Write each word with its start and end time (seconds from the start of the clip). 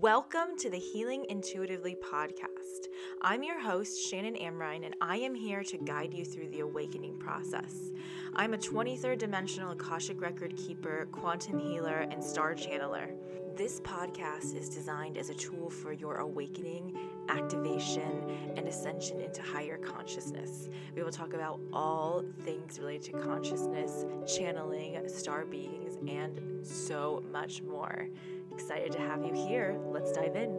Welcome 0.00 0.56
to 0.60 0.70
the 0.70 0.78
Healing 0.78 1.26
Intuitively 1.28 1.94
podcast. 1.94 2.86
I'm 3.20 3.42
your 3.42 3.60
host, 3.60 4.00
Shannon 4.08 4.34
Amrein, 4.34 4.86
and 4.86 4.96
I 5.02 5.18
am 5.18 5.34
here 5.34 5.62
to 5.64 5.76
guide 5.76 6.14
you 6.14 6.24
through 6.24 6.48
the 6.48 6.60
awakening 6.60 7.18
process. 7.18 7.90
I'm 8.34 8.54
a 8.54 8.56
23rd 8.56 9.18
dimensional 9.18 9.72
Akashic 9.72 10.22
record 10.22 10.56
keeper, 10.56 11.06
quantum 11.12 11.58
healer, 11.58 12.08
and 12.10 12.24
star 12.24 12.54
channeler. 12.54 13.10
This 13.58 13.82
podcast 13.82 14.56
is 14.56 14.70
designed 14.70 15.18
as 15.18 15.28
a 15.28 15.34
tool 15.34 15.68
for 15.68 15.92
your 15.92 16.16
awakening, 16.16 16.96
activation, 17.28 18.54
and 18.56 18.66
ascension 18.68 19.20
into 19.20 19.42
higher 19.42 19.76
consciousness. 19.76 20.70
We 20.96 21.02
will 21.02 21.12
talk 21.12 21.34
about 21.34 21.60
all 21.74 22.24
things 22.46 22.78
related 22.78 23.12
to 23.12 23.18
consciousness, 23.18 24.06
channeling, 24.26 25.06
star 25.10 25.44
beings, 25.44 25.98
and 26.08 26.64
so 26.66 27.22
much 27.30 27.60
more. 27.60 28.08
Excited 28.52 28.92
to 28.92 28.98
have 28.98 29.24
you 29.24 29.32
here. 29.32 29.78
Let's 29.90 30.12
dive 30.12 30.36
in. 30.36 30.56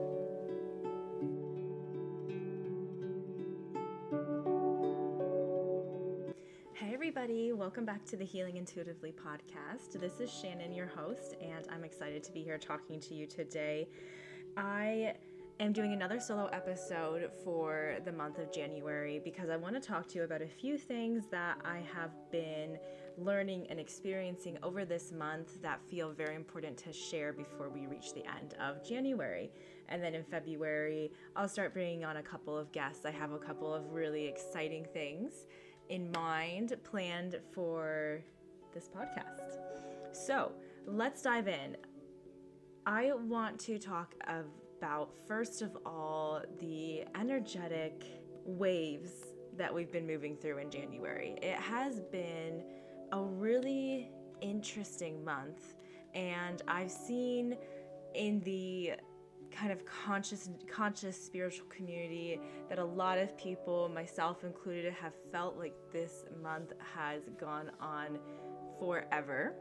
Hey, 6.73 6.94
everybody, 6.94 7.52
welcome 7.54 7.85
back 7.85 8.05
to 8.05 8.18
the 8.18 8.26
Healing 8.26 8.58
Intuitively 8.58 9.13
podcast. 9.13 9.99
This 9.99 10.20
is 10.20 10.32
Shannon, 10.32 10.73
your 10.73 10.88
host, 10.88 11.35
and 11.41 11.68
I'm 11.70 11.84
excited 11.84 12.23
to 12.23 12.32
be 12.32 12.41
here 12.41 12.58
talking 12.58 12.99
to 13.02 13.13
you 13.13 13.27
today. 13.27 13.88
I 14.58 15.16
am 15.60 15.73
doing 15.73 15.94
another 15.94 16.20
solo 16.20 16.48
episode 16.48 17.30
for 17.44 17.98
the 18.04 18.12
month 18.12 18.40
of 18.40 18.52
January 18.52 19.21
because 19.23 19.49
I 19.49 19.58
want 19.58 19.76
to 19.76 19.82
talk 19.82 20.08
to 20.10 20.18
you 20.18 20.23
about 20.23 20.41
a 20.41 20.48
few 20.48 20.77
things 20.77 21.26
that 21.30 21.58
I 21.63 21.84
have 21.94 22.12
been 22.32 22.80
learning 23.23 23.67
and 23.70 23.80
experiencing 23.80 24.57
over 24.63 24.85
this 24.85 25.11
month 25.11 25.62
that 25.62 25.79
feel 25.89 26.12
very 26.12 26.35
important 26.35 26.77
to 26.77 26.93
share 26.93 27.34
before 27.34 27.70
we 27.70 27.88
reach 27.88 28.13
the 28.13 28.25
end 28.38 28.55
of 28.59 28.88
January. 28.88 29.52
And 29.89 30.03
then 30.03 30.16
in 30.16 30.23
February, 30.23 31.12
I'll 31.35 31.49
start 31.49 31.73
bringing 31.73 32.03
on 32.05 32.17
a 32.17 32.23
couple 32.23 32.57
of 32.57 32.71
guests. 32.71 33.05
I 33.05 33.12
have 33.12 33.31
a 33.31 33.37
couple 33.37 33.73
of 33.73 33.91
really 33.91 34.26
exciting 34.26 34.85
things 34.93 35.46
in 35.90 36.12
mind 36.12 36.76
planned 36.84 37.40
for 37.51 38.23
this 38.73 38.90
podcast. 38.90 39.57
So 40.13 40.53
let's 40.85 41.21
dive 41.21 41.48
in. 41.48 41.77
I 42.85 43.12
want 43.13 43.59
to 43.62 43.77
talk 43.77 44.15
about, 44.27 45.12
first 45.27 45.62
of 45.62 45.77
all, 45.85 46.41
the 46.59 47.03
energetic 47.20 48.03
waves 48.46 49.12
that 49.57 49.74
we've 49.74 49.91
been 49.91 50.07
moving 50.07 50.35
through 50.35 50.57
in 50.57 50.71
January. 50.71 51.35
It 51.41 51.55
has 51.55 51.99
been 51.99 52.63
a 53.12 53.21
really 53.21 54.12
interesting 54.41 55.23
month, 55.23 55.76
and 56.13 56.62
I've 56.67 56.91
seen 56.91 57.57
in 58.15 58.41
the 58.41 58.93
kind 59.51 59.71
of 59.71 59.85
conscious 59.85 60.49
conscious 60.73 61.21
spiritual 61.21 61.65
community 61.68 62.40
that 62.70 62.79
a 62.79 62.85
lot 62.85 63.18
of 63.18 63.37
people 63.37 63.90
myself 63.90 64.44
included 64.44 64.94
have 64.94 65.13
felt 65.31 65.57
like 65.57 65.73
this 65.91 66.23
month 66.41 66.72
has 66.95 67.23
gone 67.40 67.69
on 67.81 68.18
forever. 68.79 69.53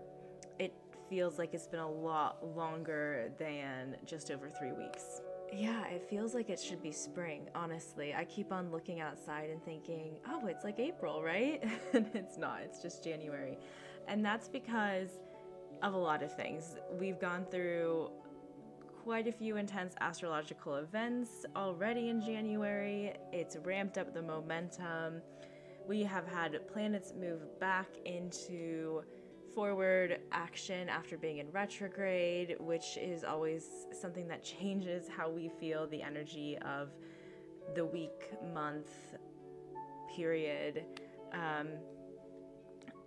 It 0.61 0.73
feels 1.09 1.39
like 1.39 1.55
it's 1.55 1.67
been 1.67 1.81
a 1.81 1.91
lot 1.91 2.45
longer 2.57 3.33
than 3.39 3.97
just 4.07 4.31
over 4.31 4.49
3 4.49 4.73
weeks 4.73 5.23
yeah, 5.53 5.87
it 5.89 6.09
feels 6.09 6.35
like 6.35 6.51
it 6.51 6.61
should 6.61 6.83
be 6.83 6.93
spring, 6.93 7.49
honestly. 7.55 8.15
I 8.15 8.25
keep 8.25 8.53
on 8.53 8.71
looking 8.71 9.01
outside 9.01 9.51
and 9.51 9.63
thinking, 9.65 10.19
oh, 10.29 10.47
it's 10.47 10.65
like 10.65 10.79
April, 10.79 11.23
right? 11.23 11.63
and 11.93 12.09
it's 12.15 12.39
not, 12.39 12.61
it's 12.63 12.81
just 12.81 13.03
January. 13.03 13.59
And 14.09 14.25
that's 14.25 14.49
because 14.49 15.09
of 15.83 15.95
a 15.95 15.99
lot 15.99 16.23
of 16.23 16.35
things. 16.35 16.77
We've 16.99 17.19
gone 17.19 17.47
through 17.51 18.11
quite 19.03 19.27
a 19.27 19.33
few 19.33 19.57
intense 19.57 19.95
astrological 20.01 20.77
events 20.77 21.47
already 21.57 22.11
in 22.11 22.21
January. 22.21 23.15
It's 23.33 23.57
ramped 23.57 23.99
up 23.99 24.13
the 24.13 24.23
momentum. 24.23 25.23
We 25.89 26.03
have 26.05 26.27
had 26.29 26.69
planets 26.73 27.15
move 27.19 27.59
back 27.59 27.89
into 28.05 29.03
forward 29.55 30.21
action 30.33 30.89
after 30.89 31.17
being 31.17 31.39
in 31.39 31.51
retrograde, 31.51 32.57
which 32.61 32.97
is 32.97 33.25
always 33.25 33.87
something 33.93 34.29
that 34.29 34.43
changes 34.43 35.09
how 35.09 35.31
we 35.31 35.49
feel 35.49 35.87
the 35.87 36.03
energy 36.03 36.59
of 36.59 36.91
the 37.75 37.85
week, 37.85 38.31
month, 38.53 38.91
period. 40.15 40.85
Um, 41.33 41.69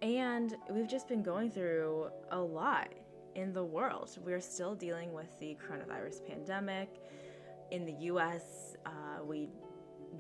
and 0.02 0.56
we've 0.70 0.88
just 0.88 1.08
been 1.08 1.24
going 1.24 1.52
through 1.52 2.09
a 2.31 2.40
lot 2.40 2.94
in 3.36 3.54
the 3.54 3.64
world. 3.64 4.18
We're 4.24 4.42
still 4.42 4.75
dealing 4.75 5.14
with 5.14 5.40
the 5.40 5.58
coronavirus 5.66 6.28
pandemic. 6.28 7.02
In 7.72 7.86
the 7.86 7.94
US, 8.12 8.75
uh, 8.86 9.24
we 9.24 9.50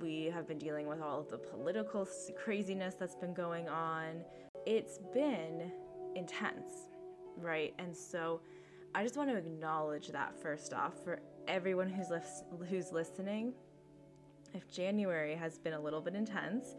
we 0.01 0.25
have 0.33 0.47
been 0.47 0.57
dealing 0.57 0.87
with 0.87 1.01
all 1.01 1.19
of 1.19 1.29
the 1.29 1.37
political 1.37 2.07
craziness 2.43 2.95
that's 2.95 3.15
been 3.15 3.33
going 3.33 3.69
on. 3.69 4.23
It's 4.65 4.97
been 5.13 5.71
intense, 6.15 6.89
right? 7.37 7.73
And 7.79 7.95
so 7.95 8.41
I 8.95 9.03
just 9.03 9.17
want 9.17 9.29
to 9.29 9.37
acknowledge 9.37 10.09
that 10.09 10.35
first 10.41 10.73
off 10.73 10.93
for 11.03 11.19
everyone 11.47 11.89
who's 11.89 12.11
who's 12.69 12.91
listening. 12.91 13.53
If 14.53 14.69
January 14.71 15.35
has 15.35 15.57
been 15.57 15.73
a 15.73 15.79
little 15.79 16.01
bit 16.01 16.13
intense, 16.13 16.75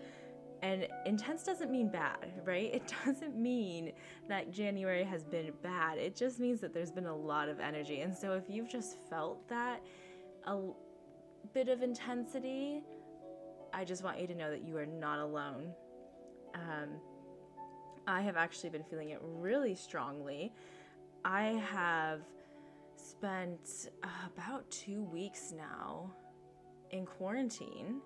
and 0.62 0.86
intense 1.04 1.42
doesn't 1.42 1.70
mean 1.70 1.88
bad, 1.88 2.32
right? 2.44 2.72
It 2.72 2.92
doesn't 3.04 3.36
mean 3.36 3.92
that 4.28 4.50
January 4.50 5.04
has 5.04 5.24
been 5.24 5.52
bad. 5.62 5.98
It 5.98 6.16
just 6.16 6.40
means 6.40 6.60
that 6.60 6.72
there's 6.72 6.90
been 6.90 7.06
a 7.06 7.14
lot 7.14 7.48
of 7.48 7.60
energy. 7.60 8.00
And 8.00 8.16
so 8.16 8.32
if 8.32 8.44
you've 8.48 8.70
just 8.70 8.96
felt 9.10 9.46
that 9.48 9.82
a 10.46 10.58
bit 11.52 11.68
of 11.68 11.82
intensity, 11.82 12.82
I 13.74 13.84
just 13.84 14.02
want 14.02 14.20
you 14.20 14.26
to 14.26 14.34
know 14.34 14.50
that 14.50 14.66
you 14.66 14.76
are 14.78 14.86
not 14.86 15.18
alone. 15.18 15.72
Um, 16.54 17.00
I 18.06 18.20
have 18.22 18.36
actually 18.36 18.70
been 18.70 18.84
feeling 18.84 19.10
it 19.10 19.20
really 19.22 19.74
strongly. 19.74 20.52
I 21.24 21.62
have 21.70 22.20
spent 22.96 23.88
uh, 24.02 24.08
about 24.36 24.70
two 24.70 25.02
weeks 25.02 25.52
now 25.56 26.12
in 26.90 27.06
quarantine, 27.06 28.00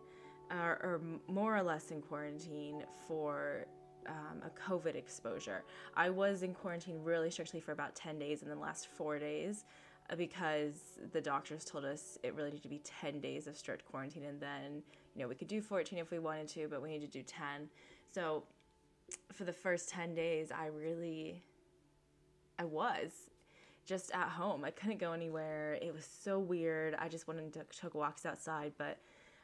uh, 0.50 0.54
or 0.54 1.00
more 1.26 1.56
or 1.56 1.62
less 1.62 1.90
in 1.90 2.00
quarantine 2.00 2.84
for 3.06 3.66
um, 4.06 4.42
a 4.44 4.70
COVID 4.70 4.94
exposure. 4.94 5.64
I 5.96 6.10
was 6.10 6.42
in 6.42 6.54
quarantine 6.54 7.02
really 7.02 7.30
strictly 7.30 7.60
for 7.60 7.72
about 7.72 7.94
10 7.94 8.18
days 8.18 8.42
in 8.42 8.48
the 8.48 8.56
last 8.56 8.86
four 8.86 9.18
days 9.18 9.64
uh, 10.10 10.16
because 10.16 10.98
the 11.12 11.20
doctors 11.20 11.64
told 11.64 11.84
us 11.84 12.18
it 12.22 12.34
really 12.34 12.50
needed 12.50 12.62
to 12.62 12.68
be 12.68 12.80
10 12.84 13.20
days 13.20 13.46
of 13.46 13.56
strict 13.56 13.84
quarantine 13.84 14.24
and 14.24 14.40
then, 14.40 14.82
you 15.14 15.22
know, 15.22 15.28
we 15.28 15.34
could 15.34 15.48
do 15.48 15.60
14 15.60 15.98
if 15.98 16.10
we 16.10 16.18
wanted 16.18 16.48
to, 16.48 16.68
but 16.68 16.80
we 16.80 16.90
need 16.90 17.00
to 17.00 17.06
do 17.08 17.22
10. 17.22 17.68
So 18.10 18.44
for 19.32 19.44
the 19.44 19.52
first 19.52 19.88
10 19.88 20.14
days, 20.14 20.50
I 20.50 20.66
really, 20.66 21.42
I 22.58 22.64
was 22.64 23.12
just 23.86 24.10
at 24.12 24.28
home. 24.28 24.64
I 24.64 24.70
couldn't 24.70 24.98
go 24.98 25.12
anywhere. 25.12 25.78
It 25.80 25.94
was 25.94 26.04
so 26.04 26.38
weird. 26.38 26.94
I 26.98 27.08
just 27.08 27.26
went 27.26 27.40
and 27.40 27.52
took, 27.52 27.72
took 27.72 27.94
walks 27.94 28.26
outside. 28.26 28.72
But 28.76 28.98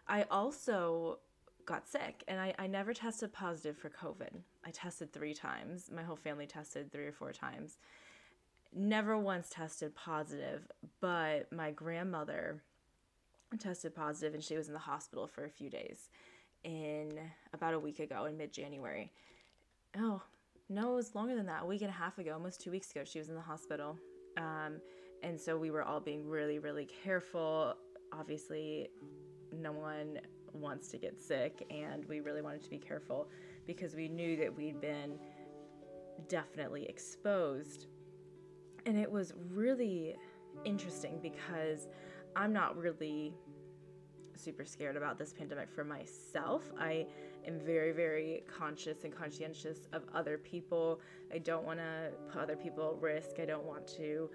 I 0.07 0.25
also 0.31 1.19
got 1.65 1.89
sick 1.89 2.23
and 2.29 2.39
I, 2.39 2.55
I 2.59 2.67
never 2.67 2.93
tested 2.93 3.33
positive 3.33 3.79
for 3.79 3.89
COVID. 3.89 4.31
I 4.67 4.71
tested 4.71 5.13
three 5.13 5.35
times. 5.35 5.91
My 5.95 6.03
whole 6.03 6.17
family 6.17 6.47
tested 6.47 6.93
three 6.93 7.07
or 7.07 7.13
four 7.13 7.33
times. 7.33 7.79
Never 8.75 9.17
once 9.17 9.49
tested 9.51 9.95
positive, 9.95 10.69
but 11.01 11.51
my 11.53 11.71
grandmother 11.71 12.63
tested 13.59 13.95
positive 13.95 14.35
and 14.35 14.43
she 14.43 14.57
was 14.57 14.67
in 14.67 14.75
the 14.75 14.81
hospital 14.81 15.29
for 15.29 15.45
a 15.45 15.51
few 15.51 15.71
days 15.71 16.09
in 16.65 17.19
about 17.53 17.73
a 17.73 17.79
week 17.79 18.01
ago 18.01 18.25
in 18.25 18.37
mid 18.37 18.53
January 18.53 19.13
oh, 19.99 20.23
no, 20.69 20.93
it 20.93 20.97
was 20.97 21.15
longer 21.15 21.35
than 21.35 21.47
that. 21.47 21.63
A 21.63 21.67
week 21.67 21.83
and 21.83 21.91
a 21.91 21.95
half 21.95 22.19
ago, 22.19 22.33
almost 22.33 22.61
two 22.61 22.71
weeks 22.71 22.91
ago, 22.91 23.03
she 23.05 23.19
was 23.19 23.29
in 23.29 23.35
the 23.35 23.41
hospital. 23.41 23.99
Um, 24.37 24.81
and 25.23 25.41
so 25.41 25.57
we 25.57 25.71
were 25.71 25.83
all 25.83 26.01
being 26.01 26.27
really, 26.27 26.59
really 26.59 26.89
careful. 27.03 27.75
Obviously, 28.13 28.89
no 29.53 29.73
one 29.73 30.21
wants 30.53 30.89
to 30.89 30.99
get 30.99 31.21
sick, 31.21 31.67
and 31.71 32.05
we 32.07 32.21
really 32.21 32.43
wanted 32.43 32.63
to 32.63 32.71
be 32.71 32.79
careful 32.79 33.29
because 33.67 33.95
we 33.95 34.09
knew 34.09 34.37
that 34.37 34.55
we'd 34.55 34.81
been 34.81 35.19
definitely 36.29 36.87
exposed. 36.87 37.87
And 38.87 38.99
it 38.99 39.11
was 39.11 39.33
really 39.51 40.15
interesting 40.65 41.19
because 41.23 41.89
I'm 42.37 42.53
not 42.53 42.77
really 42.77 43.35
super 44.37 44.65
scared 44.65 44.97
about 44.97 45.19
this 45.19 45.33
pandemic 45.33 45.71
for 45.71 45.85
myself. 45.85 46.63
I 46.79 47.07
am 47.47 47.59
very, 47.61 47.93
very 47.93 48.43
conscious 48.47 49.05
and 49.05 49.15
conscientious 49.15 49.89
of 49.93 50.03
other 50.15 50.39
people. 50.39 51.01
I 51.33 51.39
don't 51.39 51.65
want 51.65 51.79
to 51.79 52.11
put 52.33 52.43
other 52.43 52.57
people 52.57 52.95
at 52.97 53.03
risk. 53.03 53.41
I 53.41 53.45
don't 53.45 53.65
want 53.65 53.87
to 53.97 54.31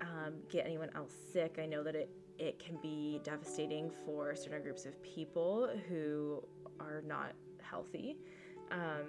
um, 0.00 0.34
get 0.50 0.66
anyone 0.66 0.90
else 0.94 1.12
sick. 1.32 1.58
I 1.62 1.66
know 1.66 1.82
that 1.82 1.94
it, 1.94 2.10
it 2.38 2.58
can 2.58 2.78
be 2.82 3.20
devastating 3.22 3.90
for 4.04 4.34
certain 4.34 4.62
groups 4.62 4.86
of 4.86 5.00
people 5.02 5.70
who 5.88 6.42
are 6.80 7.02
not 7.06 7.32
healthy, 7.62 8.16
um, 8.70 9.06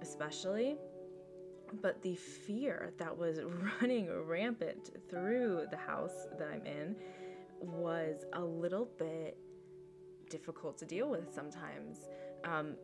especially. 0.00 0.76
But 1.80 2.02
the 2.02 2.16
fear 2.16 2.92
that 2.98 3.16
was 3.16 3.40
running 3.80 4.10
rampant 4.26 4.90
through 5.08 5.66
the 5.70 5.76
house 5.76 6.26
that 6.38 6.48
I'm 6.48 6.66
in 6.66 6.96
was 7.60 8.24
a 8.34 8.40
little 8.42 8.88
bit 8.98 9.38
difficult 10.32 10.78
to 10.78 10.86
deal 10.86 11.08
with 11.10 11.32
sometimes. 11.32 12.08
Um, 12.44 12.74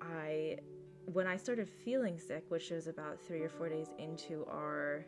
I, 0.00 0.56
when 1.04 1.26
I 1.26 1.36
started 1.36 1.68
feeling 1.68 2.18
sick, 2.18 2.44
which 2.48 2.70
was 2.70 2.86
about 2.86 3.20
three 3.20 3.42
or 3.42 3.50
four 3.50 3.68
days 3.68 3.88
into 3.98 4.44
our 4.50 5.04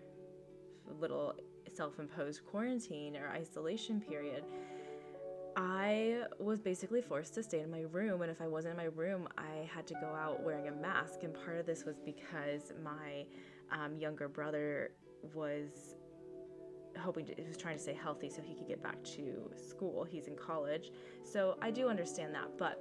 little 1.00 1.34
self 1.74 1.98
imposed 1.98 2.44
quarantine 2.44 3.16
or 3.16 3.28
isolation 3.30 4.00
period, 4.00 4.44
I 5.56 6.24
was 6.38 6.60
basically 6.60 7.00
forced 7.00 7.34
to 7.34 7.42
stay 7.42 7.60
in 7.60 7.70
my 7.70 7.84
room. 7.90 8.22
And 8.22 8.30
if 8.30 8.40
I 8.40 8.46
wasn't 8.46 8.72
in 8.72 8.76
my 8.76 8.90
room, 8.94 9.26
I 9.38 9.68
had 9.74 9.86
to 9.88 9.94
go 9.94 10.08
out 10.08 10.42
wearing 10.44 10.68
a 10.68 10.72
mask. 10.72 11.22
And 11.22 11.34
part 11.34 11.56
of 11.56 11.66
this 11.66 11.84
was 11.84 11.96
because 12.04 12.72
my 12.84 13.24
um, 13.72 13.96
younger 13.98 14.28
brother 14.28 14.92
was 15.34 15.96
hoping 16.98 17.26
to, 17.26 17.34
he 17.36 17.46
was 17.46 17.56
trying 17.56 17.76
to 17.76 17.82
stay 17.82 17.94
healthy 17.94 18.28
so 18.28 18.42
he 18.42 18.54
could 18.54 18.68
get 18.68 18.82
back 18.82 19.02
to 19.04 19.50
school. 19.56 20.04
He's 20.04 20.26
in 20.26 20.36
college. 20.36 20.90
So 21.24 21.56
I 21.60 21.70
do 21.70 21.88
understand 21.88 22.34
that. 22.34 22.56
But 22.58 22.80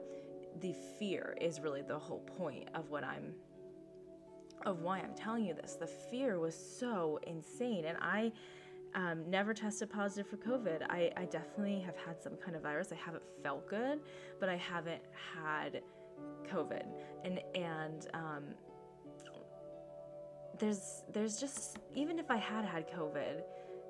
the 0.61 0.73
fear 0.97 1.37
is 1.39 1.59
really 1.59 1.81
the 1.81 1.97
whole 1.97 2.21
point 2.37 2.69
of 2.73 2.89
what 2.89 3.03
I'm 3.03 3.33
of 4.65 4.81
why 4.81 4.99
I'm 4.99 5.13
telling 5.13 5.45
you 5.45 5.53
this. 5.53 5.75
The 5.79 5.87
fear 5.87 6.39
was 6.39 6.55
so 6.55 7.19
insane 7.27 7.85
and 7.85 7.97
I 8.01 8.31
um, 8.95 9.29
never 9.29 9.53
tested 9.53 9.89
positive 9.89 10.27
for 10.29 10.37
COVID. 10.37 10.81
I, 10.89 11.11
I 11.15 11.25
definitely 11.25 11.79
have 11.81 11.95
had 11.97 12.21
some 12.21 12.33
kind 12.43 12.55
of 12.55 12.63
virus. 12.63 12.91
I 12.91 12.95
haven't 12.95 13.23
felt 13.43 13.69
good, 13.69 13.99
but 14.39 14.49
I 14.49 14.55
haven't 14.55 15.03
had 15.35 15.81
COVID. 16.51 16.85
And 17.23 17.39
and 17.53 18.07
um, 18.13 18.43
there's 20.59 21.03
there's 21.13 21.39
just 21.39 21.77
even 21.93 22.19
if 22.19 22.31
I 22.31 22.37
had 22.37 22.65
had 22.65 22.89
COVID, 22.91 23.41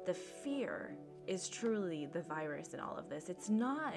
the 0.08 0.14
fear 0.14 0.96
is 1.28 1.50
truly 1.50 2.08
the 2.08 2.22
virus 2.22 2.74
in 2.74 2.80
all 2.80 2.98
of 2.98 3.10
this. 3.10 3.30
It's 3.30 3.50
not 3.50 3.94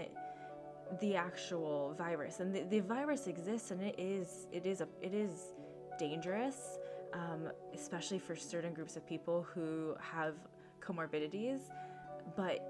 the 1.01 1.15
actual 1.15 1.95
virus, 1.97 2.41
and 2.41 2.53
the, 2.55 2.65
the 2.65 2.81
virus 2.81 3.29
exists, 3.29 3.71
and 3.71 3.81
it 3.81 3.95
is 3.97 4.49
it 4.53 4.67
is 4.67 4.81
a 4.81 4.89
it 5.01 5.15
is 5.15 5.55
dangerous, 5.99 6.79
um, 7.15 7.49
especially 7.73 8.19
for 8.19 8.35
certain 8.35 8.75
groups 8.75 8.97
of 8.97 9.07
people 9.07 9.47
who 9.55 9.95
have 10.01 10.35
comorbidities, 10.81 11.61
but 12.37 12.70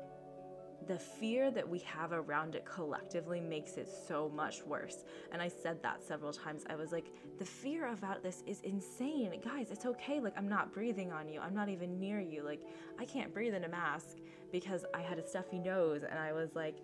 the 0.86 0.98
fear 0.98 1.50
that 1.50 1.68
we 1.68 1.78
have 1.80 2.12
around 2.12 2.54
it 2.54 2.64
collectively 2.64 3.40
makes 3.40 3.76
it 3.76 3.88
so 4.08 4.28
much 4.28 4.62
worse. 4.64 5.04
And 5.32 5.42
I 5.42 5.48
said 5.48 5.82
that 5.82 6.02
several 6.02 6.32
times. 6.32 6.64
I 6.68 6.74
was 6.74 6.92
like, 6.92 7.06
the 7.38 7.44
fear 7.44 7.88
about 7.88 8.22
this 8.22 8.42
is 8.46 8.60
insane. 8.62 9.32
Guys, 9.44 9.70
it's 9.70 9.86
okay. 9.86 10.20
Like, 10.20 10.34
I'm 10.36 10.48
not 10.48 10.72
breathing 10.72 11.12
on 11.12 11.28
you. 11.28 11.40
I'm 11.40 11.54
not 11.54 11.68
even 11.68 11.98
near 11.98 12.20
you. 12.20 12.42
Like, 12.42 12.62
I 12.98 13.04
can't 13.04 13.32
breathe 13.32 13.54
in 13.54 13.64
a 13.64 13.68
mask 13.68 14.18
because 14.50 14.84
I 14.94 15.00
had 15.00 15.18
a 15.18 15.26
stuffy 15.26 15.58
nose. 15.58 16.02
And 16.08 16.18
I 16.18 16.32
was 16.32 16.54
like, 16.54 16.76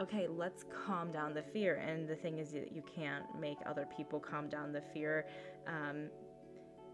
okay, 0.00 0.26
let's 0.28 0.64
calm 0.86 1.12
down 1.12 1.34
the 1.34 1.42
fear. 1.42 1.76
And 1.76 2.08
the 2.08 2.16
thing 2.16 2.38
is 2.38 2.52
that 2.52 2.72
you 2.72 2.82
can't 2.82 3.24
make 3.38 3.58
other 3.66 3.86
people 3.96 4.18
calm 4.18 4.48
down 4.48 4.72
the 4.72 4.82
fear. 4.92 5.26
Um, 5.66 6.08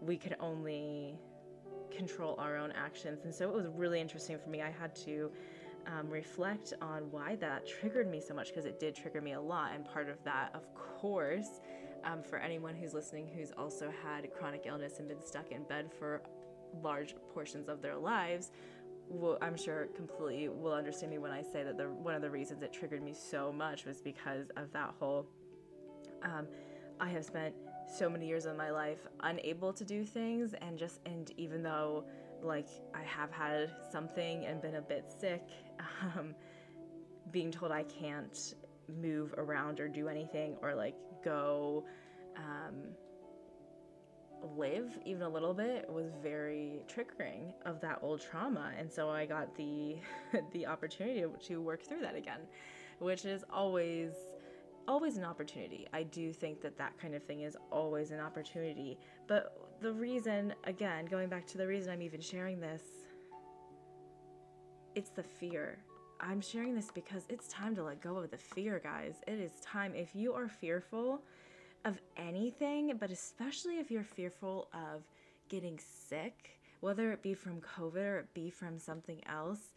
we 0.01 0.17
can 0.17 0.35
only 0.39 1.15
control 1.89 2.35
our 2.37 2.55
own 2.57 2.71
actions. 2.71 3.25
And 3.25 3.33
so 3.33 3.49
it 3.49 3.53
was 3.53 3.67
really 3.67 3.99
interesting 3.99 4.37
for 4.37 4.49
me. 4.49 4.61
I 4.61 4.71
had 4.71 4.95
to 5.05 5.31
um, 5.97 6.09
reflect 6.09 6.73
on 6.81 7.11
why 7.11 7.35
that 7.37 7.67
triggered 7.67 8.09
me 8.09 8.21
so 8.21 8.33
much 8.33 8.49
because 8.49 8.65
it 8.65 8.79
did 8.79 8.95
trigger 8.95 9.21
me 9.21 9.33
a 9.33 9.41
lot. 9.41 9.71
And 9.73 9.85
part 9.85 10.09
of 10.09 10.23
that, 10.23 10.51
of 10.53 10.63
course, 10.75 11.61
um, 12.03 12.23
for 12.23 12.37
anyone 12.37 12.75
who's 12.75 12.93
listening 12.93 13.27
who's 13.27 13.51
also 13.57 13.91
had 14.03 14.31
chronic 14.33 14.63
illness 14.65 14.99
and 14.99 15.07
been 15.07 15.21
stuck 15.25 15.51
in 15.51 15.63
bed 15.63 15.89
for 15.97 16.21
large 16.81 17.15
portions 17.33 17.67
of 17.67 17.81
their 17.81 17.97
lives, 17.97 18.51
will, 19.09 19.37
I'm 19.41 19.57
sure 19.57 19.87
completely 19.95 20.49
will 20.49 20.73
understand 20.73 21.11
me 21.11 21.17
when 21.17 21.31
I 21.31 21.41
say 21.41 21.63
that 21.63 21.77
the 21.77 21.89
one 21.89 22.15
of 22.15 22.21
the 22.21 22.29
reasons 22.29 22.61
it 22.61 22.71
triggered 22.71 23.01
me 23.01 23.13
so 23.13 23.51
much 23.51 23.85
was 23.85 24.01
because 24.01 24.47
of 24.55 24.71
that 24.73 24.93
whole. 24.99 25.27
Um, 26.21 26.47
I 26.99 27.09
have 27.09 27.25
spent 27.25 27.55
so 27.97 28.09
many 28.09 28.27
years 28.27 28.45
of 28.45 28.55
my 28.55 28.69
life 28.69 28.99
unable 29.21 29.73
to 29.73 29.83
do 29.83 30.05
things 30.05 30.53
and 30.61 30.77
just 30.77 30.99
and 31.05 31.31
even 31.37 31.63
though 31.63 32.03
like 32.43 32.67
I 32.93 33.03
have 33.03 33.31
had 33.31 33.71
something 33.91 34.45
and 34.45 34.61
been 34.61 34.75
a 34.75 34.81
bit 34.81 35.05
sick, 35.19 35.43
um, 36.17 36.35
being 37.31 37.51
told 37.51 37.71
I 37.71 37.83
can't 37.83 38.55
move 39.01 39.33
around 39.37 39.79
or 39.79 39.87
do 39.87 40.07
anything 40.07 40.55
or 40.61 40.73
like 40.73 40.95
go 41.23 41.85
um, 42.37 42.75
live 44.57 44.97
even 45.05 45.21
a 45.21 45.29
little 45.29 45.53
bit 45.53 45.87
was 45.89 46.11
very 46.23 46.81
triggering 46.87 47.53
of 47.65 47.79
that 47.81 47.99
old 48.01 48.21
trauma 48.21 48.71
and 48.79 48.91
so 48.91 49.09
I 49.09 49.25
got 49.25 49.55
the 49.55 49.97
the 50.53 50.65
opportunity 50.65 51.23
to 51.47 51.61
work 51.61 51.83
through 51.83 52.01
that 52.01 52.15
again 52.15 52.39
which 52.99 53.25
is 53.25 53.43
always 53.51 54.13
always 54.89 55.17
an 55.17 55.23
opportunity. 55.23 55.87
I 55.93 56.03
do 56.03 56.33
think 56.33 56.61
that 56.61 56.77
that 56.79 56.97
kind 56.97 57.13
of 57.13 57.23
thing 57.23 57.41
is 57.41 57.55
always 57.71 58.09
an 58.09 58.19
opportunity. 58.19 58.97
But 59.27 59.55
the 59.81 59.93
reason, 59.93 60.53
again, 60.65 61.05
going 61.05 61.29
back 61.29 61.45
to 61.47 61.57
the 61.57 61.67
reason 61.67 61.91
I'm 61.91 62.01
even 62.01 62.21
sharing 62.21 62.59
this, 62.59 62.83
it's 64.95 65.09
the 65.09 65.23
fear. 65.23 65.79
I'm 66.19 66.41
sharing 66.41 66.75
this 66.75 66.91
because 66.93 67.25
it's 67.29 67.47
time 67.47 67.75
to 67.75 67.83
let 67.83 68.01
go 68.01 68.17
of 68.17 68.31
the 68.31 68.37
fear, 68.37 68.79
guys. 68.83 69.15
It 69.27 69.39
is 69.39 69.51
time. 69.61 69.95
If 69.95 70.13
you 70.13 70.33
are 70.33 70.49
fearful 70.49 71.21
of 71.85 71.99
anything, 72.17 72.97
but 72.99 73.09
especially 73.09 73.77
if 73.77 73.89
you're 73.89 74.03
fearful 74.03 74.67
of 74.73 75.03
getting 75.47 75.79
sick, 75.79 76.59
whether 76.81 77.11
it 77.11 77.21
be 77.21 77.33
from 77.33 77.61
COVID 77.61 77.95
or 77.95 78.19
it 78.19 78.33
be 78.33 78.49
from 78.49 78.79
something 78.79 79.21
else, 79.27 79.73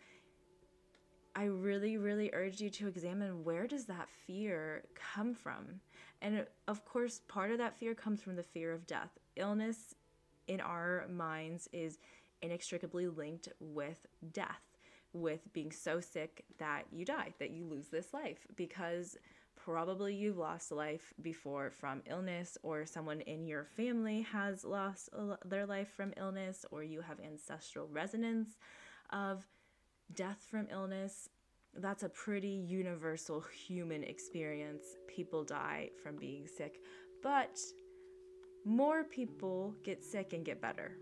I 1.35 1.45
really, 1.45 1.97
really 1.97 2.31
urge 2.33 2.61
you 2.61 2.71
to 2.71 2.89
examine 2.89 3.45
where 3.45 3.67
does 3.67 3.87
that 3.87 4.09
fear 4.27 4.83
come 4.95 5.33
from? 5.33 5.81
And 6.21 6.47
of 6.69 6.85
course, 6.85 7.21
part 7.29 7.51
of 7.53 7.59
that 7.59 7.79
fear 7.79 7.95
comes 7.95 8.21
from 8.21 8.37
the 8.37 8.43
fear 8.43 8.73
of 8.73 8.87
death. 8.87 9.11
Illness 9.37 9.95
in 10.47 10.61
our 10.61 11.07
minds 11.09 11.69
is 11.73 11.99
inextricably 12.43 13.07
linked 13.07 13.49
with 13.61 14.07
death, 14.33 14.63
with 15.13 15.53
being 15.53 15.71
so 15.71 16.01
sick 16.01 16.45
that 16.59 16.85
you 16.91 17.05
die, 17.05 17.33
that 17.39 17.51
you 17.51 17.65
lose 17.65 17.89
this 17.89 18.13
life, 18.13 18.47
because 18.57 19.17
probably 19.55 20.15
you've 20.15 20.39
lost 20.39 20.73
life 20.73 21.15
before 21.23 21.71
from 21.71 22.03
illness, 22.07 22.59
or 22.63 22.85
someone 22.85 23.21
in 23.21 23.47
your 23.47 23.65
family 23.65 24.23
has 24.23 24.65
lost 24.65 25.09
their 25.45 25.67
life 25.67 25.93
from 25.97 26.13
illness, 26.17 26.65
or 26.71 26.83
you 26.83 27.01
have 27.01 27.21
ancestral 27.21 27.87
resonance 27.93 28.57
of 29.11 29.47
death 30.15 30.45
from 30.51 30.67
illness, 30.71 31.29
that's 31.77 32.03
a 32.03 32.09
pretty 32.09 32.49
universal 32.49 33.41
human 33.41 34.03
experience. 34.03 34.85
People 35.07 35.45
die 35.45 35.91
from 36.03 36.17
being 36.17 36.47
sick, 36.47 36.81
but 37.23 37.59
more 38.65 39.05
people 39.05 39.75
get 39.83 40.05
sick 40.05 40.33
and 40.33 40.45
get 40.45 40.61
better. 40.61 40.97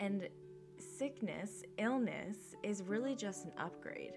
And 0.00 0.28
sickness, 0.78 1.62
illness, 1.78 2.54
is 2.62 2.82
really 2.82 3.14
just 3.14 3.44
an 3.44 3.52
upgrade. 3.58 4.12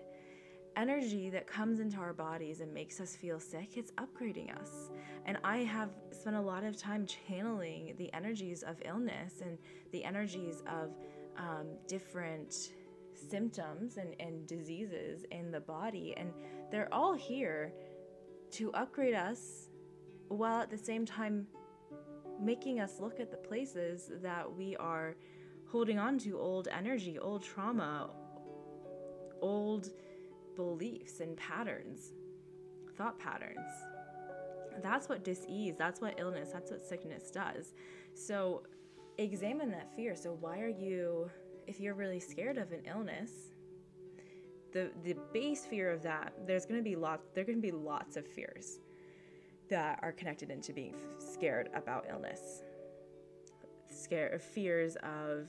Energy 0.76 1.30
that 1.30 1.48
comes 1.48 1.80
into 1.80 1.98
our 1.98 2.12
bodies 2.12 2.60
and 2.60 2.74
makes 2.74 3.00
us 3.00 3.16
feel 3.16 3.40
sick, 3.40 3.78
it's 3.78 3.92
upgrading 3.94 4.54
us. 4.60 4.90
And 5.26 5.38
I 5.44 5.60
have 5.60 5.90
spent 6.12 6.36
a 6.36 6.42
lot 6.42 6.66
of 6.66 6.76
time 6.76 7.06
channeling 7.06 7.94
the 7.98 8.12
energies 8.14 8.62
of 8.64 8.76
illness 8.84 9.42
and 9.42 9.58
the 9.92 10.04
energies 10.04 10.64
of 10.68 10.92
um, 11.38 11.68
different 11.88 12.72
symptoms 13.14 13.98
and, 13.98 14.16
and 14.20 14.46
diseases 14.48 15.26
in 15.32 15.52
the 15.52 15.62
body. 15.62 16.14
And 16.18 16.34
they're 16.72 16.94
all 16.94 17.14
here 17.14 17.72
to 18.52 18.72
upgrade 18.74 19.14
us 19.14 19.70
while 20.28 20.60
at 20.62 20.70
the 20.70 20.78
same 20.78 21.06
time 21.06 21.48
making 22.42 22.80
us 22.80 23.00
look 23.00 23.20
at 23.20 23.32
the 23.32 23.38
places 23.38 24.12
that 24.22 24.52
we 24.52 24.76
are 24.78 25.16
holding 25.68 26.00
on 26.00 26.18
to 26.20 26.40
old 26.40 26.68
energy, 26.68 27.18
old 27.20 27.44
trauma, 27.44 28.10
old 29.42 29.90
beliefs 30.56 31.20
and 31.20 31.36
patterns, 31.38 32.14
thought 32.98 33.20
patterns. 33.20 33.72
That's 34.82 35.08
what 35.08 35.24
disease, 35.24 35.76
that's 35.78 36.02
what 36.02 36.16
illness, 36.20 36.50
that's 36.52 36.72
what 36.72 36.86
sickness 36.86 37.32
does. 37.32 37.74
So 38.14 38.64
examine 39.18 39.72
that 39.72 39.96
fear. 39.96 40.16
So, 40.16 40.38
why 40.40 40.60
are 40.60 40.68
you 40.68 41.30
if 41.68 41.80
you're 41.80 41.94
really 41.94 42.20
scared 42.20 42.58
of 42.58 42.72
an 42.72 42.82
illness, 42.86 43.32
the 44.72 44.92
the 45.04 45.16
base 45.34 45.66
fear 45.66 45.92
of 45.92 46.04
that, 46.04 46.34
there's 46.46 46.66
going 46.66 46.80
to 46.80 46.84
be 46.84 46.96
lots 46.96 47.24
there're 47.34 47.46
going 47.46 47.58
to 47.58 47.62
be 47.62 47.72
lots 47.72 48.18
of 48.18 48.28
fears 48.28 48.80
that 49.70 50.00
are 50.02 50.12
connected 50.12 50.50
into 50.50 50.74
being 50.74 50.96
scared 51.20 51.70
about 51.74 52.06
illness. 52.10 52.64
Scare 53.90 54.40
fears 54.40 54.96
of 54.98 55.48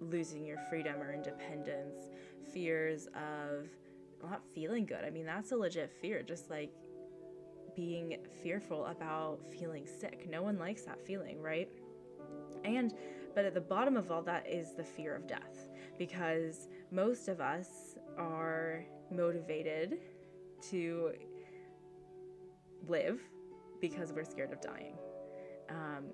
losing 0.00 0.44
your 0.44 0.58
freedom 0.68 1.00
or 1.00 1.12
independence, 1.12 2.08
fears 2.52 3.06
of 3.14 3.68
not 4.22 4.42
feeling 4.54 4.86
good. 4.86 5.04
I 5.04 5.10
mean, 5.10 5.24
that's 5.24 5.52
a 5.52 5.56
legit 5.56 5.90
fear, 6.00 6.22
just 6.22 6.50
like 6.50 6.70
being 7.74 8.18
fearful 8.42 8.86
about 8.86 9.40
feeling 9.58 9.86
sick. 9.86 10.28
No 10.30 10.42
one 10.42 10.58
likes 10.58 10.82
that 10.82 11.04
feeling, 11.04 11.40
right? 11.40 11.68
And 12.64 12.94
but 13.34 13.44
at 13.44 13.54
the 13.54 13.60
bottom 13.60 13.96
of 13.96 14.10
all 14.10 14.22
that 14.22 14.46
is 14.46 14.74
the 14.76 14.84
fear 14.84 15.14
of 15.14 15.26
death 15.26 15.68
because 15.98 16.68
most 16.90 17.28
of 17.28 17.40
us 17.40 17.96
are 18.18 18.84
motivated 19.10 19.98
to 20.70 21.12
live 22.88 23.20
because 23.80 24.12
we're 24.12 24.24
scared 24.24 24.52
of 24.52 24.60
dying. 24.60 24.96
Um, 25.68 26.04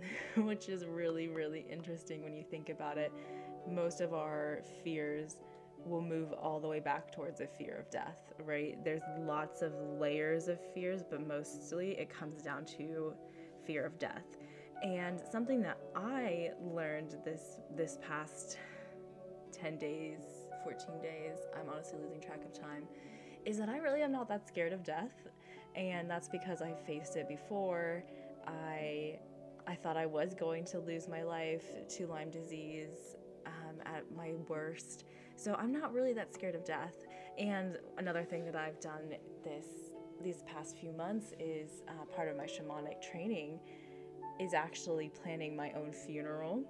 which 0.36 0.68
is 0.68 0.86
really, 0.86 1.28
really 1.28 1.64
interesting 1.70 2.22
when 2.22 2.34
you 2.34 2.42
think 2.42 2.68
about 2.68 2.98
it. 2.98 3.12
Most 3.70 4.00
of 4.00 4.14
our 4.14 4.60
fears 4.82 5.36
will 5.84 6.00
move 6.00 6.32
all 6.32 6.60
the 6.60 6.68
way 6.68 6.80
back 6.80 7.12
towards 7.12 7.40
a 7.40 7.46
fear 7.46 7.76
of 7.76 7.90
death, 7.90 8.32
right? 8.44 8.82
There's 8.84 9.02
lots 9.20 9.62
of 9.62 9.72
layers 9.98 10.48
of 10.48 10.58
fears, 10.74 11.02
but 11.08 11.26
mostly 11.26 11.92
it 11.92 12.08
comes 12.08 12.42
down 12.42 12.64
to 12.76 13.14
fear 13.66 13.84
of 13.84 13.98
death. 13.98 14.24
And 14.82 15.20
something 15.30 15.62
that 15.62 15.78
I 15.94 16.50
learned 16.60 17.16
this 17.24 17.58
this 17.76 17.98
past 18.06 18.58
10 19.52 19.78
days, 19.78 20.18
14 20.64 21.00
days, 21.00 21.36
I'm 21.54 21.68
honestly 21.68 21.98
losing 22.02 22.20
track 22.20 22.40
of 22.44 22.52
time, 22.52 22.84
is 23.44 23.58
that 23.58 23.68
I 23.68 23.78
really 23.78 24.02
am 24.02 24.12
not 24.12 24.28
that 24.28 24.48
scared 24.48 24.72
of 24.72 24.82
death. 24.82 25.12
And 25.74 26.10
that's 26.10 26.28
because 26.28 26.62
I 26.62 26.74
faced 26.86 27.16
it 27.16 27.28
before. 27.28 28.04
I 28.46 29.18
I 29.66 29.74
thought 29.76 29.96
I 29.96 30.06
was 30.06 30.34
going 30.34 30.64
to 30.66 30.80
lose 30.80 31.08
my 31.08 31.22
life 31.22 31.64
to 31.96 32.06
Lyme 32.08 32.30
disease 32.30 33.16
um, 33.46 33.76
at 33.86 34.04
my 34.14 34.32
worst. 34.48 35.04
So 35.36 35.54
I'm 35.54 35.72
not 35.72 35.92
really 35.92 36.12
that 36.14 36.34
scared 36.34 36.54
of 36.54 36.64
death. 36.64 36.94
And 37.38 37.78
another 37.98 38.24
thing 38.24 38.44
that 38.44 38.56
I've 38.56 38.80
done 38.80 39.14
this 39.44 39.66
these 40.22 40.42
past 40.42 40.76
few 40.76 40.92
months 40.92 41.32
is 41.40 41.82
uh, 41.88 42.04
part 42.14 42.28
of 42.28 42.36
my 42.36 42.44
shamanic 42.44 43.02
training 43.02 43.58
is 44.40 44.54
actually 44.54 45.08
planning 45.08 45.56
my 45.56 45.72
own 45.72 45.92
funeral. 45.92 46.62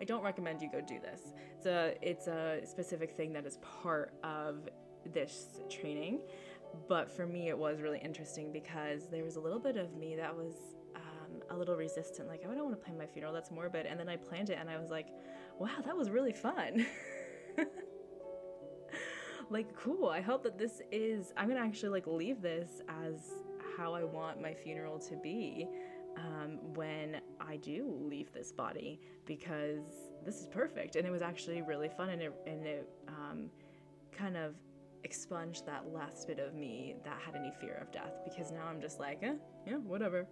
I 0.00 0.04
don't 0.04 0.22
recommend 0.22 0.60
you 0.60 0.70
go 0.70 0.80
do 0.80 0.98
this. 1.00 1.32
It's 1.56 1.66
a 1.66 1.94
it's 2.02 2.26
a 2.26 2.60
specific 2.64 3.12
thing 3.12 3.32
that 3.34 3.46
is 3.46 3.58
part 3.82 4.12
of 4.22 4.68
this 5.12 5.60
training. 5.70 6.20
But 6.88 7.10
for 7.10 7.26
me, 7.26 7.48
it 7.48 7.58
was 7.58 7.80
really 7.80 8.00
interesting 8.00 8.52
because 8.52 9.08
there 9.08 9.24
was 9.24 9.36
a 9.36 9.40
little 9.40 9.58
bit 9.58 9.76
of 9.76 9.94
me 9.94 10.16
that 10.16 10.34
was 10.34 10.54
a 11.50 11.56
little 11.56 11.76
resistant, 11.76 12.28
like, 12.28 12.42
oh, 12.46 12.50
I 12.50 12.54
don't 12.54 12.64
want 12.64 12.78
to 12.78 12.84
plan 12.84 12.96
my 12.96 13.06
funeral, 13.06 13.32
that's 13.32 13.50
morbid. 13.50 13.86
And 13.86 13.98
then 13.98 14.08
I 14.08 14.16
planned 14.16 14.50
it 14.50 14.58
and 14.60 14.70
I 14.70 14.78
was 14.78 14.90
like, 14.90 15.08
wow, 15.58 15.80
that 15.84 15.96
was 15.96 16.10
really 16.10 16.32
fun. 16.32 16.86
like, 19.50 19.74
cool. 19.76 20.08
I 20.08 20.20
hope 20.20 20.42
that 20.44 20.58
this 20.58 20.80
is, 20.92 21.32
I'm 21.36 21.48
going 21.48 21.60
to 21.60 21.66
actually 21.66 21.90
like 21.90 22.06
leave 22.06 22.40
this 22.40 22.82
as 23.04 23.32
how 23.76 23.94
I 23.94 24.04
want 24.04 24.40
my 24.40 24.54
funeral 24.54 24.98
to 25.00 25.16
be 25.16 25.66
um, 26.16 26.58
when 26.74 27.20
I 27.40 27.56
do 27.56 27.96
leave 28.08 28.32
this 28.32 28.52
body 28.52 29.00
because 29.26 30.12
this 30.24 30.36
is 30.36 30.46
perfect. 30.46 30.96
And 30.96 31.06
it 31.06 31.10
was 31.10 31.22
actually 31.22 31.62
really 31.62 31.88
fun 31.88 32.10
and 32.10 32.22
it, 32.22 32.32
and 32.46 32.66
it 32.66 32.88
um, 33.08 33.50
kind 34.12 34.36
of 34.36 34.54
expunged 35.04 35.66
that 35.66 35.92
last 35.92 36.26
bit 36.26 36.38
of 36.38 36.54
me 36.54 36.96
that 37.04 37.18
had 37.24 37.34
any 37.34 37.52
fear 37.60 37.78
of 37.80 37.90
death 37.92 38.20
because 38.24 38.52
now 38.52 38.66
I'm 38.68 38.80
just 38.80 39.00
like, 39.00 39.20
eh, 39.22 39.34
yeah, 39.66 39.76
whatever 39.76 40.26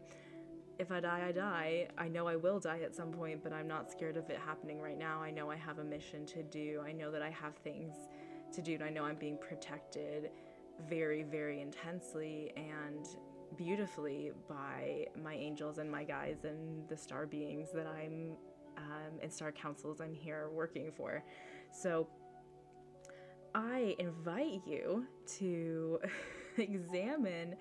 if 0.78 0.92
I 0.92 1.00
die, 1.00 1.25
I 1.28 1.32
die. 1.32 1.88
I 1.98 2.08
know 2.08 2.28
I 2.28 2.37
will 2.37 2.60
die 2.60 2.80
at 2.84 2.94
some 2.94 3.10
point, 3.10 3.42
but 3.42 3.52
I'm 3.52 3.66
not 3.66 3.90
scared 3.90 4.16
of 4.16 4.30
it 4.30 4.38
happening 4.38 4.80
right 4.80 4.98
now. 4.98 5.20
I 5.20 5.30
know 5.30 5.50
I 5.50 5.56
have 5.56 5.78
a 5.78 5.84
mission 5.84 6.25
to 6.26 6.42
do. 6.42 6.82
I 6.87 6.92
know 6.92 7.10
that 7.10 7.22
I 7.22 7.30
have 7.30 7.56
things 7.56 7.94
to 8.52 8.62
do, 8.62 8.75
and 8.75 8.84
I 8.84 8.90
know 8.90 9.04
I'm 9.04 9.16
being 9.16 9.38
protected 9.38 10.30
very, 10.88 11.25
very 11.25 11.60
intensely 11.60 12.52
and 12.56 13.06
beautifully 13.56 14.30
by 14.48 15.06
my 15.20 15.34
angels 15.34 15.78
and 15.78 15.90
my 15.90 16.04
guides 16.04 16.44
and 16.44 16.88
the 16.88 16.96
star 16.96 17.26
beings 17.26 17.70
that 17.75 17.87
I'm 17.87 18.37
um, 18.76 19.18
and 19.20 19.32
star 19.32 19.50
councils 19.50 20.00
I'm 20.00 20.14
here 20.14 20.48
working 20.52 20.92
for. 20.96 21.25
So 21.72 22.08
I 23.58 23.96
invite 23.98 24.62
you 24.64 25.04
to 25.38 25.98
examine 26.56 27.56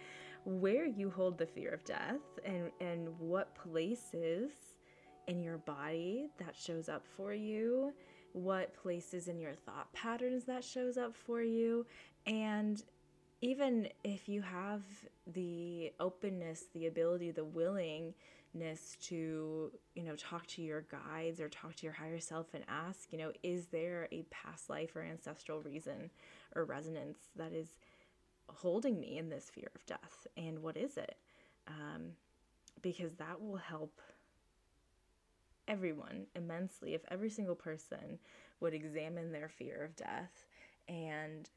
where 0.45 0.85
you 0.85 1.09
hold 1.09 1.39
the 1.39 1.47
fear 1.47 1.71
of 1.71 1.83
death 1.85 2.21
and, 2.45 2.69
and 2.79 3.17
what 3.17 3.55
places 3.55 4.51
in 5.27 5.41
your 5.41 5.57
body 5.57 6.29
that 6.37 6.55
shows 6.55 6.87
up 6.87 7.03
for 7.15 7.33
you, 7.33 7.93
what 8.33 8.75
places 8.75 9.27
in 9.27 9.39
your 9.39 9.55
thought 9.55 9.91
patterns 9.91 10.45
that 10.45 10.63
shows 10.63 10.97
up 10.97 11.15
for 11.15 11.41
you, 11.41 11.83
and 12.27 12.83
even 13.41 13.87
if 14.03 14.29
you 14.29 14.43
have 14.43 14.83
the 15.33 15.91
openness, 15.99 16.65
the 16.75 16.85
ability, 16.85 17.31
the 17.31 17.43
willingness 17.43 18.13
to, 19.07 19.71
you 19.95 20.03
know, 20.03 20.15
talk 20.15 20.47
to 20.47 20.61
your 20.61 20.81
guides 20.81 21.39
or 21.39 21.49
talk 21.49 21.75
to 21.75 21.85
your 21.85 21.93
higher 21.93 22.19
self 22.19 22.53
and 22.53 22.63
ask, 22.67 23.11
you 23.11 23.17
know, 23.17 23.31
is 23.43 23.67
there 23.67 24.07
a 24.11 24.23
past 24.29 24.69
life 24.69 24.95
or 24.95 25.01
ancestral 25.03 25.61
reason 25.61 26.09
or 26.55 26.65
resonance 26.65 27.17
that 27.35 27.53
is 27.53 27.77
holding 28.49 28.99
me 28.99 29.17
in 29.17 29.29
this 29.29 29.49
fear 29.49 29.69
of 29.75 29.85
death 29.85 30.27
and 30.35 30.61
what 30.63 30.77
is 30.77 30.97
it? 30.97 31.17
Um, 31.67 32.11
because 32.81 33.15
that 33.15 33.41
will 33.41 33.57
help 33.57 34.01
everyone 35.67 36.25
immensely 36.35 36.93
if 36.93 37.01
every 37.11 37.29
single 37.29 37.55
person 37.55 38.19
would 38.59 38.73
examine 38.73 39.31
their 39.31 39.49
fear 39.49 39.83
of 39.83 39.95
death 39.95 40.45
and 40.87 41.49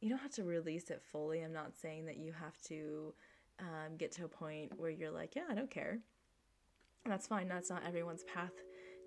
you 0.00 0.08
don't 0.08 0.18
have 0.18 0.32
to 0.32 0.44
release 0.44 0.90
it 0.90 1.02
fully. 1.12 1.42
I'm 1.42 1.52
not 1.52 1.76
saying 1.76 2.06
that 2.06 2.16
you 2.16 2.32
have 2.32 2.60
to 2.68 3.12
um, 3.58 3.96
get 3.98 4.12
to 4.12 4.24
a 4.24 4.28
point 4.28 4.78
where 4.78 4.90
you're 4.90 5.10
like, 5.10 5.36
yeah, 5.36 5.44
I 5.50 5.54
don't 5.54 5.70
care. 5.70 5.98
That's 7.06 7.26
fine. 7.26 7.48
That's 7.48 7.70
not 7.70 7.82
everyone's 7.86 8.24
path 8.24 8.52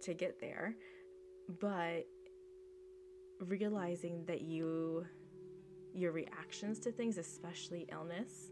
to 0.04 0.14
get 0.14 0.40
there. 0.40 0.76
But 1.60 2.06
realizing 3.40 4.24
that 4.26 4.42
you 4.42 5.06
your 5.94 6.12
reactions 6.12 6.80
to 6.80 6.92
things, 6.92 7.18
especially 7.18 7.88
illness, 7.92 8.52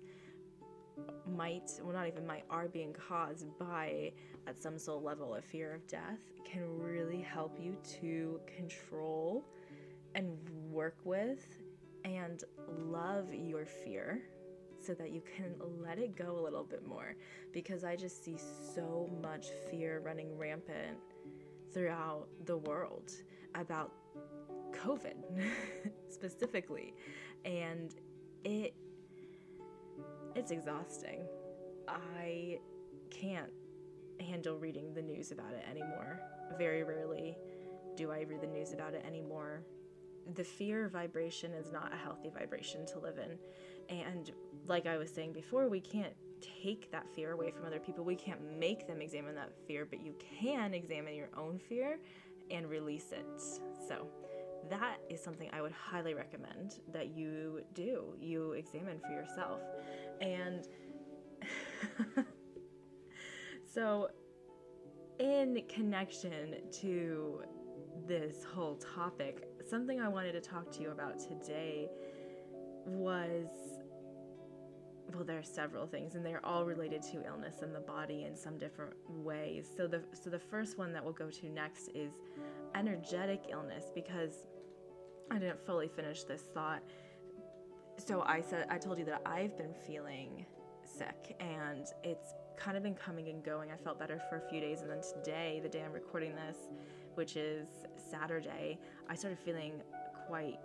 might, 1.28 1.72
well, 1.82 1.94
not 1.94 2.08
even 2.08 2.26
might, 2.26 2.44
are 2.50 2.68
being 2.68 2.94
caused 2.94 3.48
by, 3.58 4.12
at 4.48 4.62
some 4.62 4.78
soul 4.78 5.02
level, 5.02 5.36
a 5.36 5.42
fear 5.42 5.74
of 5.74 5.88
death, 5.88 6.20
can 6.46 6.64
really 6.80 7.22
help 7.22 7.58
you 7.60 7.76
to 8.00 8.40
control 8.56 9.46
and 10.14 10.38
work 10.70 10.98
with 11.04 11.58
and 12.04 12.44
love 12.68 13.34
your 13.34 13.66
fear 13.66 14.22
so 14.82 14.94
that 14.94 15.12
you 15.12 15.22
can 15.36 15.56
let 15.82 16.00
it 16.00 16.16
go 16.16 16.38
a 16.40 16.42
little 16.42 16.64
bit 16.64 16.86
more. 16.86 17.16
Because 17.52 17.84
I 17.84 17.96
just 17.96 18.24
see 18.24 18.38
so 18.74 19.10
much 19.22 19.48
fear 19.70 20.02
running 20.04 20.38
rampant 20.38 20.98
throughout 21.74 22.28
the 22.46 22.58
world 22.58 23.12
about 23.56 23.92
COVID 24.74 25.16
specifically 26.10 26.94
and 27.46 27.96
it 28.44 28.74
it's 30.36 30.52
exhausting. 30.52 31.24
I 31.88 32.60
can't 33.10 33.52
handle 34.20 34.58
reading 34.58 34.94
the 34.94 35.02
news 35.02 35.32
about 35.32 35.52
it 35.52 35.64
anymore. 35.70 36.20
Very 36.58 36.84
rarely 36.84 37.38
do 37.98 38.12
I 38.12 38.22
read 38.22 38.42
the 38.42 38.48
news 38.48 38.72
about 38.72 38.94
it 38.94 39.04
anymore. 39.06 39.64
The 40.36 40.44
fear 40.44 40.88
vibration 40.88 41.54
is 41.54 41.72
not 41.72 41.92
a 41.94 41.98
healthy 41.98 42.30
vibration 42.30 42.86
to 42.88 43.00
live 43.00 43.18
in. 43.18 43.38
And 43.92 44.32
like 44.68 44.88
I 44.88 44.98
was 44.98 45.12
saying 45.12 45.34
before, 45.34 45.68
we 45.68 45.82
can't 45.82 46.14
take 46.64 46.92
that 46.92 47.06
fear 47.14 47.34
away 47.34 47.52
from 47.52 47.66
other 47.66 47.80
people. 47.80 48.04
We 48.04 48.16
can't 48.16 48.58
make 48.58 48.88
them 48.88 49.02
examine 49.02 49.36
that 49.36 49.52
fear, 49.68 49.86
but 49.86 50.02
you 50.02 50.16
can 50.40 50.74
examine 50.74 51.14
your 51.14 51.30
own 51.38 51.60
fear 51.60 52.00
and 52.50 52.70
release 52.70 53.12
it. 53.12 53.26
So, 53.88 54.08
that 54.70 54.98
is 55.10 55.22
something 55.22 55.50
I 55.52 55.62
would 55.62 55.72
highly 55.72 56.14
recommend 56.14 56.80
that 56.94 57.16
you 57.16 57.62
do. 57.74 58.14
You 58.20 58.54
examine 58.54 59.00
for 59.00 59.12
yourself. 59.12 59.60
And 60.22 60.68
so, 63.74 64.10
in 65.20 65.64
connection 65.68 66.56
to 66.82 67.44
this 68.08 68.44
whole 68.44 68.76
topic, 68.76 69.48
something 69.70 70.00
I 70.00 70.08
wanted 70.08 70.34
to 70.34 70.42
talk 70.42 70.72
to 70.74 70.82
you 70.82 70.92
about 70.92 71.20
today 71.20 71.90
was 72.86 73.48
well 75.16 75.24
there 75.24 75.40
are 75.40 75.44
several 75.44 75.86
things 75.86 76.16
and 76.16 76.26
they're 76.26 76.46
all 76.46 76.66
related 76.66 77.02
to 77.04 77.26
illness 77.26 77.62
in 77.62 77.74
the 77.74 77.80
body 77.80 78.26
in 78.26 78.36
some 78.36 78.58
different 78.58 78.94
ways. 79.08 79.68
So 79.76 79.88
the 79.88 80.02
so 80.14 80.30
the 80.30 80.40
first 80.40 80.78
one 80.78 80.94
that 80.94 81.04
we'll 81.04 81.14
go 81.14 81.30
to 81.30 81.50
next 81.50 81.90
is 81.94 82.12
energetic 82.76 83.46
illness 83.50 83.92
because 83.94 84.48
I 85.30 85.40
didn't 85.40 85.66
fully 85.66 85.88
finish 85.88 86.24
this 86.24 86.44
thought. 86.54 86.82
So 87.98 88.22
I 88.22 88.42
said 88.42 88.68
I 88.70 88.78
told 88.78 89.00
you 89.00 89.06
that 89.06 89.22
I've 89.26 89.58
been 89.58 89.74
feeling 89.88 90.46
sick 90.84 91.36
and 91.40 91.88
it's 92.04 92.34
kind 92.58 92.78
of 92.78 92.84
been 92.84 92.96
coming 92.96 93.30
and 93.30 93.44
going. 93.44 93.72
I 93.72 93.78
felt 93.78 94.00
better 94.00 94.22
for 94.30 94.38
a 94.38 94.50
few 94.50 94.60
days 94.60 94.82
and 94.82 94.90
then 94.90 95.02
today, 95.02 95.60
the 95.64 95.70
day 95.70 95.84
I'm 95.84 95.94
recording 95.94 96.36
this, 96.36 96.58
which 97.16 97.36
is 97.36 97.68
Saturday, 98.10 98.78
I 99.10 99.16
started 99.16 99.40
feeling 99.40 99.82
quite 100.28 100.60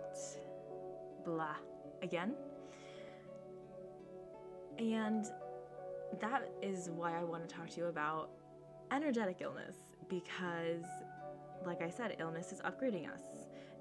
blah 1.25 1.55
again. 2.01 2.33
And 4.79 5.25
that 6.19 6.49
is 6.61 6.89
why 6.89 7.17
I 7.17 7.23
want 7.23 7.47
to 7.47 7.53
talk 7.53 7.69
to 7.71 7.77
you 7.77 7.85
about 7.87 8.29
energetic 8.91 9.37
illness 9.41 9.75
because 10.09 10.85
like 11.65 11.81
I 11.81 11.89
said, 11.89 12.15
illness 12.19 12.51
is 12.51 12.61
upgrading 12.61 13.11
us. 13.11 13.21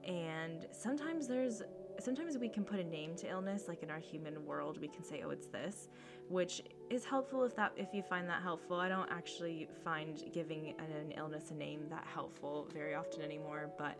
And 0.05 0.67
sometimes 0.73 1.29
there's 1.29 1.63
sometimes 1.99 2.37
we 2.37 2.49
can 2.49 2.65
put 2.65 2.79
a 2.79 2.85
name 2.85 3.17
to 3.17 3.29
illness 3.29 3.69
like 3.69 3.83
in 3.83 3.91
our 3.91 3.99
human 3.99 4.45
world 4.45 4.79
we 4.79 4.87
can 4.87 5.03
say 5.03 5.23
oh 5.25 5.31
it's 5.31 5.47
this 5.47 5.89
which 6.29 6.61
is 6.91 7.07
helpful 7.07 7.43
if 7.43 7.57
that 7.57 7.73
if 7.77 7.95
you 7.95 8.03
find 8.03 8.29
that 8.29 8.43
helpful. 8.43 8.79
I 8.79 8.89
don't 8.89 9.11
actually 9.11 9.69
find 9.83 10.23
giving 10.33 10.75
an, 10.79 10.93
an 10.93 11.13
illness 11.13 11.51
a 11.53 11.55
name 11.55 11.87
that 11.89 12.05
helpful 12.07 12.69
very 12.73 12.95
often 12.95 13.23
anymore 13.23 13.71
but 13.79 13.97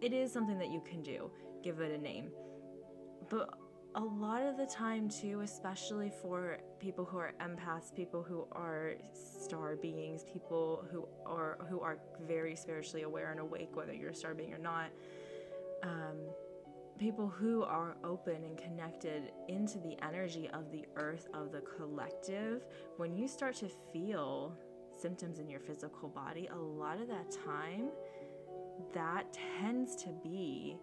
it 0.00 0.12
is 0.12 0.32
something 0.32 0.58
that 0.58 0.70
you 0.70 0.80
can 0.88 1.02
do 1.02 1.30
give 1.62 1.80
it 1.80 1.92
a 1.92 1.98
name. 1.98 2.30
But 3.28 3.54
a 3.94 4.00
lot 4.00 4.42
of 4.42 4.56
the 4.56 4.66
time 4.66 5.08
too 5.08 5.40
especially 5.42 6.10
for 6.22 6.58
people 6.78 7.04
who 7.04 7.18
are 7.18 7.32
empaths 7.42 7.94
people 7.94 8.22
who 8.22 8.46
are 8.52 8.94
star 9.12 9.76
beings 9.76 10.24
people 10.32 10.84
who 10.90 11.06
are 11.26 11.58
who 11.68 11.80
are 11.80 11.98
very 12.26 12.56
spiritually 12.56 13.02
aware 13.02 13.30
and 13.30 13.40
awake 13.40 13.68
whether 13.74 13.92
you're 13.92 14.10
a 14.10 14.14
star 14.14 14.34
being 14.34 14.52
or 14.52 14.58
not 14.58 14.86
um, 15.82 16.16
people 16.98 17.26
who 17.26 17.64
are 17.64 17.96
open 18.04 18.44
and 18.44 18.56
connected 18.56 19.32
into 19.48 19.78
the 19.78 19.96
energy 20.04 20.48
of 20.52 20.70
the 20.70 20.84
earth, 20.96 21.26
of 21.34 21.50
the 21.50 21.60
collective, 21.76 22.62
when 22.96 23.16
you 23.16 23.26
start 23.26 23.56
to 23.56 23.68
feel 23.92 24.56
symptoms 24.96 25.38
in 25.38 25.48
your 25.48 25.58
physical 25.58 26.08
body, 26.08 26.48
a 26.52 26.56
lot 26.56 27.00
of 27.00 27.08
that 27.08 27.28
time, 27.44 27.88
that 28.94 29.36
tends 29.60 29.96
to 29.96 30.10
be 30.22 30.76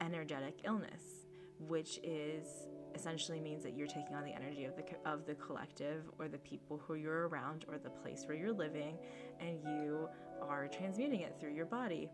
energetic 0.00 0.58
illness, 0.64 1.23
which 1.58 1.98
is 2.02 2.68
essentially 2.94 3.40
means 3.40 3.62
that 3.64 3.74
you're 3.74 3.86
taking 3.88 4.14
on 4.14 4.24
the 4.24 4.32
energy 4.32 4.64
of 4.64 4.76
the 4.76 4.84
of 5.08 5.26
the 5.26 5.34
collective 5.34 6.04
or 6.18 6.28
the 6.28 6.38
people 6.38 6.80
who 6.86 6.94
you're 6.94 7.28
around 7.28 7.64
or 7.68 7.78
the 7.78 7.90
place 7.90 8.24
where 8.26 8.36
you're 8.36 8.52
living 8.52 8.96
and 9.40 9.58
you 9.64 10.08
are 10.40 10.68
transmuting 10.68 11.20
it 11.20 11.36
through 11.40 11.52
your 11.52 11.66
body. 11.66 12.08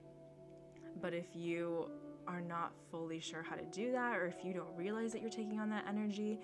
But 1.00 1.14
if 1.14 1.26
you 1.35 1.90
are 2.26 2.40
not 2.40 2.73
fully 2.90 3.20
sure 3.20 3.42
how 3.42 3.56
to 3.56 3.64
do 3.66 3.92
that, 3.92 4.16
or 4.16 4.26
if 4.26 4.44
you 4.44 4.52
don't 4.52 4.75
realize 4.76 5.12
that 5.12 5.20
you're 5.20 5.30
taking 5.30 5.59
on 5.59 5.70
that 5.70 5.85
energy, 5.88 6.38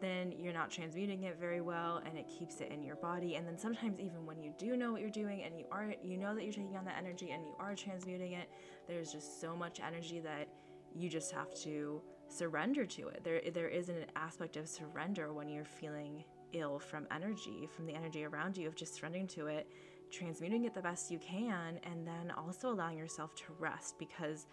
then 0.00 0.32
you're 0.32 0.52
not 0.52 0.70
transmuting 0.70 1.24
it 1.24 1.38
very 1.38 1.60
well 1.60 2.02
and 2.04 2.18
it 2.18 2.26
keeps 2.28 2.60
it 2.60 2.70
in 2.70 2.82
your 2.82 2.96
body. 2.96 3.36
And 3.36 3.46
then 3.46 3.58
sometimes 3.58 4.00
even 4.00 4.26
when 4.26 4.42
you 4.42 4.52
do 4.58 4.76
know 4.76 4.92
what 4.92 5.00
you're 5.00 5.10
doing 5.10 5.42
and 5.42 5.58
you 5.58 5.64
are 5.70 5.94
you 6.02 6.16
know 6.16 6.34
that 6.34 6.44
you're 6.44 6.52
taking 6.52 6.76
on 6.76 6.84
that 6.84 6.96
energy 6.98 7.30
and 7.30 7.44
you 7.44 7.54
are 7.58 7.74
transmuting 7.74 8.32
it, 8.32 8.48
there's 8.88 9.12
just 9.12 9.40
so 9.40 9.54
much 9.54 9.80
energy 9.80 10.20
that 10.20 10.48
you 10.94 11.08
just 11.08 11.32
have 11.32 11.54
to 11.62 12.02
surrender 12.32 12.84
to 12.86 13.08
it. 13.08 13.22
There 13.24 13.40
there 13.52 13.68
is 13.68 13.88
an 13.88 14.06
aspect 14.16 14.56
of 14.56 14.68
surrender 14.68 15.32
when 15.32 15.48
you're 15.48 15.64
feeling 15.64 16.24
ill 16.52 16.78
from 16.78 17.06
energy, 17.10 17.68
from 17.74 17.86
the 17.86 17.94
energy 17.94 18.24
around 18.24 18.56
you 18.56 18.68
of 18.68 18.74
just 18.74 18.94
surrendering 18.94 19.26
to 19.26 19.46
it, 19.46 19.66
transmuting 20.10 20.64
it 20.64 20.74
the 20.74 20.82
best 20.82 21.10
you 21.10 21.18
can 21.18 21.80
and 21.84 22.06
then 22.06 22.30
also 22.36 22.70
allowing 22.70 22.98
yourself 22.98 23.34
to 23.34 23.44
rest 23.58 23.98
because 23.98 24.46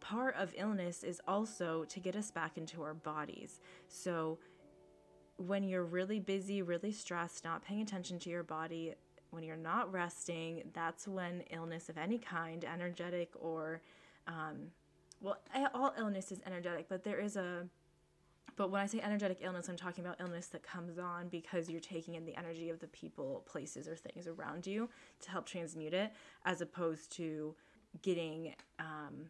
part 0.00 0.34
of 0.36 0.52
illness 0.56 1.02
is 1.02 1.20
also 1.26 1.84
to 1.84 2.00
get 2.00 2.16
us 2.16 2.30
back 2.30 2.58
into 2.58 2.82
our 2.82 2.94
bodies. 2.94 3.60
So 3.88 4.38
when 5.36 5.62
you're 5.62 5.84
really 5.84 6.20
busy, 6.20 6.62
really 6.62 6.92
stressed, 6.92 7.44
not 7.44 7.64
paying 7.64 7.80
attention 7.82 8.18
to 8.20 8.30
your 8.30 8.42
body, 8.42 8.94
when 9.30 9.42
you're 9.42 9.56
not 9.56 9.92
resting, 9.92 10.62
that's 10.72 11.06
when 11.06 11.42
illness 11.50 11.88
of 11.88 11.98
any 11.98 12.18
kind, 12.18 12.64
energetic 12.64 13.30
or, 13.38 13.82
um, 14.26 14.68
well, 15.20 15.38
all 15.74 15.92
illness 15.98 16.30
is 16.30 16.40
energetic, 16.46 16.88
but 16.88 17.04
there 17.04 17.18
is 17.18 17.36
a, 17.36 17.66
but 18.56 18.70
when 18.70 18.80
I 18.80 18.86
say 18.86 19.00
energetic 19.00 19.38
illness, 19.40 19.68
I'm 19.68 19.76
talking 19.76 20.04
about 20.04 20.20
illness 20.20 20.46
that 20.48 20.62
comes 20.62 20.98
on 20.98 21.28
because 21.28 21.68
you're 21.68 21.80
taking 21.80 22.14
in 22.14 22.24
the 22.24 22.36
energy 22.38 22.70
of 22.70 22.80
the 22.80 22.86
people, 22.88 23.44
places, 23.46 23.86
or 23.88 23.96
things 23.96 24.26
around 24.26 24.66
you 24.66 24.88
to 25.20 25.30
help 25.30 25.46
transmute 25.46 25.94
it, 25.94 26.12
as 26.44 26.60
opposed 26.60 27.12
to 27.12 27.54
getting 28.02 28.54
um, 28.78 29.26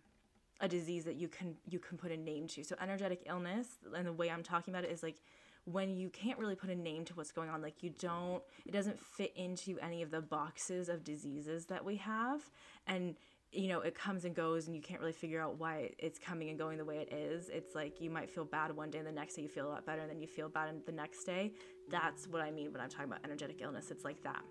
a 0.60 0.68
disease 0.68 1.04
that 1.04 1.16
you 1.16 1.28
can 1.28 1.56
you 1.68 1.78
can 1.78 1.98
put 1.98 2.10
a 2.10 2.16
name 2.16 2.46
to. 2.48 2.64
So 2.64 2.76
energetic 2.80 3.22
illness 3.26 3.78
and 3.94 4.06
the 4.06 4.12
way 4.12 4.30
I'm 4.30 4.42
talking 4.42 4.72
about 4.72 4.84
it 4.84 4.90
is 4.90 5.02
like 5.02 5.20
when 5.64 5.96
you 5.96 6.08
can't 6.08 6.38
really 6.38 6.54
put 6.54 6.70
a 6.70 6.74
name 6.74 7.04
to 7.04 7.14
what's 7.14 7.32
going 7.32 7.50
on 7.50 7.60
like 7.60 7.82
you 7.82 7.90
don't 7.98 8.42
it 8.64 8.72
doesn't 8.72 8.98
fit 8.98 9.32
into 9.36 9.78
any 9.80 10.00
of 10.00 10.10
the 10.10 10.20
boxes 10.20 10.88
of 10.88 11.02
diseases 11.02 11.66
that 11.66 11.84
we 11.84 11.96
have 11.96 12.40
and 12.86 13.16
you 13.56 13.68
know 13.68 13.80
it 13.80 13.94
comes 13.94 14.24
and 14.24 14.34
goes 14.34 14.66
and 14.66 14.76
you 14.76 14.82
can't 14.82 15.00
really 15.00 15.12
figure 15.12 15.40
out 15.40 15.58
why 15.58 15.90
it's 15.98 16.18
coming 16.18 16.50
and 16.50 16.58
going 16.58 16.76
the 16.78 16.84
way 16.84 16.98
it 16.98 17.12
is 17.12 17.48
it's 17.48 17.74
like 17.74 18.00
you 18.00 18.10
might 18.10 18.30
feel 18.30 18.44
bad 18.44 18.74
one 18.76 18.90
day 18.90 18.98
and 18.98 19.06
the 19.06 19.12
next 19.12 19.34
day 19.34 19.42
you 19.42 19.48
feel 19.48 19.66
a 19.66 19.70
lot 19.70 19.86
better 19.86 20.02
and 20.02 20.10
then 20.10 20.20
you 20.20 20.26
feel 20.26 20.48
bad 20.48 20.68
the 20.84 20.92
next 20.92 21.24
day 21.24 21.52
that's 21.88 22.26
what 22.28 22.42
i 22.42 22.50
mean 22.50 22.72
when 22.72 22.80
i'm 22.80 22.88
talking 22.88 23.06
about 23.06 23.20
energetic 23.24 23.60
illness 23.62 23.90
it's 23.90 24.04
like 24.04 24.22
that 24.22 24.42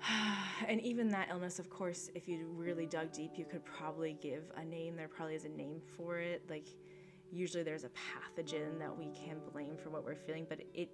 and 0.68 0.80
even 0.80 1.08
that 1.08 1.28
illness, 1.30 1.58
of 1.58 1.70
course, 1.70 2.10
if 2.14 2.28
you 2.28 2.46
really 2.56 2.86
dug 2.86 3.12
deep, 3.12 3.32
you 3.36 3.44
could 3.44 3.64
probably 3.64 4.16
give 4.20 4.44
a 4.56 4.64
name. 4.64 4.96
There 4.96 5.08
probably 5.08 5.34
is 5.34 5.44
a 5.44 5.48
name 5.48 5.80
for 5.96 6.18
it. 6.18 6.42
Like, 6.48 6.66
usually 7.30 7.62
there's 7.62 7.84
a 7.84 7.90
pathogen 7.90 8.78
that 8.78 8.96
we 8.96 9.10
can 9.10 9.38
blame 9.52 9.76
for 9.76 9.90
what 9.90 10.04
we're 10.04 10.16
feeling, 10.16 10.46
but 10.48 10.60
it 10.74 10.90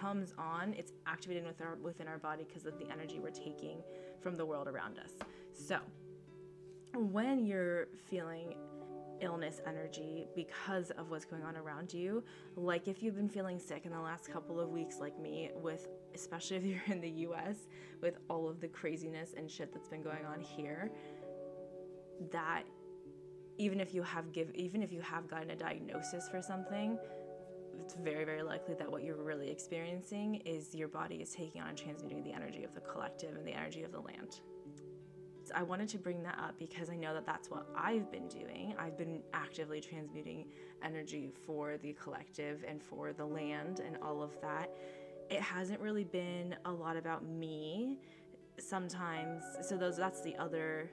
comes 0.00 0.32
on, 0.38 0.74
it's 0.74 0.92
activated 1.06 1.44
with 1.44 1.60
our, 1.60 1.76
within 1.76 2.08
our 2.08 2.18
body 2.18 2.44
because 2.46 2.66
of 2.66 2.78
the 2.78 2.90
energy 2.90 3.20
we're 3.20 3.30
taking 3.30 3.82
from 4.20 4.36
the 4.36 4.46
world 4.46 4.68
around 4.68 4.98
us. 4.98 5.12
So, 5.52 5.78
when 6.96 7.46
you're 7.46 7.88
feeling 8.08 8.54
illness 9.20 9.60
energy 9.66 10.28
because 10.34 10.90
of 10.92 11.10
what's 11.10 11.24
going 11.24 11.42
on 11.42 11.56
around 11.56 11.92
you. 11.92 12.22
Like 12.56 12.88
if 12.88 13.02
you've 13.02 13.16
been 13.16 13.28
feeling 13.28 13.58
sick 13.58 13.82
in 13.84 13.92
the 13.92 14.00
last 14.00 14.30
couple 14.30 14.60
of 14.60 14.68
weeks, 14.68 14.98
like 15.00 15.18
me, 15.18 15.50
with 15.54 15.88
especially 16.14 16.56
if 16.56 16.64
you're 16.64 16.82
in 16.86 17.00
the 17.00 17.10
US, 17.28 17.68
with 18.02 18.18
all 18.28 18.48
of 18.48 18.60
the 18.60 18.68
craziness 18.68 19.34
and 19.36 19.50
shit 19.50 19.72
that's 19.72 19.88
been 19.88 20.02
going 20.02 20.24
on 20.24 20.40
here, 20.40 20.90
that 22.30 22.64
even 23.58 23.80
if 23.80 23.94
you 23.94 24.02
have 24.02 24.32
give 24.32 24.50
even 24.54 24.82
if 24.82 24.92
you 24.92 25.00
have 25.00 25.28
gotten 25.28 25.50
a 25.50 25.56
diagnosis 25.56 26.28
for 26.28 26.42
something, 26.42 26.98
it's 27.80 27.94
very 27.94 28.24
very 28.24 28.42
likely 28.42 28.74
that 28.74 28.90
what 28.90 29.02
you're 29.02 29.22
really 29.22 29.50
experiencing 29.50 30.36
is 30.44 30.74
your 30.74 30.88
body 30.88 31.16
is 31.16 31.30
taking 31.32 31.60
on 31.60 31.68
and 31.68 31.78
transmuting 31.78 32.22
the 32.22 32.32
energy 32.32 32.64
of 32.64 32.74
the 32.74 32.80
collective 32.80 33.34
and 33.36 33.46
the 33.46 33.52
energy 33.52 33.82
of 33.82 33.92
the 33.92 34.00
land. 34.00 34.40
I 35.54 35.62
wanted 35.62 35.88
to 35.90 35.98
bring 35.98 36.22
that 36.22 36.38
up 36.38 36.58
because 36.58 36.90
I 36.90 36.96
know 36.96 37.14
that 37.14 37.26
that's 37.26 37.50
what 37.50 37.66
I've 37.76 38.10
been 38.10 38.28
doing. 38.28 38.74
I've 38.78 38.96
been 38.96 39.22
actively 39.32 39.80
transmuting 39.80 40.46
energy 40.82 41.30
for 41.46 41.76
the 41.78 41.92
collective 41.94 42.64
and 42.66 42.82
for 42.82 43.12
the 43.12 43.24
land 43.24 43.80
and 43.80 43.96
all 44.02 44.22
of 44.22 44.40
that. 44.42 44.70
It 45.30 45.40
hasn't 45.40 45.80
really 45.80 46.04
been 46.04 46.56
a 46.64 46.72
lot 46.72 46.96
about 46.96 47.24
me 47.24 47.98
sometimes. 48.58 49.42
So 49.62 49.76
those 49.76 49.96
that's 49.96 50.22
the 50.22 50.36
other 50.36 50.90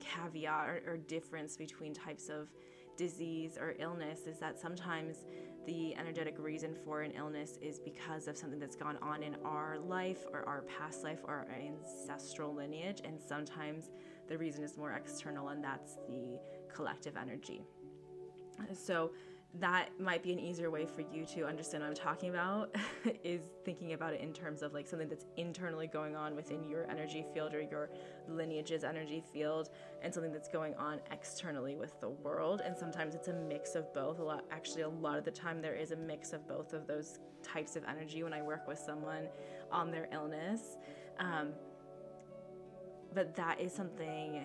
caveat 0.00 0.68
or, 0.68 0.82
or 0.86 0.96
difference 0.96 1.56
between 1.56 1.94
types 1.94 2.28
of 2.28 2.48
disease 2.96 3.56
or 3.58 3.74
illness 3.78 4.26
is 4.26 4.38
that 4.38 4.58
sometimes 4.58 5.24
the 5.66 5.94
energetic 5.96 6.36
reason 6.38 6.74
for 6.84 7.02
an 7.02 7.12
illness 7.12 7.58
is 7.62 7.78
because 7.78 8.28
of 8.28 8.36
something 8.36 8.58
that's 8.58 8.76
gone 8.76 8.98
on 9.00 9.22
in 9.22 9.36
our 9.44 9.78
life 9.78 10.24
or 10.32 10.46
our 10.48 10.62
past 10.62 11.04
life 11.04 11.20
or 11.24 11.34
our 11.34 11.48
ancestral 11.56 12.54
lineage, 12.54 13.00
and 13.04 13.20
sometimes 13.20 13.90
the 14.28 14.36
reason 14.36 14.64
is 14.64 14.76
more 14.76 14.92
external, 14.92 15.48
and 15.48 15.62
that's 15.62 15.96
the 16.08 16.38
collective 16.74 17.16
energy. 17.16 17.64
So, 18.72 19.10
that 19.60 19.90
might 20.00 20.22
be 20.22 20.32
an 20.32 20.38
easier 20.38 20.70
way 20.70 20.86
for 20.86 21.02
you 21.02 21.26
to 21.26 21.44
understand 21.44 21.82
what 21.82 21.90
I'm 21.90 21.94
talking 21.94 22.30
about 22.30 22.74
is 23.24 23.42
thinking 23.64 23.92
about 23.92 24.14
it 24.14 24.22
in 24.22 24.32
terms 24.32 24.62
of 24.62 24.72
like 24.72 24.88
something 24.88 25.08
that's 25.08 25.26
internally 25.36 25.86
going 25.86 26.16
on 26.16 26.34
within 26.34 26.64
your 26.64 26.90
energy 26.90 27.24
field 27.34 27.52
or 27.52 27.60
your 27.60 27.90
lineage's 28.30 28.82
energy 28.82 29.22
field 29.32 29.68
and 30.00 30.12
something 30.12 30.32
that's 30.32 30.48
going 30.48 30.74
on 30.76 31.00
externally 31.10 31.76
with 31.76 32.00
the 32.00 32.08
world. 32.08 32.62
And 32.64 32.76
sometimes 32.76 33.14
it's 33.14 33.28
a 33.28 33.34
mix 33.34 33.74
of 33.74 33.92
both. 33.92 34.20
A 34.20 34.22
lot 34.22 34.44
actually 34.50 34.82
a 34.82 34.88
lot 34.88 35.18
of 35.18 35.24
the 35.24 35.30
time 35.30 35.60
there 35.60 35.74
is 35.74 35.90
a 35.90 35.96
mix 35.96 36.32
of 36.32 36.48
both 36.48 36.72
of 36.72 36.86
those 36.86 37.18
types 37.42 37.76
of 37.76 37.84
energy 37.84 38.22
when 38.22 38.32
I 38.32 38.40
work 38.40 38.66
with 38.66 38.78
someone 38.78 39.28
on 39.70 39.90
their 39.90 40.08
illness. 40.12 40.78
Um, 41.18 41.50
but 43.12 43.36
that 43.36 43.60
is 43.60 43.70
something 43.70 44.42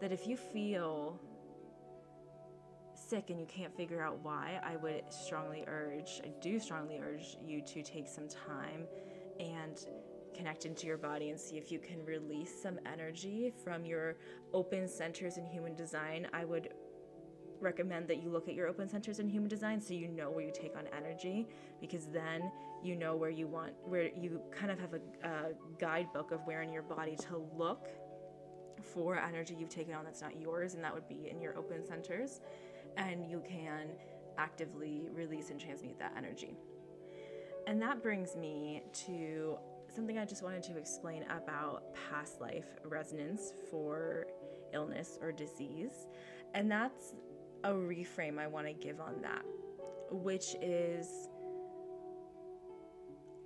that 0.00 0.12
if 0.12 0.28
you 0.28 0.36
feel 0.36 1.18
sick 3.14 3.30
and 3.30 3.38
you 3.38 3.46
can't 3.46 3.74
figure 3.76 4.02
out 4.02 4.18
why, 4.24 4.60
I 4.64 4.74
would 4.76 5.04
strongly 5.08 5.62
urge, 5.68 6.20
I 6.24 6.30
do 6.42 6.58
strongly 6.58 6.98
urge 6.98 7.36
you 7.46 7.62
to 7.62 7.80
take 7.80 8.08
some 8.08 8.28
time 8.28 8.88
and 9.38 9.78
connect 10.34 10.66
into 10.66 10.88
your 10.88 10.96
body 10.98 11.30
and 11.30 11.38
see 11.38 11.56
if 11.56 11.70
you 11.70 11.78
can 11.78 12.04
release 12.04 12.50
some 12.60 12.76
energy 12.92 13.52
from 13.62 13.84
your 13.84 14.16
open 14.52 14.88
centers 14.88 15.36
in 15.36 15.46
human 15.46 15.76
design. 15.76 16.26
I 16.32 16.44
would 16.44 16.70
recommend 17.60 18.08
that 18.08 18.20
you 18.20 18.30
look 18.30 18.48
at 18.48 18.54
your 18.54 18.66
open 18.66 18.88
centers 18.88 19.20
in 19.20 19.28
human 19.28 19.48
design 19.48 19.80
so 19.80 19.94
you 19.94 20.08
know 20.08 20.28
where 20.28 20.44
you 20.44 20.52
take 20.52 20.76
on 20.76 20.84
energy 20.96 21.46
because 21.80 22.06
then 22.06 22.50
you 22.82 22.96
know 22.96 23.14
where 23.14 23.30
you 23.30 23.46
want 23.46 23.72
where 23.84 24.10
you 24.20 24.40
kind 24.50 24.72
of 24.72 24.78
have 24.80 24.92
a, 24.92 25.26
a 25.26 25.52
guidebook 25.78 26.32
of 26.32 26.40
where 26.46 26.62
in 26.62 26.72
your 26.72 26.82
body 26.82 27.16
to 27.16 27.48
look 27.56 27.88
for 28.82 29.16
energy 29.16 29.56
you've 29.58 29.70
taken 29.70 29.94
on 29.94 30.04
that's 30.04 30.20
not 30.20 30.38
yours 30.38 30.74
and 30.74 30.82
that 30.82 30.92
would 30.92 31.08
be 31.08 31.28
in 31.30 31.40
your 31.40 31.56
open 31.56 31.86
centers 31.86 32.40
and 32.96 33.28
you 33.28 33.42
can 33.48 33.88
actively 34.38 35.08
release 35.12 35.50
and 35.50 35.60
transmute 35.60 35.98
that 35.98 36.14
energy. 36.16 36.56
And 37.66 37.80
that 37.80 38.02
brings 38.02 38.36
me 38.36 38.82
to 39.06 39.56
something 39.94 40.18
I 40.18 40.24
just 40.24 40.42
wanted 40.42 40.62
to 40.64 40.76
explain 40.76 41.24
about 41.24 41.94
past 42.10 42.40
life 42.40 42.66
resonance 42.84 43.54
for 43.70 44.26
illness 44.72 45.18
or 45.22 45.32
disease. 45.32 46.06
And 46.54 46.70
that's 46.70 47.14
a 47.62 47.70
reframe 47.70 48.38
I 48.38 48.46
want 48.46 48.66
to 48.66 48.72
give 48.72 49.00
on 49.00 49.22
that, 49.22 49.44
which 50.10 50.54
is 50.60 51.28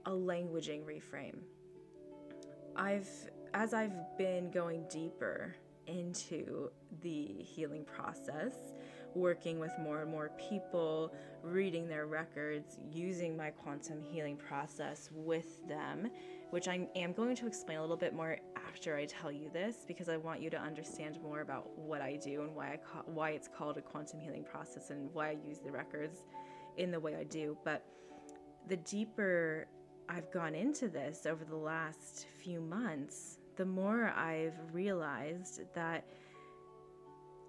a 0.07 0.11
languaging 0.11 0.85
reframe. 0.85 1.39
I've 2.77 3.09
as 3.55 3.73
I've 3.73 4.17
been 4.19 4.51
going 4.51 4.85
deeper 4.91 5.55
into 5.87 6.71
the 7.03 7.27
healing 7.41 7.85
process, 7.85 8.55
working 9.15 9.59
with 9.59 9.73
more 9.81 10.03
and 10.03 10.11
more 10.11 10.31
people, 10.39 11.13
reading 11.43 11.89
their 11.89 12.07
records, 12.07 12.79
using 12.91 13.37
my 13.37 13.51
quantum 13.51 14.03
healing 14.03 14.37
process 14.37 15.11
with 15.13 15.67
them, 15.69 16.11
which 16.51 16.69
I 16.69 16.89
am 16.97 17.13
going 17.13 17.37
to 17.37 17.47
explain 17.47 17.79
a 17.79 17.81
little 17.81 17.97
bit 17.97 18.15
more 18.15 18.39
after 18.69 18.97
I 18.97 19.07
tell 19.07 19.33
you 19.33 19.51
this 19.53 19.85
because 19.87 20.09
I 20.09 20.17
want 20.17 20.41
you 20.41 20.51
to 20.51 20.59
understand 20.59 21.19
more 21.23 21.41
about 21.41 21.77
what 21.79 22.01
I 22.01 22.17
do 22.17 22.43
and 22.43 22.55
why 22.55 22.73
I 22.73 22.77
ca- 22.77 23.03
why 23.07 23.31
it's 23.31 23.49
called 23.49 23.77
a 23.77 23.83
quantum 23.83 24.21
healing 24.21 24.45
process 24.45 24.91
and 24.91 25.13
why 25.13 25.31
I 25.31 25.37
use 25.47 25.59
the 25.59 25.71
records 25.71 26.25
in 26.77 26.91
the 26.91 27.01
way 27.01 27.17
I 27.17 27.25
do. 27.25 27.57
But 27.65 27.85
the 28.69 28.77
deeper 28.77 29.67
I've 30.09 30.31
gone 30.31 30.55
into 30.55 30.89
this 30.89 31.27
over 31.27 31.45
the 31.45 31.57
last 31.57 32.27
few 32.43 32.61
months, 32.61 33.39
the 33.57 33.67
more 33.67 34.09
I've 34.17 34.55
realized 34.73 35.63
that 35.75 36.05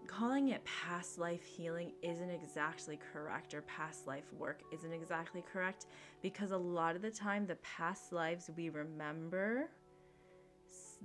calling 0.09 0.49
it 0.49 0.65
past 0.65 1.19
life 1.19 1.43
healing 1.43 1.91
isn't 2.01 2.31
exactly 2.31 2.99
correct 3.13 3.53
or 3.53 3.61
past 3.61 4.07
life 4.07 4.33
work 4.33 4.61
isn't 4.71 4.91
exactly 4.91 5.43
correct 5.53 5.85
because 6.23 6.49
a 6.49 6.57
lot 6.57 6.95
of 6.95 7.03
the 7.03 7.11
time 7.11 7.45
the 7.45 7.55
past 7.57 8.11
lives 8.11 8.49
we 8.57 8.69
remember 8.69 9.69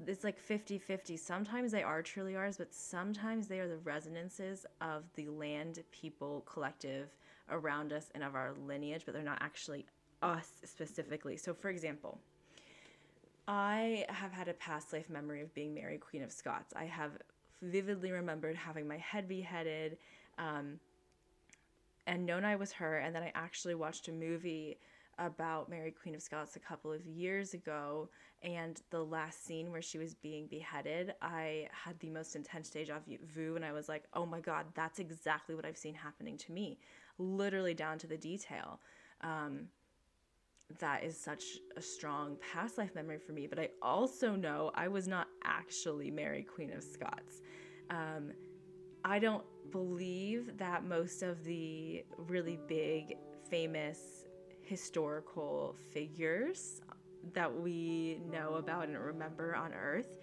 it's 0.06 0.24
like 0.24 0.40
50-50 0.40 1.18
sometimes 1.18 1.70
they 1.70 1.82
are 1.82 2.00
truly 2.00 2.34
ours 2.34 2.56
but 2.56 2.72
sometimes 2.72 3.46
they 3.46 3.60
are 3.60 3.68
the 3.68 3.76
resonances 3.76 4.64
of 4.80 5.04
the 5.16 5.28
land 5.28 5.80
people 5.92 6.42
collective 6.50 7.14
around 7.50 7.92
us 7.92 8.10
and 8.14 8.24
of 8.24 8.34
our 8.34 8.54
lineage 8.66 9.02
but 9.04 9.12
they're 9.12 9.22
not 9.22 9.42
actually 9.42 9.84
us 10.22 10.48
specifically 10.64 11.36
so 11.36 11.52
for 11.52 11.68
example 11.68 12.18
I 13.46 14.06
have 14.08 14.32
had 14.32 14.48
a 14.48 14.54
past 14.54 14.94
life 14.94 15.10
memory 15.10 15.42
of 15.42 15.52
being 15.52 15.74
Mary 15.74 15.98
Queen 15.98 16.22
of 16.22 16.32
Scots. 16.32 16.72
I 16.74 16.86
have 16.86 17.18
vividly 17.64 18.12
remembered 18.12 18.56
having 18.56 18.86
my 18.86 18.98
head 18.98 19.28
beheaded 19.28 19.98
um, 20.38 20.78
and 22.06 22.26
known 22.26 22.44
I 22.44 22.56
was 22.56 22.72
her. 22.72 22.98
And 22.98 23.14
then 23.14 23.22
I 23.22 23.32
actually 23.34 23.74
watched 23.74 24.08
a 24.08 24.12
movie 24.12 24.78
about 25.18 25.68
Mary 25.68 25.92
Queen 25.92 26.14
of 26.14 26.22
Scots 26.22 26.56
a 26.56 26.60
couple 26.60 26.92
of 26.92 27.06
years 27.06 27.54
ago. 27.54 28.08
And 28.42 28.80
the 28.90 29.02
last 29.02 29.46
scene 29.46 29.70
where 29.70 29.80
she 29.80 29.96
was 29.96 30.14
being 30.14 30.46
beheaded, 30.46 31.14
I 31.22 31.68
had 31.70 31.98
the 32.00 32.10
most 32.10 32.36
intense 32.36 32.68
deja 32.68 32.98
vu. 33.34 33.56
And 33.56 33.64
I 33.64 33.72
was 33.72 33.88
like, 33.88 34.04
oh 34.12 34.26
my 34.26 34.40
God, 34.40 34.66
that's 34.74 34.98
exactly 34.98 35.54
what 35.54 35.64
I've 35.64 35.78
seen 35.78 35.94
happening 35.94 36.36
to 36.38 36.52
me, 36.52 36.78
literally 37.18 37.74
down 37.74 37.98
to 37.98 38.06
the 38.06 38.18
detail. 38.18 38.80
Um, 39.22 39.68
that 40.80 41.04
is 41.04 41.16
such 41.16 41.44
a 41.76 41.82
strong 41.82 42.36
past 42.52 42.78
life 42.78 42.94
memory 42.94 43.18
for 43.18 43.32
me. 43.32 43.46
But 43.46 43.58
I 43.58 43.68
also 43.82 44.34
know 44.34 44.70
I 44.74 44.88
was 44.88 45.06
not 45.06 45.28
actually 45.44 46.10
Mary 46.10 46.42
Queen 46.42 46.72
of 46.72 46.82
Scots. 46.82 47.42
Um, 47.90 48.32
I 49.04 49.18
don't 49.18 49.44
believe 49.70 50.56
that 50.58 50.84
most 50.84 51.22
of 51.22 51.44
the 51.44 52.04
really 52.16 52.58
big, 52.66 53.16
famous 53.50 54.24
historical 54.62 55.76
figures 55.92 56.80
that 57.34 57.54
we 57.54 58.20
know 58.30 58.54
about 58.54 58.88
and 58.88 58.98
remember 58.98 59.54
on 59.54 59.72
Earth. 59.72 60.16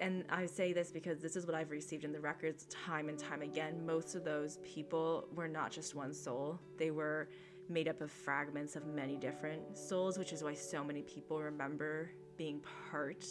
And 0.00 0.24
I 0.30 0.46
say 0.46 0.72
this 0.72 0.92
because 0.92 1.20
this 1.20 1.34
is 1.34 1.44
what 1.44 1.56
I've 1.56 1.70
received 1.70 2.04
in 2.04 2.12
the 2.12 2.20
records 2.20 2.66
time 2.66 3.08
and 3.08 3.18
time 3.18 3.42
again. 3.42 3.84
Most 3.84 4.14
of 4.14 4.24
those 4.24 4.58
people 4.58 5.26
were 5.34 5.48
not 5.48 5.72
just 5.72 5.94
one 5.94 6.14
soul, 6.14 6.60
they 6.78 6.90
were 6.90 7.28
made 7.68 7.88
up 7.88 8.00
of 8.00 8.10
fragments 8.10 8.76
of 8.76 8.86
many 8.86 9.16
different 9.16 9.76
souls, 9.76 10.18
which 10.18 10.32
is 10.32 10.42
why 10.42 10.54
so 10.54 10.84
many 10.84 11.02
people 11.02 11.40
remember 11.40 12.10
being 12.36 12.60
part 12.90 13.24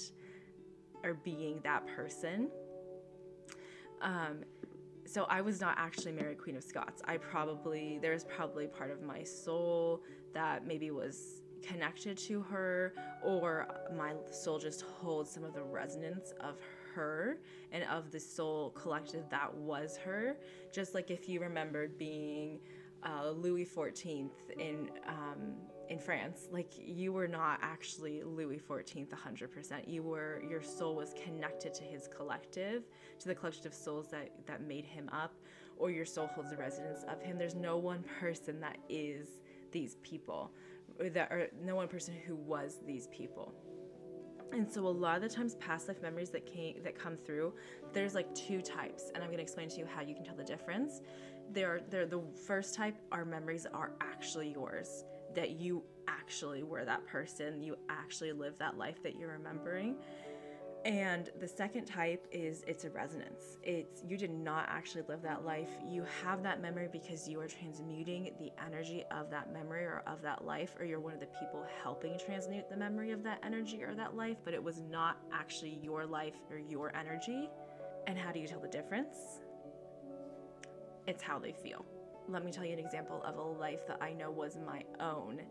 or 1.04 1.14
being 1.14 1.60
that 1.64 1.86
person. 1.88 2.50
Um, 4.02 4.44
so 5.06 5.26
I 5.30 5.42
was 5.42 5.60
not 5.60 5.76
actually 5.78 6.14
Mary 6.14 6.36
Queen 6.36 6.56
of 6.56 6.64
Scots. 6.64 7.02
I 7.06 7.18
probably 7.18 8.00
there's 8.02 8.24
probably 8.24 8.68
part 8.68 8.92
of 8.92 9.02
my 9.02 9.24
soul 9.24 10.02
that 10.34 10.66
maybe 10.66 10.92
was 10.92 11.42
connected 11.62 12.18
to 12.18 12.42
her, 12.42 12.94
or 13.24 13.68
my 13.96 14.14
soul 14.32 14.58
just 14.58 14.82
holds 14.82 15.30
some 15.32 15.44
of 15.44 15.54
the 15.54 15.62
resonance 15.62 16.34
of 16.40 16.58
her 16.96 17.38
and 17.72 17.84
of 17.86 18.12
the 18.12 18.20
soul 18.20 18.72
collective 18.72 19.30
that 19.30 19.54
was 19.54 19.98
her. 19.98 20.38
Just 20.74 20.94
like 20.94 21.12
if 21.12 21.30
you 21.30 21.40
remembered 21.40 21.98
being 21.98 22.60
uh, 23.04 23.32
Louis 23.32 23.66
XIV 23.66 24.30
in 24.58 24.90
um, 25.08 25.56
in 25.90 26.00
France. 26.00 26.48
Like 26.52 26.72
you 26.78 27.12
were 27.12 27.28
not 27.28 27.60
actually 27.62 28.24
Louis 28.24 28.60
XIV 28.60 29.08
100%. 29.10 29.88
You 29.88 30.04
were 30.04 30.42
your 30.48 30.62
soul 30.62 30.96
was 30.96 31.14
connected 31.24 31.74
to 31.76 31.84
his 31.84 32.08
collective, 32.08 32.84
to 33.20 33.28
the 33.28 33.36
collective 33.36 33.66
of 33.66 33.74
souls 33.74 34.08
that 34.12 34.32
that 34.46 34.62
made 34.62 34.86
him 34.86 35.10
up, 35.12 35.34
or 35.78 35.92
your 35.92 36.06
soul 36.06 36.28
holds 36.28 36.52
a 36.52 36.58
resonance 36.58 37.04
of 37.10 37.22
him. 37.22 37.38
There's 37.38 37.56
no 37.56 37.78
one 37.78 38.04
person 38.20 38.60
that 38.62 38.78
is 38.90 39.42
these 39.72 39.96
people, 40.02 40.52
or 41.00 41.10
that 41.10 41.32
are 41.32 41.48
no 41.62 41.76
one 41.76 41.88
person 41.88 42.14
who 42.26 42.36
was 42.36 42.78
these 42.86 43.08
people. 43.08 43.54
And 44.54 44.70
so 44.70 44.86
a 44.86 44.90
lot 44.90 45.16
of 45.16 45.22
the 45.22 45.30
times 45.30 45.56
past 45.56 45.88
life 45.88 46.02
memories 46.02 46.30
that 46.32 46.46
came 46.46 46.84
that 46.84 46.98
come 46.98 47.16
through, 47.16 47.54
there's 47.94 48.16
like 48.16 48.34
two 48.36 48.62
types, 48.62 49.12
and 49.14 49.24
I'm 49.24 49.30
to 49.32 49.44
explain 49.44 49.70
to 49.70 49.78
you 49.78 49.86
how 49.86 50.02
you 50.02 50.14
can 50.14 50.24
tell 50.26 50.36
the 50.36 50.44
difference 50.44 51.02
they're, 51.54 51.82
they're 51.90 52.06
the 52.06 52.22
first 52.48 52.76
type 52.76 52.96
our 53.12 53.26
memories 53.26 53.66
are 53.74 53.92
actually 54.02 54.52
yours 54.52 55.06
that 55.36 55.52
you 55.52 55.84
actually 56.08 56.64
were 56.64 56.84
that 56.84 57.06
person 57.08 57.62
you 57.62 57.78
actually 57.90 58.32
lived 58.32 58.60
that 58.60 58.78
life 58.78 59.02
that 59.04 59.18
you're 59.18 59.32
remembering. 59.32 59.96
And 60.84 61.30
the 61.40 61.48
second 61.48 61.86
type 61.86 62.26
is 62.32 62.64
it's 62.66 62.86
a 62.86 62.90
resonance. 62.90 63.58
It's 63.62 64.02
you 64.08 64.18
did 64.18 64.32
not 64.32 64.66
actually 64.68 65.04
live 65.08 65.22
that 65.22 65.46
life. 65.46 65.70
You 65.88 66.04
have 66.24 66.42
that 66.42 66.60
memory 66.60 66.90
because 66.92 67.28
you 67.28 67.40
are 67.40 67.48
transmuting 67.48 68.34
the 68.40 68.52
energy 68.66 69.04
of 69.12 69.30
that 69.30 69.54
memory 69.54 69.84
or 69.84 70.02
of 70.08 70.24
that 70.24 70.44
life 70.44 70.76
or 70.80 70.86
you're 70.86 71.00
one 71.00 71.14
of 71.14 71.20
the 71.20 71.30
people 71.40 71.64
helping 71.84 72.18
transmute 72.18 72.68
the 72.68 72.78
memory 72.78 73.12
of 73.12 73.22
that 73.24 73.40
energy 73.46 73.84
or 73.84 73.94
that 73.94 74.16
life 74.16 74.38
but 74.44 74.56
it 74.56 74.64
was 74.64 74.82
not 74.90 75.18
actually 75.32 75.80
your 75.84 76.06
life 76.08 76.36
or 76.50 76.58
your 76.58 76.96
energy. 76.96 77.48
And 78.08 78.18
how 78.18 78.32
do 78.32 78.40
you 78.40 78.48
tell 78.48 78.60
the 78.60 78.68
difference 78.68 79.42
it's 81.08 81.24
how 81.24 81.40
they 81.40 81.52
feel. 81.52 81.86
Let 82.28 82.46
me 82.46 82.52
tell 82.52 82.66
you 82.66 82.74
an 82.74 82.80
example 82.80 83.22
of 83.24 83.38
a 83.38 83.42
life 83.42 83.88
that 83.88 84.02
I 84.02 84.14
know 84.14 84.32
was 84.32 84.58
my 84.66 84.84
own. 85.00 85.42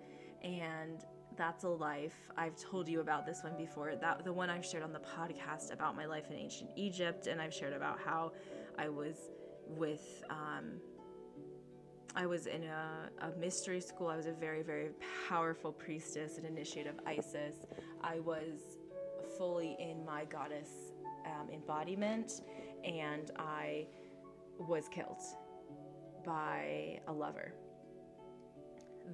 And 0.42 1.04
that's 1.36 1.64
a 1.64 1.68
life 1.68 2.14
I've 2.36 2.56
told 2.56 2.88
you 2.88 3.00
about 3.00 3.26
this 3.26 3.42
one 3.42 3.56
before. 3.56 3.94
That 3.96 4.24
the 4.24 4.32
one 4.32 4.50
I've 4.50 4.64
shared 4.64 4.82
on 4.82 4.92
the 4.92 5.00
podcast 5.00 5.72
about 5.72 5.96
my 5.96 6.06
life 6.06 6.30
in 6.30 6.36
ancient 6.36 6.70
Egypt, 6.76 7.26
and 7.26 7.40
I've 7.40 7.54
shared 7.54 7.72
about 7.72 7.98
how 7.98 8.32
I 8.78 8.88
was 8.88 9.30
with 9.66 10.22
um, 10.30 10.80
I 12.16 12.26
was 12.26 12.46
in 12.46 12.64
a, 12.64 13.08
a, 13.20 13.30
mystery 13.38 13.80
school. 13.80 14.08
I 14.08 14.16
was 14.16 14.26
a 14.26 14.32
very, 14.32 14.62
very 14.62 14.88
powerful 15.28 15.72
priestess, 15.72 16.38
an 16.38 16.44
initiate 16.44 16.88
of 16.88 16.94
Isis. 17.06 17.54
I 18.02 18.18
was 18.18 18.78
fully 19.38 19.76
in 19.78 20.04
my 20.04 20.24
goddess 20.24 20.92
um, 21.24 21.48
embodiment, 21.52 22.42
and 22.84 23.30
I 23.38 23.86
was 24.58 24.88
killed 24.88 25.22
by 26.24 27.00
a 27.08 27.12
lover. 27.12 27.52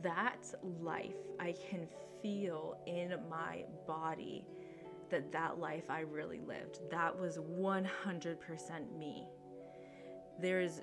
That 0.03 0.43
life, 0.63 1.17
I 1.41 1.55
can 1.71 1.87
feel 2.23 2.79
in 2.87 3.15
my 3.31 3.65
body 3.87 4.47
that 5.11 5.33
that 5.33 5.59
life 5.59 5.89
I 5.89 6.01
really 6.01 6.41
lived. 6.41 6.81
That 6.91 7.19
was 7.19 7.39
100% 7.39 8.99
me. 8.99 9.27
There's 10.41 10.81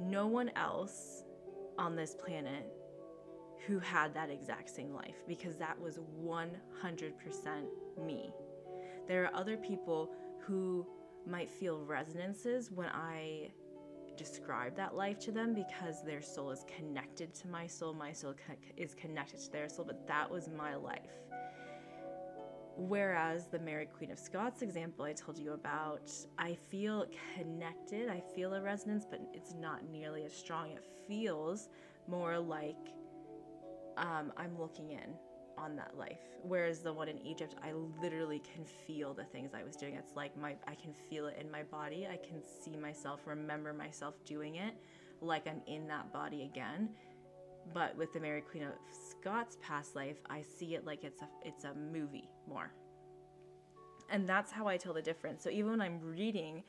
no 0.00 0.26
one 0.26 0.50
else 0.56 1.24
on 1.78 1.96
this 1.96 2.14
planet 2.14 2.72
who 3.66 3.78
had 3.78 4.14
that 4.14 4.30
exact 4.30 4.70
same 4.70 4.92
life 4.92 5.16
because 5.26 5.56
that 5.56 5.78
was 5.80 5.98
100% 6.22 7.12
me. 8.04 8.30
There 9.06 9.24
are 9.24 9.34
other 9.34 9.56
people 9.56 10.10
who 10.42 10.86
might 11.26 11.50
feel 11.50 11.80
resonances 11.80 12.70
when 12.70 12.88
I 12.88 13.50
describe 14.16 14.76
that 14.76 14.94
life 14.94 15.18
to 15.20 15.32
them 15.32 15.54
because 15.54 16.02
their 16.04 16.22
soul 16.22 16.50
is 16.50 16.64
connected 16.76 17.34
to 17.34 17.48
my 17.48 17.66
soul. 17.66 17.92
My 17.92 18.12
soul 18.12 18.34
is 18.76 18.94
connected 18.94 19.40
to 19.40 19.52
their 19.52 19.68
soul, 19.68 19.84
but 19.84 20.06
that 20.06 20.30
was 20.30 20.48
my 20.48 20.74
life. 20.74 21.10
Whereas 22.76 23.46
the 23.46 23.58
Mary 23.60 23.86
Queen 23.86 24.10
of 24.10 24.18
Scots 24.18 24.62
example 24.62 25.04
I 25.04 25.12
told 25.12 25.38
you 25.38 25.52
about, 25.52 26.10
I 26.38 26.54
feel 26.54 27.06
connected, 27.36 28.08
I 28.08 28.20
feel 28.34 28.54
a 28.54 28.60
resonance, 28.60 29.06
but 29.08 29.20
it's 29.32 29.54
not 29.54 29.88
nearly 29.88 30.24
as 30.24 30.32
strong. 30.32 30.70
It 30.72 30.84
feels 31.06 31.68
more 32.08 32.38
like 32.38 32.76
um, 33.96 34.32
I'm 34.36 34.58
looking 34.58 34.90
in. 34.90 35.14
On 35.58 35.76
that 35.76 35.96
life. 35.98 36.20
Whereas 36.42 36.80
the 36.80 36.92
one 36.92 37.08
in 37.08 37.18
Egypt, 37.26 37.54
I 37.62 37.72
literally 38.02 38.40
can 38.40 38.64
feel 38.64 39.14
the 39.14 39.24
things 39.24 39.52
I 39.54 39.64
was 39.64 39.76
doing. 39.76 39.94
It's 39.94 40.14
like 40.14 40.36
my 40.36 40.56
I 40.66 40.74
can 40.74 40.92
feel 41.10 41.26
it 41.26 41.36
in 41.40 41.50
my 41.50 41.62
body. 41.62 42.06
I 42.10 42.16
can 42.16 42.42
see 42.42 42.76
myself, 42.76 43.20
remember 43.26 43.72
myself 43.72 44.14
doing 44.24 44.56
it 44.56 44.74
like 45.20 45.46
I'm 45.46 45.62
in 45.66 45.86
that 45.88 46.12
body 46.12 46.42
again. 46.42 46.90
But 47.72 47.96
with 47.96 48.12
the 48.12 48.20
Mary 48.20 48.42
Queen 48.42 48.64
of 48.64 48.72
Scots 48.90 49.56
past 49.62 49.96
life, 49.96 50.18
I 50.28 50.42
see 50.42 50.74
it 50.74 50.84
like 50.84 51.02
it's 51.02 51.22
a 51.22 51.28
it's 51.44 51.64
a 51.64 51.74
movie 51.74 52.28
more. 52.48 52.70
And 54.10 54.28
that's 54.28 54.52
how 54.52 54.66
I 54.66 54.76
tell 54.76 54.92
the 54.92 55.02
difference. 55.02 55.42
So 55.42 55.50
even 55.50 55.70
when 55.70 55.80
I'm 55.80 55.98
reading 56.00 56.62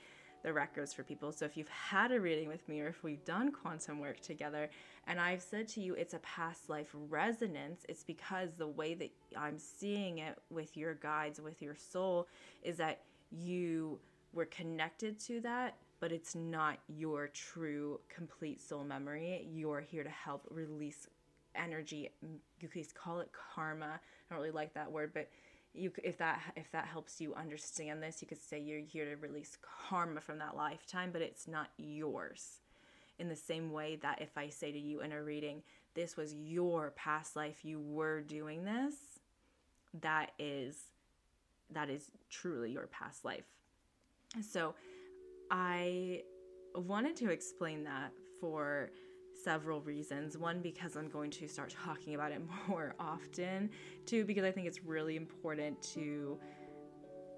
the 0.45 0.53
records 0.53 0.93
for 0.93 1.01
people. 1.01 1.31
So 1.31 1.43
if 1.43 1.57
you've 1.57 1.67
had 1.67 2.11
a 2.11 2.21
reading 2.21 2.47
with 2.47 2.69
me 2.69 2.79
or 2.79 2.87
if 2.87 3.03
we've 3.03 3.25
done 3.25 3.51
quantum 3.51 3.99
work 3.99 4.21
together 4.21 4.69
and 5.07 5.19
I've 5.19 5.41
said 5.41 5.67
to 5.69 5.81
you 5.81 5.95
it's 5.95 6.13
a 6.13 6.19
past 6.19 6.69
life 6.69 6.89
resonance, 7.09 7.83
it's 7.89 8.03
because 8.03 8.49
the 8.55 8.67
way 8.67 8.93
that 8.93 9.09
I'm 9.35 9.57
seeing 9.57 10.19
it 10.19 10.37
with 10.51 10.77
your 10.77 10.93
guides, 10.93 11.41
with 11.41 11.63
your 11.63 11.75
soul, 11.75 12.27
is 12.61 12.77
that 12.77 13.01
you 13.31 13.99
were 14.33 14.45
connected 14.45 15.19
to 15.21 15.41
that, 15.41 15.77
but 15.99 16.11
it's 16.11 16.35
not 16.35 16.77
your 16.87 17.27
true 17.27 17.99
complete 18.07 18.61
soul 18.61 18.83
memory. 18.83 19.47
You're 19.51 19.81
here 19.81 20.03
to 20.03 20.09
help 20.11 20.45
release 20.51 21.07
energy. 21.55 22.11
You 22.61 22.67
could 22.67 22.93
call 22.93 23.19
it 23.19 23.31
karma. 23.33 23.99
I 24.29 24.33
don't 24.33 24.37
really 24.37 24.51
like 24.51 24.75
that 24.75 24.91
word, 24.91 25.09
but 25.11 25.27
you 25.75 25.91
if 26.03 26.17
that 26.17 26.41
if 26.55 26.71
that 26.71 26.85
helps 26.85 27.19
you 27.19 27.33
understand 27.35 28.01
this 28.01 28.21
you 28.21 28.27
could 28.27 28.41
say 28.41 28.59
you're 28.59 28.79
here 28.79 29.05
to 29.05 29.15
release 29.15 29.57
karma 29.89 30.21
from 30.21 30.39
that 30.39 30.55
lifetime 30.55 31.09
but 31.11 31.21
it's 31.21 31.47
not 31.47 31.69
yours. 31.77 32.59
In 33.17 33.29
the 33.29 33.35
same 33.35 33.71
way 33.71 33.97
that 34.01 34.21
if 34.21 34.37
i 34.37 34.49
say 34.49 34.71
to 34.71 34.79
you 34.79 35.01
in 35.01 35.11
a 35.11 35.23
reading 35.23 35.63
this 35.93 36.17
was 36.17 36.33
your 36.33 36.91
past 36.91 37.35
life 37.35 37.63
you 37.63 37.79
were 37.79 38.21
doing 38.21 38.65
this 38.65 38.95
that 40.01 40.31
is 40.37 40.75
that 41.71 41.89
is 41.89 42.11
truly 42.29 42.71
your 42.71 42.87
past 42.87 43.25
life. 43.25 43.45
So 44.41 44.75
i 45.51 46.23
wanted 46.75 47.15
to 47.17 47.29
explain 47.29 47.83
that 47.85 48.11
for 48.41 48.89
several 49.45 49.79
reasons. 49.81 50.37
One, 50.37 50.59
because 50.59 50.95
I'm 50.95 51.07
going 51.07 51.29
to 51.31 51.47
start 51.47 51.69
talking 51.85 52.15
about 52.15 52.31
it 52.31 52.41
more 52.67 52.95
often. 52.99 53.69
Two, 54.05 54.25
because 54.25 54.43
I 54.43 54.51
think 54.51 54.67
it's 54.67 54.83
really 54.83 55.15
important 55.15 55.81
to 55.93 56.37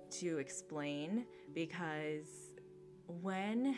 to 0.09 0.37
explain 0.37 1.25
because 1.53 2.53
when 3.21 3.75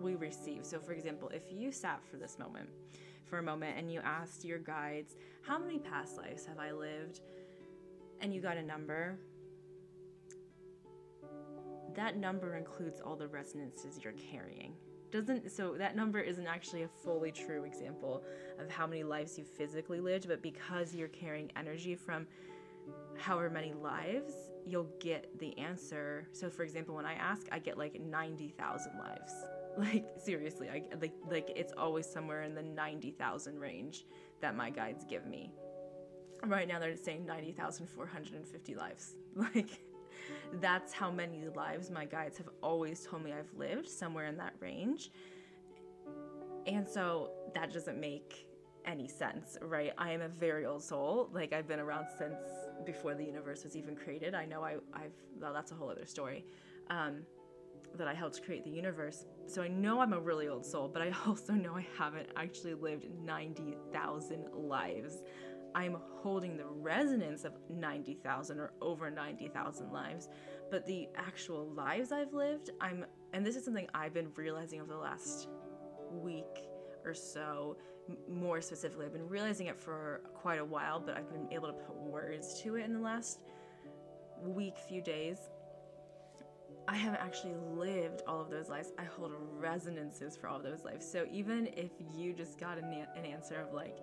we 0.00 0.14
receive, 0.14 0.64
so 0.64 0.80
for 0.80 0.92
example, 0.92 1.28
if 1.28 1.42
you 1.52 1.70
sat 1.70 2.00
for 2.10 2.16
this 2.16 2.38
moment 2.38 2.70
for 3.26 3.38
a 3.38 3.42
moment 3.42 3.76
and 3.76 3.92
you 3.92 4.00
asked 4.02 4.46
your 4.46 4.58
guides, 4.58 5.16
how 5.42 5.58
many 5.58 5.78
past 5.78 6.16
lives 6.16 6.46
have 6.46 6.58
I 6.58 6.72
lived? 6.72 7.20
And 8.22 8.32
you 8.32 8.40
got 8.40 8.56
a 8.56 8.62
number. 8.62 9.18
That 11.94 12.16
number 12.16 12.56
includes 12.56 13.02
all 13.02 13.14
the 13.14 13.28
resonances 13.28 14.00
you're 14.02 14.14
carrying 14.14 14.72
doesn't 15.12 15.50
so 15.50 15.74
that 15.78 15.96
number 15.96 16.20
isn't 16.20 16.46
actually 16.46 16.82
a 16.82 16.88
fully 16.88 17.30
true 17.32 17.64
example 17.64 18.22
of 18.58 18.70
how 18.70 18.86
many 18.86 19.02
lives 19.02 19.38
you 19.38 19.44
physically 19.44 20.00
lived 20.00 20.28
but 20.28 20.42
because 20.42 20.94
you're 20.94 21.08
carrying 21.08 21.50
energy 21.56 21.94
from 21.94 22.26
however 23.16 23.50
many 23.50 23.72
lives 23.72 24.34
you'll 24.66 24.90
get 24.98 25.38
the 25.38 25.56
answer. 25.58 26.26
So 26.32 26.50
for 26.50 26.64
example 26.64 26.94
when 26.94 27.06
i 27.06 27.14
ask 27.14 27.46
i 27.52 27.58
get 27.58 27.78
like 27.78 28.00
90,000 28.00 28.98
lives. 28.98 29.32
Like 29.78 30.06
seriously 30.16 30.70
i 30.70 30.84
like 31.02 31.12
like 31.30 31.52
it's 31.54 31.74
always 31.76 32.06
somewhere 32.06 32.44
in 32.44 32.54
the 32.54 32.62
90,000 32.62 33.58
range 33.58 34.06
that 34.40 34.56
my 34.56 34.70
guides 34.70 35.04
give 35.04 35.26
me. 35.26 35.52
Right 36.46 36.66
now 36.66 36.78
they're 36.78 36.96
saying 36.96 37.26
90,450 37.26 38.74
lives. 38.74 39.16
Like 39.36 39.82
that's 40.60 40.92
how 40.92 41.10
many 41.10 41.48
lives 41.54 41.90
my 41.90 42.04
guides 42.04 42.38
have 42.38 42.48
always 42.62 43.04
told 43.04 43.24
me 43.24 43.32
I've 43.32 43.52
lived, 43.56 43.88
somewhere 43.88 44.26
in 44.26 44.36
that 44.38 44.54
range. 44.60 45.10
And 46.66 46.88
so 46.88 47.30
that 47.54 47.72
doesn't 47.72 47.98
make 47.98 48.46
any 48.84 49.08
sense, 49.08 49.56
right? 49.62 49.92
I 49.98 50.12
am 50.12 50.20
a 50.20 50.28
very 50.28 50.64
old 50.64 50.82
soul. 50.82 51.28
Like 51.32 51.52
I've 51.52 51.68
been 51.68 51.80
around 51.80 52.06
since 52.18 52.36
before 52.84 53.14
the 53.14 53.24
universe 53.24 53.64
was 53.64 53.76
even 53.76 53.96
created. 53.96 54.34
I 54.34 54.46
know 54.46 54.62
I, 54.62 54.72
have 54.94 55.12
well, 55.40 55.52
that's 55.52 55.72
a 55.72 55.74
whole 55.74 55.90
other 55.90 56.06
story. 56.06 56.44
Um, 56.90 57.22
that 57.96 58.08
I 58.08 58.14
helped 58.14 58.44
create 58.44 58.64
the 58.64 58.70
universe. 58.70 59.24
So 59.46 59.62
I 59.62 59.68
know 59.68 60.00
I'm 60.00 60.12
a 60.12 60.20
really 60.20 60.48
old 60.48 60.64
soul, 60.64 60.88
but 60.88 61.02
I 61.02 61.12
also 61.26 61.52
know 61.52 61.76
I 61.76 61.86
haven't 61.98 62.28
actually 62.36 62.74
lived 62.74 63.06
90,000 63.24 64.46
lives. 64.52 65.22
I'm 65.76 65.98
holding 66.22 66.56
the 66.56 66.64
resonance 66.64 67.44
of 67.44 67.52
90,000 67.68 68.58
or 68.58 68.72
over 68.80 69.10
90,000 69.10 69.92
lives, 69.92 70.30
but 70.70 70.86
the 70.86 71.06
actual 71.16 71.68
lives 71.68 72.12
I've 72.12 72.32
lived, 72.32 72.70
I'm, 72.80 73.04
and 73.34 73.44
this 73.44 73.56
is 73.56 73.64
something 73.66 73.86
I've 73.92 74.14
been 74.14 74.32
realizing 74.36 74.80
over 74.80 74.94
the 74.94 74.98
last 74.98 75.48
week 76.10 76.64
or 77.04 77.12
so, 77.12 77.76
more 78.26 78.62
specifically. 78.62 79.04
I've 79.04 79.12
been 79.12 79.28
realizing 79.28 79.66
it 79.66 79.78
for 79.78 80.22
quite 80.32 80.60
a 80.60 80.64
while, 80.64 80.98
but 80.98 81.14
I've 81.14 81.30
been 81.30 81.52
able 81.52 81.68
to 81.68 81.74
put 81.74 81.94
words 81.94 82.58
to 82.62 82.76
it 82.76 82.84
in 82.86 82.94
the 82.94 83.00
last 83.00 83.40
week, 84.42 84.78
few 84.88 85.02
days. 85.02 85.36
I 86.88 86.94
haven't 86.96 87.20
actually 87.20 87.56
lived 87.74 88.22
all 88.26 88.40
of 88.40 88.48
those 88.48 88.70
lives. 88.70 88.92
I 88.98 89.04
hold 89.04 89.32
resonances 89.58 90.38
for 90.38 90.48
all 90.48 90.60
those 90.60 90.84
lives. 90.84 91.06
So 91.06 91.26
even 91.30 91.66
if 91.76 91.90
you 92.14 92.32
just 92.32 92.58
got 92.58 92.78
an, 92.78 93.06
an 93.14 93.26
answer 93.26 93.56
of 93.56 93.74
like 93.74 93.98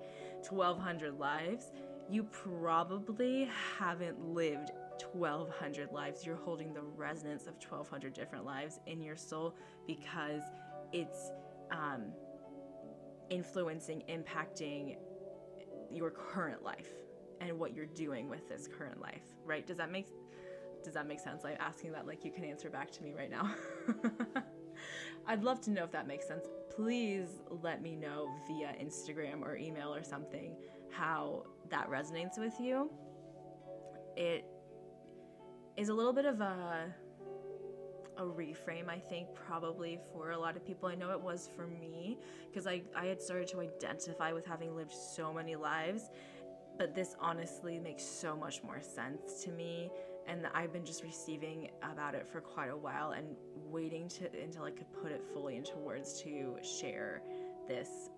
1,200 0.52 1.20
lives, 1.20 1.72
you 2.10 2.24
probably 2.24 3.50
haven't 3.78 4.20
lived 4.20 4.72
1,200 5.12 5.92
lives. 5.92 6.26
You're 6.26 6.36
holding 6.36 6.74
the 6.74 6.82
resonance 6.82 7.48
of 7.48 7.54
1,200 7.56 8.14
different 8.14 8.46
lives 8.46 8.80
in 8.88 9.02
your 9.02 9.16
soul 9.16 9.56
because 9.88 10.42
it's 10.92 11.32
um, 11.72 12.12
influencing, 13.30 14.04
impacting 14.10 14.98
your 15.92 16.12
current 16.12 16.64
life 16.64 16.90
and 17.42 17.58
what 17.60 17.74
you're 17.74 17.86
doing 17.86 18.30
with 18.30 18.48
this 18.48 18.68
current 18.68 19.02
life, 19.02 19.24
right? 19.46 19.66
Does 19.66 19.78
that 19.78 19.92
make 19.92 20.08
does 20.84 20.96
that 20.96 21.08
make 21.08 21.22
sense? 21.22 21.46
I'm 21.46 21.56
asking 21.60 21.94
that 21.94 22.06
like 22.06 22.26
you 22.26 22.32
can 22.32 22.44
answer 22.44 22.70
back 22.70 22.92
to 22.92 23.04
me 23.04 23.14
right 23.14 23.32
now. 23.32 23.50
I'd 25.28 25.44
love 25.44 25.62
to 25.62 25.72
know 25.72 25.86
if 25.86 25.92
that 25.92 26.08
makes 26.08 26.28
sense. 26.28 26.46
Please 26.76 27.28
let 27.62 27.82
me 27.82 27.96
know 27.96 28.30
via 28.48 28.74
Instagram 28.82 29.44
or 29.44 29.56
email 29.56 29.94
or 29.94 30.04
something 30.04 30.56
how 30.92 31.44
that 31.70 31.90
resonates 31.90 32.38
with 32.38 32.60
you. 32.60 32.90
It 34.16 34.46
is 35.78 35.90
a 35.90 35.94
little 35.94 36.14
bit 36.14 36.26
of 36.26 36.42
a 36.42 36.94
a 38.18 38.24
reframe 38.24 38.90
I 38.90 39.00
think 39.00 39.28
probably 39.34 40.00
for 40.12 40.32
a 40.32 40.38
lot 40.38 40.56
of 40.56 40.66
people. 40.66 40.88
I 40.88 40.96
know 40.96 41.10
it 41.12 41.20
was 41.20 41.50
for 41.56 41.66
me 41.68 42.20
because 42.48 42.68
I 42.68 42.84
I 42.96 43.06
had 43.06 43.22
started 43.22 43.48
to 43.50 43.62
identify 43.62 44.32
with 44.32 44.46
having 44.46 44.76
lived 44.76 44.94
so 44.94 45.34
many 45.34 45.56
lives, 45.56 46.10
but 46.78 46.94
this 46.94 47.16
honestly 47.20 47.80
makes 47.80 48.04
so 48.04 48.36
much 48.36 48.64
more 48.64 48.82
sense 48.82 49.44
to 49.44 49.52
me 49.52 49.90
and 50.28 50.48
I've 50.54 50.72
been 50.72 50.86
just 50.86 51.04
receiving 51.04 51.70
about 51.82 52.16
it 52.16 52.28
for 52.28 52.42
quite 52.42 52.70
a 52.70 52.78
while 52.78 53.12
and 53.12 53.28
waiting 53.56 54.08
to 54.10 54.30
until 54.42 54.64
I 54.64 54.72
could 54.72 54.92
put 55.02 55.12
it 55.12 55.24
fully 55.34 55.56
into 55.56 55.78
words 55.78 56.22
to 56.24 56.58
share 56.64 57.22
this 57.68 58.10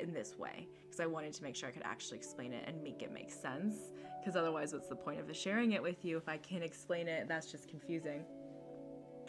in 0.00 0.12
this 0.12 0.36
way 0.36 0.66
because 0.84 1.00
I 1.00 1.06
wanted 1.06 1.32
to 1.34 1.42
make 1.42 1.54
sure 1.54 1.68
I 1.68 1.72
could 1.72 1.84
actually 1.84 2.18
explain 2.18 2.52
it 2.52 2.64
and 2.66 2.82
make 2.82 3.02
it 3.02 3.12
make 3.12 3.30
sense 3.30 3.92
because 4.20 4.36
otherwise 4.36 4.72
what's 4.72 4.88
the 4.88 4.96
point 4.96 5.20
of 5.20 5.34
sharing 5.36 5.72
it 5.72 5.82
with 5.82 6.04
you 6.04 6.16
if 6.16 6.28
I 6.28 6.38
can't 6.38 6.64
explain 6.64 7.08
it 7.08 7.28
that's 7.28 7.50
just 7.50 7.68
confusing. 7.68 8.24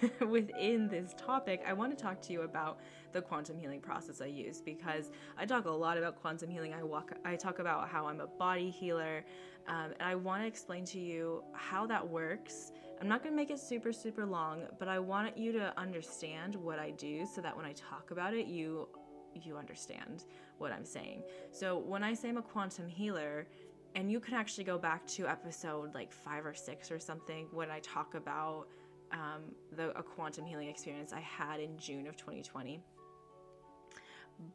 within 0.28 0.88
this 0.88 1.14
topic, 1.18 1.64
I 1.68 1.74
want 1.74 1.96
to 1.96 2.02
talk 2.02 2.22
to 2.24 2.34
you 2.34 2.42
about 2.42 2.80
the 3.14 3.22
quantum 3.22 3.58
healing 3.58 3.82
process 3.82 4.22
I 4.22 4.26
use 4.26 4.62
because 4.62 5.12
I 5.38 5.46
talk 5.46 5.66
a 5.66 5.72
lot 5.72 5.98
about 5.98 6.20
quantum 6.22 6.50
healing. 6.50 6.74
I 6.74 6.84
walk, 6.84 7.14
I 7.26 7.36
talk 7.36 7.60
about 7.60 7.90
how 7.90 8.08
I'm 8.08 8.20
a 8.20 8.28
body 8.28 8.70
healer, 8.70 9.24
um, 9.68 9.92
and 10.00 10.02
I 10.02 10.16
want 10.16 10.44
to 10.44 10.48
explain 10.48 10.86
to 10.86 11.00
you 11.00 11.44
how 11.54 11.86
that 11.88 12.08
works. 12.08 12.72
I'm 13.00 13.08
not 13.08 13.22
going 13.22 13.34
to 13.34 13.36
make 13.36 13.52
it 13.52 13.60
super 13.60 13.94
super 13.94 14.26
long, 14.26 14.64
but 14.80 14.88
I 14.88 15.00
want 15.00 15.38
you 15.38 15.52
to 15.54 15.74
understand 15.80 16.56
what 16.56 16.80
I 16.80 16.92
do 16.92 17.26
so 17.26 17.42
that 17.42 17.56
when 17.56 17.66
I 17.66 17.74
talk 17.74 18.12
about 18.12 18.34
it, 18.34 18.48
you 18.48 18.88
you 19.34 19.58
understand 19.58 20.26
what 20.58 20.72
I'm 20.72 20.86
saying. 20.86 21.22
So 21.52 21.78
when 21.78 22.04
I 22.04 22.14
say 22.14 22.30
I'm 22.30 22.38
a 22.38 22.42
quantum 22.42 22.88
healer, 22.88 23.48
and 23.96 24.12
you 24.12 24.20
can 24.20 24.34
actually 24.34 24.64
go 24.64 24.78
back 24.78 25.06
to 25.08 25.28
episode 25.28 25.94
like 25.94 26.12
five 26.12 26.46
or 26.46 26.54
six 26.54 26.92
or 26.92 27.00
something 27.00 27.48
when 27.52 27.72
I 27.72 27.80
talk 27.80 28.16
about 28.16 28.68
um, 29.12 29.44
the 29.76 29.98
a 29.98 30.04
quantum 30.04 30.46
healing 30.46 30.68
experience 30.68 31.14
I 31.14 31.20
had 31.20 31.60
in 31.60 31.78
June 31.78 32.08
of 32.08 32.18
2020. 32.18 32.82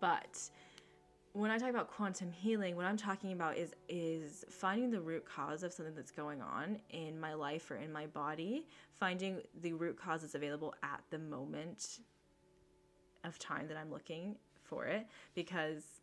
But 0.01 0.39
when 1.33 1.51
I 1.51 1.59
talk 1.59 1.71
about 1.71 1.91
quantum 1.91 2.31
healing, 2.31 2.77
what 2.77 2.85
I'm 2.85 2.97
talking 2.97 3.33
about 3.33 3.57
is 3.57 3.73
is 3.89 4.45
finding 4.51 4.91
the 4.91 5.01
root 5.01 5.25
cause 5.25 5.63
of 5.63 5.73
something 5.73 5.95
that's 5.95 6.11
going 6.11 6.43
on 6.43 6.79
in 6.91 7.19
my 7.19 7.35
life 7.35 7.71
or 7.71 7.77
in 7.77 7.93
my 7.93 8.07
body, 8.07 8.69
finding 8.93 9.41
the 9.63 9.73
root 9.73 9.97
cause 9.97 10.21
causes 10.21 10.35
available 10.35 10.75
at 10.83 11.03
the 11.11 11.19
moment 11.19 12.01
of 13.25 13.39
time 13.39 13.67
that 13.69 13.77
I'm 13.77 13.91
looking 13.91 14.37
for 14.63 14.85
it 14.85 15.07
because 15.35 16.02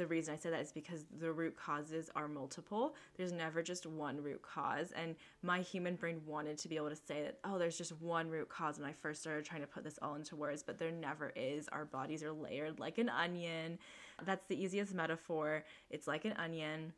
the 0.00 0.06
reason 0.06 0.32
I 0.32 0.38
say 0.38 0.48
that 0.48 0.62
is 0.62 0.72
because 0.72 1.04
the 1.20 1.30
root 1.30 1.56
causes 1.56 2.08
are 2.16 2.26
multiple. 2.26 2.94
There's 3.18 3.32
never 3.32 3.62
just 3.62 3.84
one 3.84 4.22
root 4.22 4.40
cause. 4.40 4.92
And 4.92 5.14
my 5.42 5.60
human 5.60 5.94
brain 5.94 6.22
wanted 6.26 6.56
to 6.56 6.68
be 6.68 6.76
able 6.76 6.88
to 6.88 6.96
say 6.96 7.22
that, 7.22 7.38
oh, 7.44 7.58
there's 7.58 7.76
just 7.76 7.92
one 8.00 8.30
root 8.30 8.48
cause 8.48 8.78
when 8.78 8.88
I 8.88 8.94
first 8.94 9.20
started 9.20 9.44
trying 9.44 9.60
to 9.60 9.66
put 9.66 9.84
this 9.84 9.98
all 10.00 10.14
into 10.14 10.36
words, 10.36 10.62
but 10.62 10.78
there 10.78 10.90
never 10.90 11.34
is. 11.36 11.68
Our 11.68 11.84
bodies 11.84 12.22
are 12.22 12.32
layered 12.32 12.80
like 12.80 12.96
an 12.96 13.10
onion. 13.10 13.78
That's 14.24 14.46
the 14.46 14.58
easiest 14.58 14.94
metaphor. 14.94 15.64
It's 15.90 16.06
like 16.06 16.24
an 16.24 16.32
onion. 16.38 16.94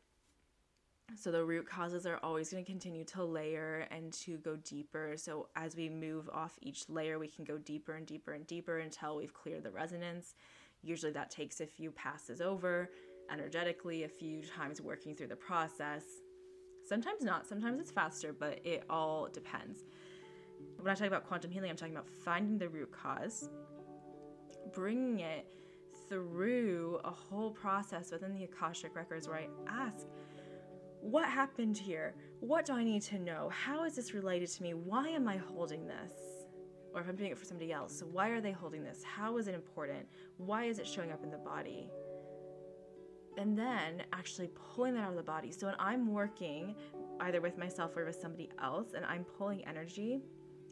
So 1.17 1.29
the 1.29 1.43
root 1.43 1.67
causes 1.67 2.05
are 2.05 2.21
always 2.23 2.51
going 2.51 2.63
to 2.63 2.71
continue 2.71 3.03
to 3.03 3.25
layer 3.25 3.85
and 3.91 4.13
to 4.13 4.37
go 4.37 4.55
deeper. 4.55 5.15
So 5.17 5.49
as 5.57 5.75
we 5.75 5.89
move 5.89 6.29
off 6.31 6.57
each 6.61 6.87
layer, 6.87 7.19
we 7.19 7.27
can 7.27 7.43
go 7.43 7.57
deeper 7.57 7.95
and 7.95 8.07
deeper 8.07 8.31
and 8.31 8.47
deeper 8.47 8.77
until 8.77 9.17
we've 9.17 9.33
cleared 9.33 9.63
the 9.63 9.71
resonance. 9.71 10.35
Usually 10.83 11.11
that 11.13 11.31
takes 11.31 11.61
a 11.61 11.65
few 11.65 11.91
passes 11.91 12.41
over 12.41 12.89
energetically, 13.31 14.03
a 14.03 14.09
few 14.09 14.41
times 14.43 14.81
working 14.81 15.15
through 15.15 15.27
the 15.27 15.35
process. 15.35 16.03
Sometimes 16.85 17.23
not, 17.23 17.47
sometimes 17.47 17.79
it's 17.79 17.91
faster, 17.91 18.33
but 18.33 18.59
it 18.65 18.83
all 18.89 19.29
depends. 19.31 19.79
When 20.79 20.91
I 20.91 20.95
talk 20.95 21.07
about 21.07 21.25
quantum 21.25 21.49
healing, 21.49 21.69
I'm 21.69 21.77
talking 21.77 21.95
about 21.95 22.09
finding 22.25 22.57
the 22.57 22.67
root 22.67 22.91
cause, 22.91 23.49
bringing 24.73 25.21
it 25.21 25.47
through 26.09 26.99
a 27.05 27.09
whole 27.11 27.51
process 27.51 28.11
within 28.11 28.33
the 28.33 28.43
Akashic 28.43 28.95
records 28.95 29.27
where 29.27 29.37
I 29.37 29.47
ask, 29.67 30.05
what 30.99 31.29
happened 31.29 31.77
here? 31.77 32.15
What 32.39 32.65
do 32.65 32.73
I 32.73 32.83
need 32.83 33.01
to 33.03 33.19
know? 33.19 33.49
How 33.49 33.85
is 33.85 33.95
this 33.95 34.13
related 34.13 34.49
to 34.49 34.63
me? 34.63 34.73
Why 34.73 35.07
am 35.09 35.27
I 35.27 35.37
holding 35.37 35.85
this? 35.85 36.11
Or 36.93 37.01
if 37.01 37.09
I'm 37.09 37.15
doing 37.15 37.31
it 37.31 37.37
for 37.37 37.45
somebody 37.45 37.71
else, 37.71 37.97
So, 37.97 38.05
why 38.05 38.29
are 38.29 38.41
they 38.41 38.51
holding 38.51 38.83
this? 38.83 39.03
How 39.03 39.37
is 39.37 39.47
it 39.47 39.55
important? 39.55 40.07
Why 40.37 40.65
is 40.65 40.79
it 40.79 40.87
showing 40.87 41.11
up 41.11 41.23
in 41.23 41.31
the 41.31 41.37
body? 41.37 41.89
And 43.37 43.57
then 43.57 44.03
actually 44.13 44.49
pulling 44.75 44.93
that 44.95 45.01
out 45.01 45.11
of 45.11 45.15
the 45.15 45.23
body. 45.23 45.51
So 45.51 45.65
when 45.67 45.75
I'm 45.79 46.07
working 46.07 46.75
either 47.19 47.41
with 47.41 47.57
myself 47.57 47.97
or 47.97 48.05
with 48.05 48.15
somebody 48.15 48.51
else 48.61 48.93
and 48.93 49.05
I'm 49.05 49.23
pulling 49.23 49.65
energy 49.65 50.21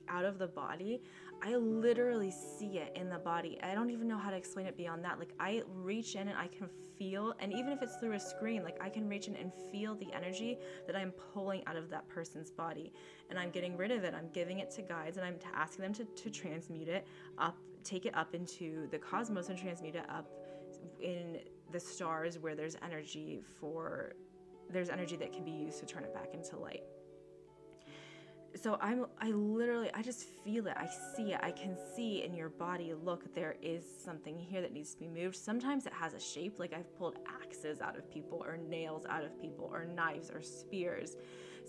out 0.08 0.26
of 0.26 0.38
the 0.38 0.48
body, 0.48 1.02
I 1.44 1.56
literally 1.56 2.32
see 2.32 2.78
it 2.78 2.92
in 2.96 3.10
the 3.10 3.18
body. 3.18 3.58
I 3.64 3.74
don't 3.74 3.90
even 3.90 4.08
know 4.08 4.18
how 4.18 4.30
to 4.30 4.36
explain 4.36 4.68
it 4.68 4.78
beyond 4.78 5.04
that. 5.06 5.18
Like 5.18 5.34
I 5.40 5.64
reach 5.74 6.16
in 6.16 6.28
and 6.28 6.38
I 6.38 6.48
can 6.48 6.70
feel, 6.98 7.34
and 7.40 7.52
even 7.52 7.72
if 7.72 7.82
it's 7.82 7.96
through 7.96 8.14
a 8.14 8.20
screen, 8.20 8.64
like 8.64 8.78
I 8.80 8.90
can 8.90 9.10
reach 9.10 9.28
in 9.28 9.36
and 9.36 9.52
feel 9.72 9.96
the 9.96 10.08
energy 10.14 10.60
that 10.86 10.96
I'm 10.96 11.12
pulling 11.34 11.66
out 11.66 11.76
of 11.76 11.90
that 11.90 12.08
person's 12.08 12.52
body. 12.52 12.94
And 13.30 13.40
I'm 13.40 13.50
getting 13.50 13.76
rid 13.76 13.90
of 13.90 14.04
it. 14.04 14.14
I'm 14.14 14.30
giving 14.34 14.60
it 14.60 14.70
to 14.72 14.84
guides 14.84 15.18
and 15.18 15.26
I'm 15.26 15.38
asking 15.56 15.82
them 15.82 15.94
to, 15.96 16.06
to 16.06 16.30
transmute 16.30 16.90
it 16.90 17.08
up, 17.40 17.58
take 17.84 18.06
it 18.06 18.16
up 18.16 18.36
into 18.36 18.88
the 18.92 19.00
cosmos 19.00 19.50
and 19.50 19.58
transmute 19.58 19.96
it 19.96 20.06
up 20.10 20.30
in 21.00 21.40
the 21.72 21.80
stars 21.80 22.38
where 22.38 22.56
there's 22.56 22.78
energy 22.84 23.42
for, 23.60 24.14
there's 24.70 24.90
energy 24.90 25.16
that 25.16 25.34
can 25.34 25.44
be 25.44 25.52
used 25.52 25.80
to 25.80 25.88
turn 25.88 26.04
it 26.04 26.14
back 26.14 26.36
into 26.36 26.56
light 26.56 26.84
so 28.56 28.78
i'm 28.82 29.06
i 29.20 29.30
literally 29.30 29.90
i 29.94 30.02
just 30.02 30.26
feel 30.44 30.68
it. 30.68 30.74
I 30.76 30.88
see 31.16 31.34
it. 31.34 31.40
I 31.44 31.52
can 31.52 31.78
see 31.96 32.24
in 32.24 32.34
your 32.34 32.50
body 32.50 32.94
look 32.94 33.34
there 33.34 33.56
is 33.62 33.86
something 34.04 34.38
here 34.38 34.62
that 34.62 34.74
needs 34.74 34.94
to 34.94 35.00
be 35.00 35.08
moved. 35.08 35.36
Sometimes 35.36 35.86
it 35.86 35.94
has 35.94 36.14
a 36.14 36.20
shape 36.20 36.60
like 36.60 36.74
i've 36.74 36.96
pulled 36.98 37.20
axes 37.44 37.80
out 37.82 37.98
of 37.98 38.10
people 38.12 38.44
or 38.46 38.58
nails 38.58 39.06
out 39.10 39.24
of 39.24 39.40
people 39.40 39.70
or 39.72 39.86
knives 39.86 40.30
or 40.32 40.42
spears. 40.42 41.16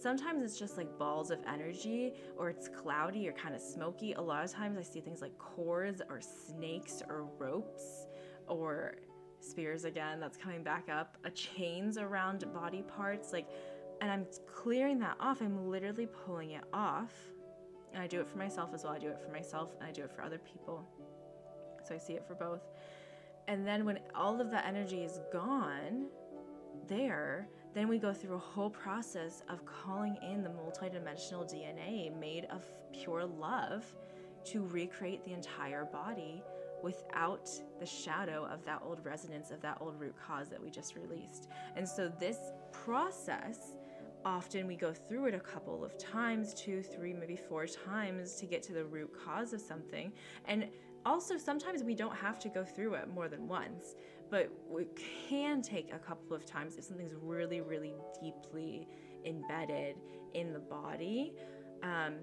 Sometimes 0.01 0.43
it's 0.43 0.59
just 0.59 0.77
like 0.77 0.99
balls 0.99 1.31
of 1.31 1.39
energy 1.47 2.15
or 2.37 2.49
it's 2.49 2.69
cloudy 2.69 3.29
or 3.29 3.33
kind 3.33 3.55
of 3.55 3.61
smoky. 3.61 4.15
A 4.15 4.21
lot 4.21 4.45
of 4.45 4.53
times 4.53 4.79
i 4.79 4.83
see 4.83 5.01
things 5.01 5.21
like 5.21 5.37
cords 5.39 6.03
or 6.09 6.21
snakes 6.21 7.03
or 7.09 7.29
ropes 7.39 8.07
or 8.49 8.95
spears 9.41 9.85
again 9.85 10.21
that's 10.21 10.37
coming 10.37 10.63
back 10.63 10.89
up. 10.89 11.19
A 11.25 11.31
chains 11.31 11.99
around 11.99 12.51
body 12.53 12.83
parts 12.83 13.33
like 13.33 13.49
and 14.03 14.11
I'm 14.11 14.27
clearing 14.53 14.99
that 14.99 15.17
off. 15.21 15.41
I'm 15.41 15.71
literally 15.71 16.07
pulling 16.07 16.51
it 16.51 16.65
off. 16.73 17.13
And 17.95 18.03
I 18.03 18.09
do 18.09 18.21
it 18.21 18.27
for 18.27 18.37
myself 18.37 18.71
as 18.75 18.83
well. 18.83 18.93
I 18.93 18.99
do 18.99 19.07
it 19.07 19.21
for 19.25 19.31
myself 19.31 19.71
and 19.79 19.89
I 19.89 19.93
do 19.93 20.03
it 20.03 20.11
for 20.11 20.23
other 20.23 20.39
people. 20.39 20.85
So 21.87 21.95
I 21.95 21.99
see 21.99 22.15
it 22.15 22.27
for 22.27 22.35
both. 22.35 22.63
And 23.47 23.65
then 23.65 23.85
when 23.85 24.01
all 24.13 24.41
of 24.41 24.51
that 24.51 24.67
energy 24.67 25.05
is 25.05 25.21
gone 25.33 26.07
there, 26.89 27.47
then 27.75 27.87
we 27.87 27.99
go 27.99 28.13
through 28.13 28.35
a 28.35 28.39
whole 28.39 28.71
process 28.71 29.45
of 29.49 29.65
calling 29.65 30.17
in 30.21 30.43
the 30.43 30.51
multidimensional 30.51 31.49
DNA 31.49 32.19
made 32.19 32.47
of 32.47 32.65
pure 32.93 33.25
love 33.25 33.85
to 34.47 34.67
recreate 34.67 35.25
the 35.25 35.33
entire 35.33 35.85
body 35.85 36.43
without 36.83 37.49
the 37.79 37.87
shadow 37.87 38.49
of 38.51 38.65
that 38.65 38.83
old 38.85 39.05
resonance 39.05 39.53
of 39.53 39.61
that 39.61 39.79
old 39.81 40.01
root 40.01 40.17
cause 40.27 40.49
that 40.49 40.61
we 40.61 40.71
just 40.71 40.97
released. 40.97 41.49
And 41.77 41.89
so 41.89 42.09
this 42.19 42.39
process 42.73 43.77
often 44.25 44.67
we 44.67 44.77
go 44.77 44.93
through 44.93 45.27
it 45.27 45.35
a 45.35 45.41
couple 45.41 45.85
of 45.85 45.99
times 45.99 46.55
two, 46.55 46.83
three, 46.83 47.13
maybe 47.13 47.37
four 47.37 47.67
times 47.67 48.35
to 48.37 48.47
get 48.47 48.63
to 48.65 48.73
the 48.73 48.85
root 48.85 49.11
cause 49.25 49.53
of 49.53 49.61
something. 49.61 50.13
And 50.47 50.69
also, 51.05 51.37
sometimes 51.37 51.83
we 51.83 51.95
don't 51.95 52.15
have 52.15 52.39
to 52.41 52.49
go 52.49 52.65
through 52.65 52.95
it 52.95 53.13
more 53.13 53.29
than 53.29 53.49
once, 53.49 53.97
but 54.31 54.51
we 54.69 54.87
can 55.29 55.61
take 55.61 55.93
a 55.93 55.99
couple 55.99 56.37
of 56.37 56.47
times 56.47 56.77
if 56.77 56.85
something's 56.85 57.15
really, 57.21 57.61
really 57.61 57.95
deeply 58.23 58.87
embedded 59.25 59.97
in 60.35 60.53
the 60.53 60.61
body. 60.61 61.35
Um, 61.83 62.15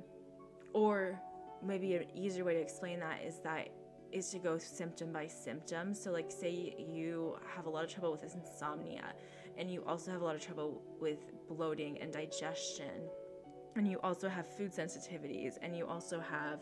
or 0.74 1.20
maybe 1.62 1.96
an 1.96 2.06
easier 2.16 2.46
way 2.46 2.54
to 2.54 2.62
explain 2.62 3.00
that 3.00 3.22
is 3.26 3.40
that 3.44 3.70
is 4.12 4.30
to 4.30 4.40
go 4.40 4.58
symptom 4.58 5.12
by 5.12 5.28
symptom. 5.28 5.94
So, 5.94 6.12
like, 6.12 6.32
say 6.32 6.76
you 6.78 7.38
have 7.56 7.66
a 7.66 7.70
lot 7.70 7.84
of 7.84 7.92
trouble 7.92 8.12
with 8.12 8.22
this 8.22 8.36
insomnia, 8.36 9.14
and 9.58 9.72
you 9.72 9.84
also 9.86 10.12
have 10.12 10.22
a 10.22 10.26
lot 10.26 10.36
of 10.36 10.42
trouble 10.42 10.82
with 11.00 11.20
bloating 11.48 12.00
and 12.02 12.12
digestion, 12.12 13.10
and 13.76 13.88
you 13.88 14.00
also 14.04 14.30
have 14.30 14.48
food 14.58 14.72
sensitivities, 14.72 15.54
and 15.62 15.76
you 15.76 15.86
also 15.86 16.20
have 16.20 16.60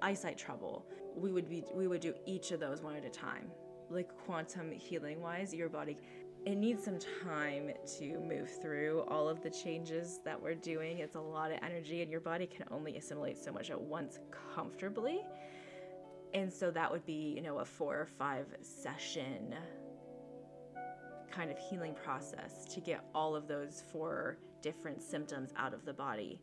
eyesight 0.00 0.38
trouble. 0.38 0.86
We 1.16 1.32
would 1.32 1.48
be 1.48 1.64
we 1.74 1.86
would 1.86 2.00
do 2.00 2.14
each 2.26 2.52
of 2.52 2.60
those 2.60 2.82
one 2.82 2.96
at 2.96 3.04
a 3.04 3.10
time. 3.10 3.50
Like 3.90 4.08
quantum 4.24 4.70
healing 4.72 5.20
wise, 5.20 5.52
your 5.52 5.68
body 5.68 5.98
it 6.44 6.56
needs 6.56 6.84
some 6.84 6.98
time 7.24 7.70
to 7.98 8.18
move 8.18 8.50
through 8.60 9.04
all 9.06 9.28
of 9.28 9.42
the 9.42 9.50
changes 9.50 10.18
that 10.24 10.40
we're 10.40 10.56
doing. 10.56 10.98
It's 10.98 11.14
a 11.14 11.20
lot 11.20 11.52
of 11.52 11.58
energy, 11.62 12.02
and 12.02 12.10
your 12.10 12.20
body 12.20 12.46
can 12.46 12.66
only 12.70 12.96
assimilate 12.96 13.38
so 13.38 13.52
much 13.52 13.70
at 13.70 13.80
once 13.80 14.18
comfortably. 14.54 15.20
And 16.34 16.52
so 16.52 16.70
that 16.70 16.90
would 16.90 17.04
be, 17.04 17.34
you 17.36 17.42
know, 17.42 17.58
a 17.58 17.64
four 17.64 18.00
or 18.00 18.06
five 18.06 18.46
session 18.62 19.54
kind 21.30 21.50
of 21.50 21.58
healing 21.58 21.94
process 21.94 22.66
to 22.74 22.80
get 22.80 23.04
all 23.14 23.34
of 23.34 23.48
those 23.48 23.82
four 23.90 24.38
different 24.60 25.02
symptoms 25.02 25.50
out 25.56 25.74
of 25.74 25.84
the 25.84 25.92
body 25.92 26.40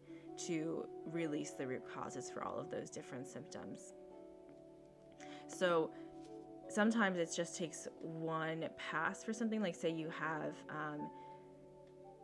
to 0.48 0.86
release 1.06 1.52
the 1.52 1.66
root 1.66 1.84
causes 1.94 2.30
for 2.30 2.44
all 2.44 2.58
of 2.58 2.70
those 2.72 2.90
different 2.90 3.28
symptoms. 3.28 3.94
So 5.48 5.92
sometimes 6.70 7.18
it 7.18 7.32
just 7.36 7.58
takes 7.58 7.88
one 8.00 8.66
pass 8.78 9.24
for 9.24 9.34
something, 9.34 9.62
like, 9.62 9.76
say, 9.76 9.92
you 9.92 10.10
have 10.10 10.54
um, 10.70 11.10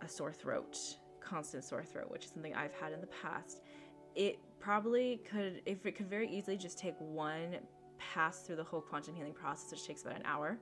a 0.01 0.07
sore 0.07 0.31
throat, 0.31 0.77
constant 1.19 1.63
sore 1.63 1.83
throat, 1.83 2.09
which 2.09 2.25
is 2.25 2.31
something 2.31 2.53
I've 2.53 2.73
had 2.73 2.93
in 2.93 3.01
the 3.01 3.07
past. 3.07 3.61
It 4.15 4.39
probably 4.65 5.21
could, 5.29 5.61
if 5.67 5.85
it 5.85 5.95
could 5.95 6.09
very 6.09 6.27
easily 6.27 6.57
just 6.57 6.79
take 6.79 6.95
one 6.97 7.55
pass 7.99 8.39
through 8.39 8.55
the 8.55 8.63
whole 8.63 8.81
quantum 8.81 9.13
healing 9.13 9.33
process, 9.33 9.69
which 9.69 9.85
takes 9.85 10.01
about 10.01 10.15
an 10.15 10.25
hour, 10.25 10.57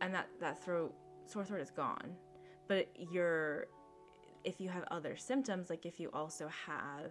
and 0.00 0.14
that, 0.14 0.28
that 0.40 0.62
throat 0.62 0.94
sore 1.26 1.44
throat 1.44 1.60
is 1.60 1.70
gone. 1.70 2.14
But 2.68 2.88
you're, 2.96 3.66
if 4.44 4.60
you 4.60 4.68
have 4.68 4.84
other 4.92 5.16
symptoms, 5.16 5.68
like 5.68 5.84
if 5.84 5.98
you 5.98 6.10
also 6.12 6.48
have 6.66 7.10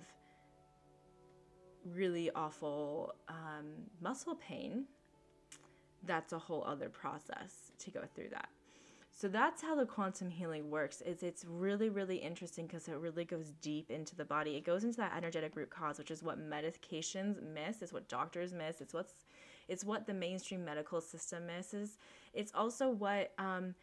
really 1.93 2.32
awful 2.32 3.13
um, 3.28 3.65
muscle 4.00 4.36
pain, 4.36 4.86
that's 6.06 6.32
a 6.32 6.39
whole 6.39 6.63
other 6.65 6.88
process 6.88 7.74
to 7.80 7.91
go 7.91 8.04
through 8.15 8.30
that. 8.30 8.48
So 9.19 9.27
that's 9.27 9.63
how 9.63 9.73
the 9.73 9.88
quantum 9.88 10.30
healing 10.30 10.69
works. 10.69 11.01
Is 11.01 11.23
it's 11.23 11.43
really 11.43 11.89
really 11.89 12.17
interesting 12.17 12.67
because 12.67 12.88
it 12.88 12.97
really 12.97 13.25
goes 13.25 13.51
deep 13.62 13.89
into 13.89 14.15
the 14.15 14.23
body. 14.23 14.56
It 14.56 14.63
goes 14.63 14.84
into 14.84 14.97
that 14.97 15.17
energetic 15.17 15.56
root 15.56 15.71
cause, 15.71 15.97
which 15.97 16.12
is 16.12 16.21
what 16.21 16.39
medications 16.39 17.42
miss, 17.42 17.81
it's 17.81 17.92
what 17.92 18.08
doctors 18.08 18.54
miss, 18.54 18.79
it's 18.79 18.94
what's 18.94 19.25
it's 19.67 19.83
what 19.83 20.06
the 20.06 20.13
mainstream 20.13 20.63
medical 20.63 21.02
system 21.02 21.48
misses. 21.48 21.98
It's 22.35 22.52
also 22.54 22.92
what 22.92 23.33
um, 23.39 23.73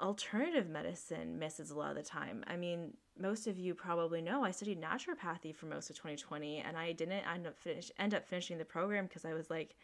alternative 0.00 0.68
medicine 0.68 1.36
misses 1.36 1.72
a 1.72 1.76
lot 1.76 1.90
of 1.90 1.96
the 1.96 2.02
time. 2.04 2.44
I 2.46 2.56
mean, 2.56 2.94
most 3.18 3.48
of 3.48 3.58
you 3.58 3.74
probably 3.74 4.22
know 4.22 4.44
I 4.44 4.52
studied 4.52 4.80
naturopathy 4.80 5.52
for 5.52 5.66
most 5.66 5.90
of 5.90 5.96
2020 5.96 6.58
and 6.58 6.76
I 6.76 6.92
didn't 6.92 7.24
end 7.26 7.48
up 7.48 7.58
finish 7.58 7.90
end 7.98 8.14
up 8.14 8.24
finishing 8.24 8.58
the 8.58 8.64
program 8.64 9.06
because 9.06 9.24
I 9.24 9.34
was 9.34 9.50
like 9.50 9.74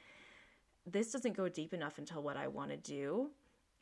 this 0.87 1.11
doesn't 1.11 1.37
go 1.37 1.49
deep 1.49 1.75
enough 1.75 1.99
into 1.99 2.21
what 2.21 2.37
I 2.37 2.47
want 2.47 2.71
to 2.71 2.77
do. 2.77 3.31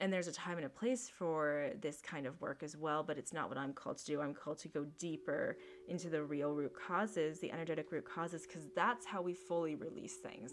And 0.00 0.12
there's 0.12 0.28
a 0.28 0.32
time 0.32 0.58
and 0.58 0.66
a 0.66 0.70
place 0.70 1.08
for 1.08 1.70
this 1.80 2.02
kind 2.02 2.26
of 2.26 2.38
work 2.40 2.62
as 2.62 2.76
well, 2.76 3.02
but 3.02 3.16
it's 3.16 3.32
not 3.32 3.48
what 3.48 3.56
I'm 3.56 3.72
called 3.72 3.96
to 3.98 4.04
do. 4.04 4.20
I'm 4.20 4.34
called 4.34 4.58
to 4.58 4.68
go 4.68 4.84
deeper 4.98 5.56
into 5.88 6.10
the 6.10 6.22
real 6.22 6.52
root 6.52 6.74
causes, 6.74 7.40
the 7.40 7.50
energetic 7.50 7.90
root 7.90 8.04
causes, 8.04 8.46
because 8.46 8.66
that's 8.76 9.06
how 9.06 9.22
we 9.22 9.32
fully 9.32 9.74
release 9.74 10.16
things 10.16 10.52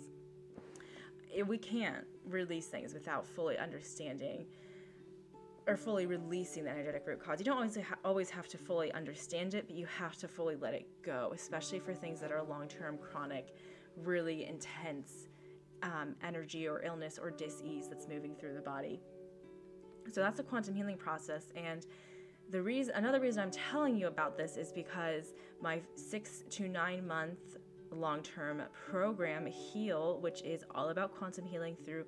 we 1.41 1.57
can't 1.57 2.05
release 2.27 2.67
things 2.67 2.93
without 2.93 3.25
fully 3.25 3.57
understanding 3.57 4.45
or 5.65 5.77
fully 5.77 6.05
releasing 6.05 6.65
the 6.65 6.69
energetic 6.69 7.03
root 7.07 7.23
cause. 7.23 7.39
You 7.39 7.45
don't 7.45 7.55
always 7.55 7.77
ha- 7.77 7.95
always 8.03 8.29
have 8.29 8.47
to 8.49 8.57
fully 8.57 8.91
understand 8.91 9.53
it, 9.53 9.65
but 9.65 9.75
you 9.75 9.85
have 9.85 10.17
to 10.17 10.27
fully 10.27 10.57
let 10.57 10.73
it 10.73 10.85
go, 11.01 11.31
especially 11.33 11.79
for 11.79 11.93
things 11.93 12.19
that 12.19 12.31
are 12.31 12.43
long-term, 12.43 12.97
chronic, 12.97 13.55
really 14.03 14.45
intense 14.45 15.29
um, 15.81 16.15
energy 16.21 16.67
or 16.67 16.83
illness 16.83 17.17
or 17.17 17.31
dis-ease 17.31 17.87
that's 17.87 18.07
moving 18.07 18.35
through 18.35 18.53
the 18.53 18.61
body. 18.61 18.99
So 20.12 20.22
that's 20.22 20.38
the 20.38 20.43
quantum 20.43 20.76
healing 20.76 20.97
process, 20.97 21.47
and 21.56 21.86
the 22.49 22.62
reason 22.62 22.93
another 22.95 23.20
reason 23.20 23.41
I'm 23.41 23.51
telling 23.51 23.97
you 23.97 24.08
about 24.08 24.38
this 24.38 24.58
is 24.58 24.72
because 24.72 25.34
my 25.62 25.82
six 25.95 26.43
to 26.51 26.68
nine 26.68 27.08
month 27.08 27.58
long 27.91 28.22
term 28.22 28.62
program, 28.89 29.45
Heal, 29.45 30.20
which 30.22 30.41
is 30.41 30.64
all 30.74 30.89
about 30.89 31.16
quantum 31.16 31.45
healing 31.45 31.78
through 31.86 32.06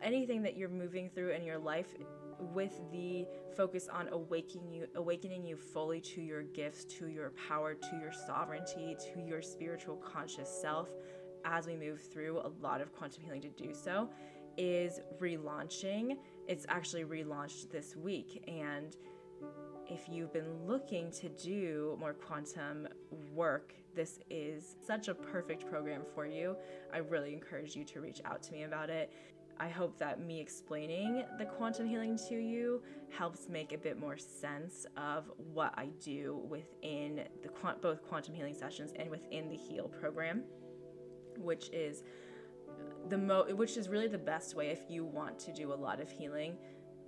anything 0.00 0.42
that 0.42 0.56
you're 0.56 0.68
moving 0.68 1.10
through 1.10 1.30
in 1.30 1.44
your 1.44 1.58
life 1.58 1.94
with 2.38 2.80
the 2.90 3.26
focus 3.56 3.88
on 3.92 4.08
awakening 4.08 4.72
you 4.72 4.86
awakening 4.96 5.44
you 5.44 5.56
fully 5.56 6.00
to 6.00 6.20
your 6.20 6.42
gifts 6.42 6.84
to 6.84 7.06
your 7.08 7.32
power 7.48 7.74
to 7.74 7.96
your 8.00 8.12
sovereignty 8.26 8.96
to 8.98 9.20
your 9.20 9.42
spiritual 9.42 9.96
conscious 9.96 10.48
self 10.48 10.88
as 11.44 11.66
we 11.66 11.76
move 11.76 12.00
through 12.00 12.40
a 12.40 12.50
lot 12.60 12.80
of 12.80 12.92
quantum 12.92 13.22
healing 13.22 13.40
to 13.40 13.50
do 13.50 13.72
so 13.74 14.08
is 14.56 15.00
relaunching 15.20 16.16
it's 16.48 16.66
actually 16.68 17.04
relaunched 17.04 17.70
this 17.70 17.96
week 17.96 18.42
and 18.48 18.96
if 19.88 20.08
you've 20.08 20.32
been 20.32 20.66
looking 20.66 21.10
to 21.10 21.28
do 21.28 21.96
more 22.00 22.14
quantum 22.14 22.88
work, 23.34 23.74
this 23.94 24.20
is 24.30 24.76
such 24.86 25.08
a 25.08 25.14
perfect 25.14 25.68
program 25.68 26.02
for 26.14 26.24
you. 26.24 26.56
I 26.94 26.98
really 26.98 27.34
encourage 27.34 27.76
you 27.76 27.84
to 27.84 28.00
reach 28.00 28.20
out 28.24 28.42
to 28.44 28.52
me 28.52 28.62
about 28.62 28.88
it. 28.88 29.12
I 29.60 29.68
hope 29.68 29.98
that 29.98 30.18
me 30.18 30.40
explaining 30.40 31.24
the 31.38 31.44
quantum 31.44 31.86
healing 31.86 32.18
to 32.28 32.36
you 32.36 32.82
helps 33.10 33.48
make 33.48 33.72
a 33.72 33.78
bit 33.78 34.00
more 34.00 34.16
sense 34.16 34.86
of 34.96 35.30
what 35.52 35.74
I 35.76 35.88
do 36.02 36.40
within 36.48 37.24
the 37.42 37.50
both 37.80 38.02
quantum 38.02 38.34
healing 38.34 38.54
sessions 38.54 38.92
and 38.96 39.10
within 39.10 39.48
the 39.48 39.56
heal 39.56 39.88
program, 39.88 40.42
which 41.36 41.68
is 41.70 42.02
the 43.08 43.18
mo 43.18 43.44
which 43.54 43.76
is 43.76 43.88
really 43.88 44.08
the 44.08 44.18
best 44.18 44.54
way 44.54 44.68
if 44.68 44.82
you 44.88 45.04
want 45.04 45.38
to 45.40 45.52
do 45.52 45.72
a 45.72 45.74
lot 45.74 46.00
of 46.00 46.10
healing. 46.10 46.56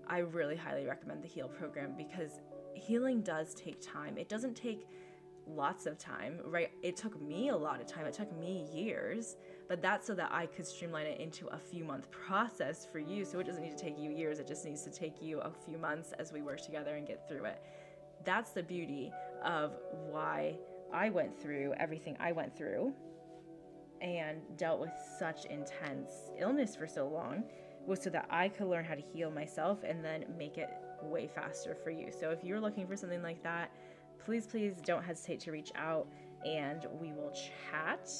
I 0.07 0.19
really 0.19 0.57
highly 0.57 0.87
recommend 0.87 1.23
the 1.23 1.29
heal 1.29 1.49
program 1.49 1.95
because 1.97 2.41
healing 2.75 3.23
does 3.23 3.55
take 3.55 3.81
time. 3.81 4.19
It 4.19 4.29
doesn't 4.29 4.55
take 4.55 4.87
lots 5.47 5.87
of 5.87 5.99
time, 5.99 6.41
right? 6.45 6.71
It 6.83 6.97
took 6.97 7.21
me 7.21 7.49
a 7.49 7.57
lot 7.57 7.81
of 7.81 7.87
time. 7.87 8.07
It 8.07 8.15
took 8.15 8.37
me 8.39 8.67
years, 8.73 9.37
but 9.69 9.83
that's 9.83 10.07
so 10.07 10.15
that 10.15 10.31
I 10.33 10.47
could 10.47 10.67
streamline 10.67 11.07
it 11.07 11.21
into 11.21 11.47
a 11.49 11.59
few 11.59 11.85
month 11.85 12.11
process 12.11 12.87
for 12.91 12.99
you. 12.99 13.25
So 13.25 13.39
it 13.41 13.47
doesn't 13.47 13.63
need 13.63 13.77
to 13.77 13.83
take 13.83 13.99
you 13.99 14.11
years, 14.11 14.39
it 14.39 14.47
just 14.47 14.65
needs 14.65 14.83
to 14.83 14.91
take 14.91 15.23
you 15.23 15.41
a 15.41 15.51
few 15.51 15.79
months 15.79 16.13
as 16.19 16.33
we 16.33 16.43
work 16.43 16.61
together 16.61 16.97
and 16.97 17.07
get 17.07 17.29
through 17.29 17.45
it. 17.45 17.63
That's 18.25 18.53
the 18.53 18.63
beauty 18.63 19.13
of 19.45 19.73
why 20.11 20.57
I 20.93 21.11
went 21.11 21.39
through 21.41 21.75
everything 21.79 22.17
I 22.21 22.33
went 22.33 22.57
through 22.57 22.95
and 24.05 24.43
dealt 24.59 24.81
with 24.81 24.93
such 25.19 25.47
intense 25.47 26.31
illness 26.39 26.77
for 26.77 26.87
so 26.87 27.09
long 27.09 27.43
was 27.87 28.03
so 28.03 28.11
that 28.11 28.27
I 28.29 28.49
could 28.49 28.67
learn 28.67 28.85
how 28.85 28.95
to 28.95 29.01
heal 29.01 29.31
myself 29.31 29.83
and 29.83 30.05
then 30.05 30.27
make 30.39 30.59
it 30.59 30.69
way 31.03 31.27
faster 31.27 31.75
for 31.75 31.91
you. 31.91 32.13
So 32.13 32.31
if 32.31 32.45
you're 32.45 32.61
looking 32.61 32.87
for 32.87 32.97
something 32.97 33.23
like 33.23 33.43
that, 33.43 33.73
please, 34.23 34.47
please 34.47 34.75
don't 34.85 35.03
hesitate 35.03 35.41
to 35.41 35.53
reach 35.53 35.73
out 35.75 36.07
and 36.45 36.87
we 37.01 37.13
will 37.13 37.33
chat. 37.33 38.11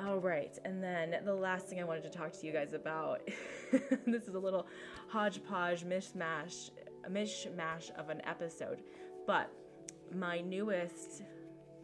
All 0.00 0.18
right, 0.18 0.58
and 0.64 0.82
then 0.82 1.20
the 1.24 1.34
last 1.34 1.68
thing 1.68 1.80
I 1.80 1.84
wanted 1.84 2.02
to 2.02 2.10
talk 2.10 2.32
to 2.32 2.46
you 2.46 2.52
guys 2.52 2.72
about 2.72 3.20
this 4.06 4.24
is 4.24 4.34
a 4.34 4.38
little 4.38 4.66
hodgepodge, 5.08 5.84
mishmash, 5.84 6.70
mishmash 7.08 7.92
of 7.96 8.10
an 8.10 8.20
episode, 8.26 8.82
but 9.24 9.48
my 10.12 10.40
newest 10.40 11.22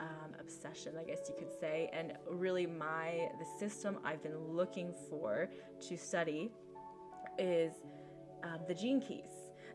um, 0.00 0.34
obsession, 0.40 0.94
I 0.98 1.04
guess 1.04 1.20
you 1.28 1.34
could 1.38 1.52
say, 1.60 1.90
and 1.92 2.14
really 2.28 2.66
my 2.66 3.28
the 3.38 3.46
system 3.58 3.98
I've 4.04 4.22
been 4.22 4.38
looking 4.38 4.94
for 5.08 5.48
to 5.88 5.96
study 5.96 6.50
is 7.38 7.72
um, 8.42 8.60
the 8.66 8.74
gene 8.74 9.00
keys. 9.00 9.30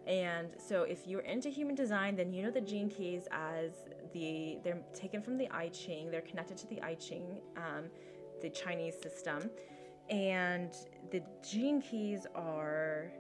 And 0.08 0.50
so 0.58 0.84
if 0.84 1.08
you're 1.08 1.22
into 1.22 1.50
human 1.50 1.76
design, 1.76 2.16
then 2.16 2.32
you 2.32 2.44
know 2.44 2.52
the 2.52 2.62
gene 2.62 2.90
keys 2.90 3.28
as 3.32 3.72
the 4.14 4.60
they're 4.64 4.82
taken 4.94 5.22
from 5.22 5.38
the 5.38 5.50
I 5.52 5.70
Ching. 5.70 6.12
They're 6.12 6.22
connected 6.22 6.58
to 6.58 6.68
the 6.68 6.82
I 6.82 6.96
Ching, 6.96 7.42
um, 7.58 7.86
the 8.42 8.50
Chinese 8.50 8.96
system, 9.02 9.50
and 10.10 10.72
the 11.12 11.24
gene 11.48 11.82
keys 11.82 12.28
are 12.36 13.12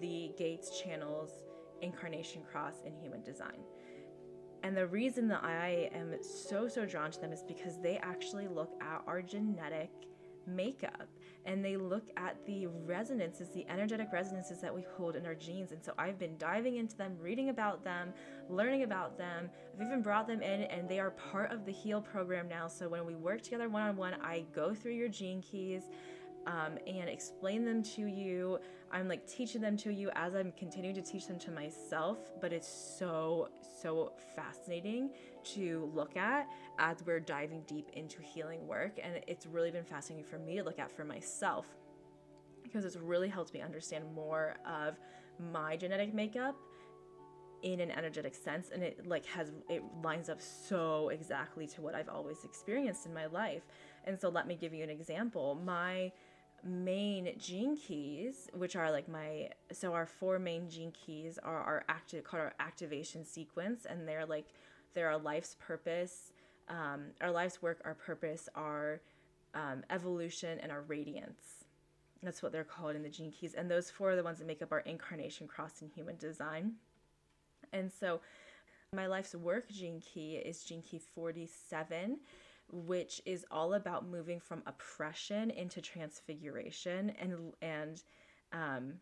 the 0.00 0.32
gates, 0.38 0.80
channels, 0.80 1.30
incarnation 1.82 2.42
cross, 2.50 2.74
and 2.84 2.94
human 3.02 3.22
design. 3.22 3.60
And 4.62 4.76
the 4.76 4.86
reason 4.86 5.28
that 5.28 5.44
I 5.44 5.90
am 5.94 6.14
so 6.22 6.68
so 6.68 6.84
drawn 6.84 7.10
to 7.10 7.20
them 7.20 7.32
is 7.32 7.42
because 7.42 7.80
they 7.80 7.98
actually 7.98 8.48
look 8.48 8.72
at 8.80 9.02
our 9.06 9.22
genetic 9.22 9.90
makeup 10.46 11.08
and 11.44 11.64
they 11.64 11.76
look 11.76 12.04
at 12.16 12.44
the 12.46 12.66
resonances, 12.66 13.50
the 13.50 13.66
energetic 13.68 14.08
resonances 14.12 14.60
that 14.60 14.74
we 14.74 14.84
hold 14.96 15.16
in 15.16 15.24
our 15.26 15.34
genes. 15.34 15.72
And 15.72 15.82
so 15.82 15.92
I've 15.98 16.18
been 16.18 16.36
diving 16.36 16.76
into 16.76 16.96
them, 16.96 17.16
reading 17.20 17.48
about 17.48 17.84
them, 17.84 18.12
learning 18.48 18.82
about 18.82 19.16
them. 19.16 19.48
I've 19.74 19.86
even 19.86 20.02
brought 20.02 20.26
them 20.26 20.42
in, 20.42 20.62
and 20.64 20.88
they 20.88 21.00
are 21.00 21.10
part 21.10 21.52
of 21.52 21.64
the 21.64 21.72
HEAL 21.72 22.02
program 22.02 22.48
now. 22.48 22.68
So 22.68 22.88
when 22.88 23.06
we 23.06 23.14
work 23.14 23.42
together 23.42 23.68
one 23.68 23.82
on 23.82 23.96
one, 23.96 24.14
I 24.22 24.44
go 24.54 24.74
through 24.74 24.92
your 24.92 25.08
gene 25.08 25.42
keys. 25.42 25.84
Um, 26.46 26.78
and 26.86 27.10
explain 27.10 27.66
them 27.66 27.82
to 27.82 28.06
you. 28.06 28.58
I'm 28.90 29.08
like 29.08 29.26
teaching 29.26 29.60
them 29.60 29.76
to 29.78 29.92
you 29.92 30.10
as 30.14 30.34
I'm 30.34 30.52
continuing 30.52 30.94
to 30.96 31.02
teach 31.02 31.26
them 31.26 31.38
to 31.40 31.50
myself, 31.50 32.18
but 32.40 32.52
it's 32.52 32.68
so, 32.68 33.48
so 33.82 34.12
fascinating 34.34 35.10
to 35.54 35.90
look 35.94 36.16
at 36.16 36.48
as 36.78 36.96
we're 37.04 37.20
diving 37.20 37.62
deep 37.66 37.90
into 37.92 38.22
healing 38.22 38.66
work. 38.66 38.98
And 39.02 39.20
it's 39.26 39.46
really 39.46 39.70
been 39.70 39.84
fascinating 39.84 40.24
for 40.24 40.38
me 40.38 40.56
to 40.56 40.62
look 40.62 40.78
at 40.78 40.90
for 40.90 41.04
myself 41.04 41.66
because 42.62 42.84
it's 42.84 42.96
really 42.96 43.28
helped 43.28 43.52
me 43.52 43.60
understand 43.60 44.04
more 44.14 44.56
of 44.66 44.96
my 45.52 45.76
genetic 45.76 46.14
makeup 46.14 46.56
in 47.62 47.80
an 47.80 47.90
energetic 47.90 48.34
sense 48.34 48.70
and 48.72 48.82
it 48.82 49.04
like 49.06 49.26
has 49.26 49.50
it 49.68 49.82
lines 50.02 50.28
up 50.28 50.40
so 50.40 51.08
exactly 51.08 51.66
to 51.66 51.82
what 51.82 51.94
I've 51.94 52.08
always 52.08 52.44
experienced 52.44 53.06
in 53.06 53.12
my 53.12 53.26
life. 53.26 53.62
And 54.04 54.18
so 54.18 54.28
let 54.28 54.46
me 54.46 54.54
give 54.54 54.72
you 54.72 54.84
an 54.84 54.90
example. 54.90 55.60
My 55.64 56.12
main 56.64 57.34
gene 57.38 57.76
keys, 57.76 58.48
which 58.54 58.76
are 58.76 58.90
like 58.90 59.08
my 59.08 59.50
so 59.72 59.92
our 59.92 60.06
four 60.06 60.38
main 60.38 60.68
gene 60.68 60.92
keys 60.92 61.38
are 61.42 61.60
our 61.60 61.84
active 61.88 62.24
called 62.24 62.42
our 62.42 62.54
activation 62.60 63.24
sequence 63.24 63.86
and 63.88 64.06
they're 64.06 64.26
like 64.26 64.46
they're 64.94 65.08
our 65.08 65.18
life's 65.18 65.56
purpose, 65.60 66.32
um, 66.68 67.06
our 67.20 67.30
life's 67.30 67.62
work, 67.62 67.80
our 67.84 67.94
purpose, 67.94 68.48
our 68.54 69.00
um, 69.54 69.82
evolution, 69.90 70.58
and 70.60 70.72
our 70.72 70.82
radiance. 70.82 71.64
That's 72.22 72.42
what 72.42 72.52
they're 72.52 72.64
called 72.64 72.96
in 72.96 73.02
the 73.02 73.08
gene 73.08 73.30
keys. 73.30 73.54
And 73.54 73.70
those 73.70 73.90
four 73.90 74.10
are 74.12 74.16
the 74.16 74.24
ones 74.24 74.38
that 74.38 74.46
make 74.46 74.62
up 74.62 74.72
our 74.72 74.80
incarnation, 74.80 75.46
cross, 75.46 75.82
and 75.82 75.90
human 75.94 76.16
design. 76.16 76.72
And 77.72 77.92
so 77.92 78.20
my 78.94 79.06
life's 79.06 79.34
work 79.34 79.68
gene 79.68 80.00
key 80.00 80.36
is 80.36 80.64
gene 80.64 80.82
key 80.82 80.98
47, 80.98 82.18
which 82.70 83.20
is 83.24 83.44
all 83.50 83.74
about 83.74 84.06
moving 84.06 84.40
from 84.40 84.62
oppression 84.66 85.50
into 85.50 85.80
transfiguration. 85.80 87.12
And, 87.20 87.52
and, 87.62 88.02
um, 88.52 88.94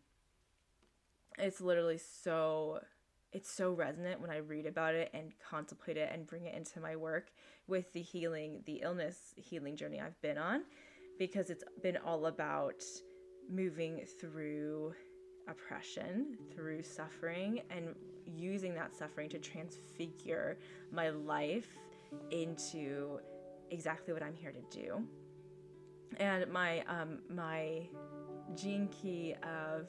it's 1.37 1.61
literally 1.61 1.99
so 1.99 2.79
it's 3.33 3.51
so 3.51 3.71
resonant 3.73 4.21
when 4.21 4.29
I 4.29 4.37
read 4.37 4.65
about 4.65 4.95
it 4.95 5.11
and 5.13 5.31
contemplate 5.47 5.97
it 5.97 6.09
and 6.11 6.25
bring 6.25 6.45
it 6.45 6.55
into 6.55 6.79
my 6.79 6.95
work 6.95 7.29
with 7.67 7.91
the 7.93 8.01
healing, 8.01 8.63
the 8.65 8.81
illness 8.83 9.33
healing 9.35 9.75
journey 9.75 9.99
I've 9.99 10.19
been 10.21 10.37
on, 10.37 10.63
because 11.19 11.49
it's 11.49 11.63
been 11.83 11.97
all 11.97 12.27
about 12.27 12.81
moving 13.49 14.05
through 14.19 14.93
oppression, 15.47 16.37
through 16.53 16.83
suffering, 16.83 17.61
and 17.69 17.95
using 18.25 18.73
that 18.75 18.95
suffering 18.95 19.29
to 19.29 19.39
transfigure 19.39 20.57
my 20.91 21.09
life 21.09 21.67
into 22.31 23.19
exactly 23.71 24.13
what 24.13 24.23
I'm 24.23 24.35
here 24.35 24.51
to 24.51 24.77
do. 24.77 25.03
And 26.17 26.47
my 26.51 26.83
um, 26.87 27.19
my 27.29 27.87
gene 28.55 28.87
key 28.87 29.35
of 29.43 29.87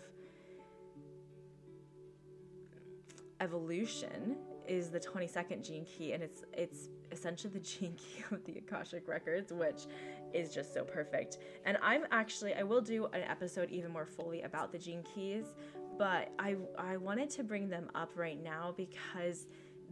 evolution 3.40 4.36
is 4.66 4.90
the 4.90 5.00
22nd 5.00 5.66
gene 5.66 5.84
key 5.84 6.12
and 6.12 6.22
it's 6.22 6.44
it's 6.52 6.88
essentially 7.10 7.52
the 7.52 7.60
gene 7.60 7.94
key 7.94 8.22
of 8.30 8.44
the 8.44 8.58
akashic 8.58 9.08
records 9.08 9.52
which 9.52 9.86
is 10.34 10.52
just 10.52 10.74
so 10.74 10.84
perfect 10.84 11.38
and 11.64 11.78
i'm 11.82 12.04
actually 12.10 12.54
i 12.54 12.62
will 12.62 12.80
do 12.80 13.06
an 13.06 13.22
episode 13.22 13.70
even 13.70 13.90
more 13.90 14.04
fully 14.04 14.42
about 14.42 14.70
the 14.72 14.78
gene 14.78 15.02
keys 15.14 15.54
but 15.98 16.32
i 16.38 16.56
i 16.76 16.96
wanted 16.96 17.30
to 17.30 17.42
bring 17.42 17.68
them 17.68 17.88
up 17.94 18.10
right 18.14 18.42
now 18.42 18.74
because 18.76 19.46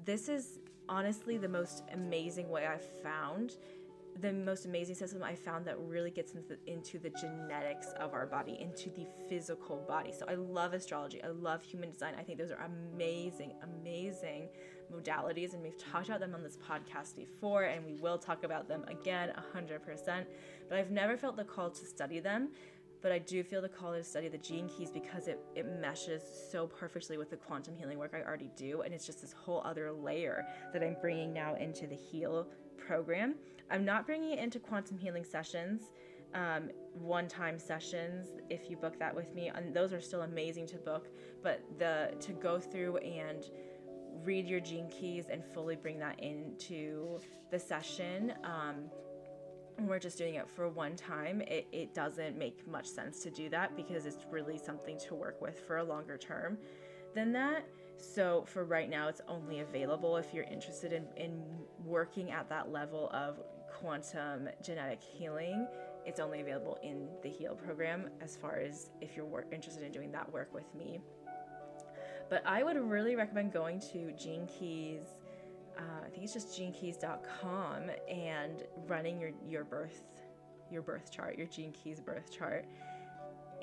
this 0.05 0.29
is 0.29 0.59
honestly 0.89 1.39
the 1.39 1.49
most 1.49 1.85
amazing 1.95 2.49
way 2.49 2.67
i've 2.67 2.85
found 3.03 3.57
the 4.21 4.33
most 4.33 4.65
amazing 4.65 4.95
system 4.95 5.23
I 5.23 5.35
found 5.35 5.67
that 5.67 5.79
really 5.79 6.11
gets 6.11 6.33
into 6.33 6.49
the, 6.49 6.59
into 6.71 6.99
the 6.99 7.11
genetics 7.11 7.89
of 7.99 8.15
our 8.15 8.27
body, 8.27 8.59
into 8.61 8.91
the 8.91 9.07
physical 9.29 9.85
body. 9.89 10.13
So 10.13 10.25
I 10.29 10.35
love 10.35 10.73
astrology. 10.73 11.23
I 11.23 11.29
love 11.29 11.63
human 11.63 11.91
design. 11.91 12.15
I 12.19 12.23
think 12.23 12.39
those 12.39 12.51
are 12.51 12.69
amazing, 12.95 13.53
amazing 13.63 14.49
modalities. 14.93 15.55
And 15.55 15.63
we've 15.63 15.79
talked 15.79 16.09
about 16.09 16.21
them 16.21 16.35
on 16.35 16.43
this 16.43 16.57
podcast 16.57 17.17
before, 17.17 17.65
and 17.65 17.85
we 17.85 17.95
will 17.95 18.19
talk 18.19 18.45
about 18.45 18.69
them 18.69 18.85
again 18.89 19.33
100%. 19.55 20.25
But 20.69 20.79
I've 20.79 20.91
never 20.91 21.17
felt 21.17 21.37
the 21.37 21.45
call 21.45 21.71
to 21.71 21.85
study 21.85 22.21
them. 22.21 22.51
But 23.03 23.13
I 23.13 23.19
do 23.19 23.45
feel 23.45 23.63
the 23.63 23.69
call 23.69 23.93
to 23.93 24.03
study 24.03 24.29
the 24.29 24.39
gene 24.39 24.69
keys 24.69 24.91
because 24.91 25.29
it, 25.29 25.39
it 25.55 25.67
meshes 25.81 26.23
so 26.51 26.67
perfectly 26.67 27.19
with 27.19 27.31
the 27.31 27.37
quantum 27.37 27.77
healing 27.77 27.99
work 27.99 28.15
I 28.15 28.27
already 28.27 28.51
do. 28.57 28.81
And 28.81 28.93
it's 28.93 29.07
just 29.07 29.21
this 29.21 29.33
whole 29.33 29.63
other 29.65 29.93
layer 29.93 30.45
that 30.73 30.83
I'm 30.83 30.97
bringing 31.01 31.33
now 31.33 31.55
into 31.55 31.87
the 31.87 31.95
Heal 31.95 32.49
program. 32.79 33.35
I'm 33.71 33.85
not 33.85 34.07
bringing 34.07 34.33
it 34.33 34.39
into 34.39 34.59
quantum 34.59 34.99
healing 34.99 35.25
sessions, 35.25 35.91
um, 36.35 36.71
one 36.93 37.29
time 37.29 37.59
sessions, 37.59 38.29
if 38.51 38.71
you 38.71 38.77
book 38.77 38.99
that 38.99 39.15
with 39.15 39.35
me. 39.35 39.51
And 39.55 39.75
those 39.75 39.93
are 39.93 40.01
still 40.01 40.23
amazing 40.23 40.67
to 40.69 40.77
book. 40.77 41.09
But 41.43 41.63
the 41.79 42.15
to 42.21 42.33
go 42.33 42.59
through 42.59 42.99
and 42.99 43.45
read 44.25 44.47
your 44.47 44.61
gene 44.61 44.89
keys 44.89 45.27
and 45.31 45.45
fully 45.45 45.77
bring 45.77 45.99
that 45.99 46.19
into 46.21 47.21
the 47.51 47.59
session. 47.59 48.33
Um, 48.45 48.91
we're 49.81 49.99
just 49.99 50.17
doing 50.17 50.37
it 50.37 50.49
for 50.49 50.69
one 50.69 50.97
time, 50.97 51.43
it, 51.43 51.67
it 51.71 51.95
doesn't 51.95 52.39
make 52.39 52.67
much 52.67 52.87
sense 52.87 53.21
to 53.21 53.31
do 53.31 53.51
that 53.51 53.77
because 53.77 54.07
it's 54.07 54.25
really 54.31 54.59
something 54.59 54.99
to 55.01 55.15
work 55.15 55.41
with 55.43 55.61
for 55.67 55.79
a 55.79 55.85
longer 55.85 56.17
term 56.17 56.57
than 57.15 57.33
that. 57.33 57.67
So 57.99 58.45
for 58.47 58.65
right 58.65 58.89
now, 58.89 59.09
it's 59.09 59.21
only 59.29 59.61
available 59.61 60.17
if 60.17 60.33
you're 60.33 60.45
interested 60.45 60.93
in, 60.93 61.07
in 61.17 61.43
working 61.85 62.31
at 62.31 62.49
that 62.49 62.71
level 62.71 63.11
of 63.13 63.39
quantum 63.87 64.49
genetic 64.65 65.01
healing. 65.01 65.65
It's 66.05 66.19
only 66.19 66.41
available 66.41 66.77
in 66.83 67.07
the 67.23 67.29
Heal 67.29 67.55
program 67.55 68.11
as 68.21 68.37
far 68.37 68.57
as 68.57 68.91
if 69.01 69.17
you're 69.17 69.47
interested 69.53 69.85
in 69.85 69.93
doing 69.93 70.11
that 70.11 70.33
work 70.33 70.53
with 70.53 70.75
me. 70.75 71.01
But 72.29 72.45
I 72.45 72.65
would 72.65 72.77
really 72.77 73.15
recommend 73.15 73.53
going 73.53 73.79
to 73.93 74.11
Gene 74.19 74.49
Keys. 74.49 75.03
Uh, 75.79 76.05
I 76.05 76.09
think 76.09 76.25
it's 76.25 76.33
just 76.33 76.59
genekeys.com 76.59 77.91
and 78.09 78.65
running 78.89 79.21
your, 79.21 79.31
your 79.47 79.63
birth 79.63 80.03
your 80.69 80.83
birth 80.83 81.13
chart, 81.13 81.39
your 81.39 81.47
gene 81.47 81.71
keys 81.71 82.01
birth 82.01 82.29
chart, 82.37 82.65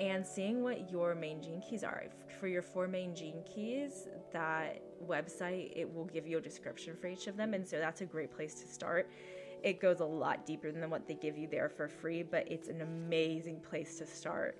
and 0.00 0.26
seeing 0.26 0.62
what 0.62 0.90
your 0.90 1.14
main 1.14 1.42
gene 1.42 1.60
keys 1.60 1.84
are. 1.84 2.04
For 2.40 2.48
your 2.48 2.62
four 2.62 2.88
main 2.88 3.14
gene 3.14 3.42
keys, 3.44 4.08
that 4.32 4.80
website 5.06 5.70
it 5.76 5.92
will 5.92 6.06
give 6.06 6.26
you 6.26 6.38
a 6.38 6.40
description 6.40 6.96
for 6.96 7.08
each 7.08 7.26
of 7.26 7.36
them, 7.36 7.52
and 7.52 7.68
so 7.68 7.78
that's 7.78 8.00
a 8.00 8.06
great 8.06 8.34
place 8.34 8.54
to 8.62 8.66
start. 8.66 9.10
It 9.64 9.80
goes 9.80 10.00
a 10.00 10.04
lot 10.04 10.46
deeper 10.46 10.70
than 10.70 10.88
what 10.90 11.08
they 11.08 11.14
give 11.14 11.36
you 11.36 11.48
there 11.48 11.68
for 11.68 11.88
free, 11.88 12.22
but 12.22 12.46
it's 12.50 12.68
an 12.68 12.82
amazing 12.82 13.60
place 13.60 13.98
to 13.98 14.06
start. 14.06 14.56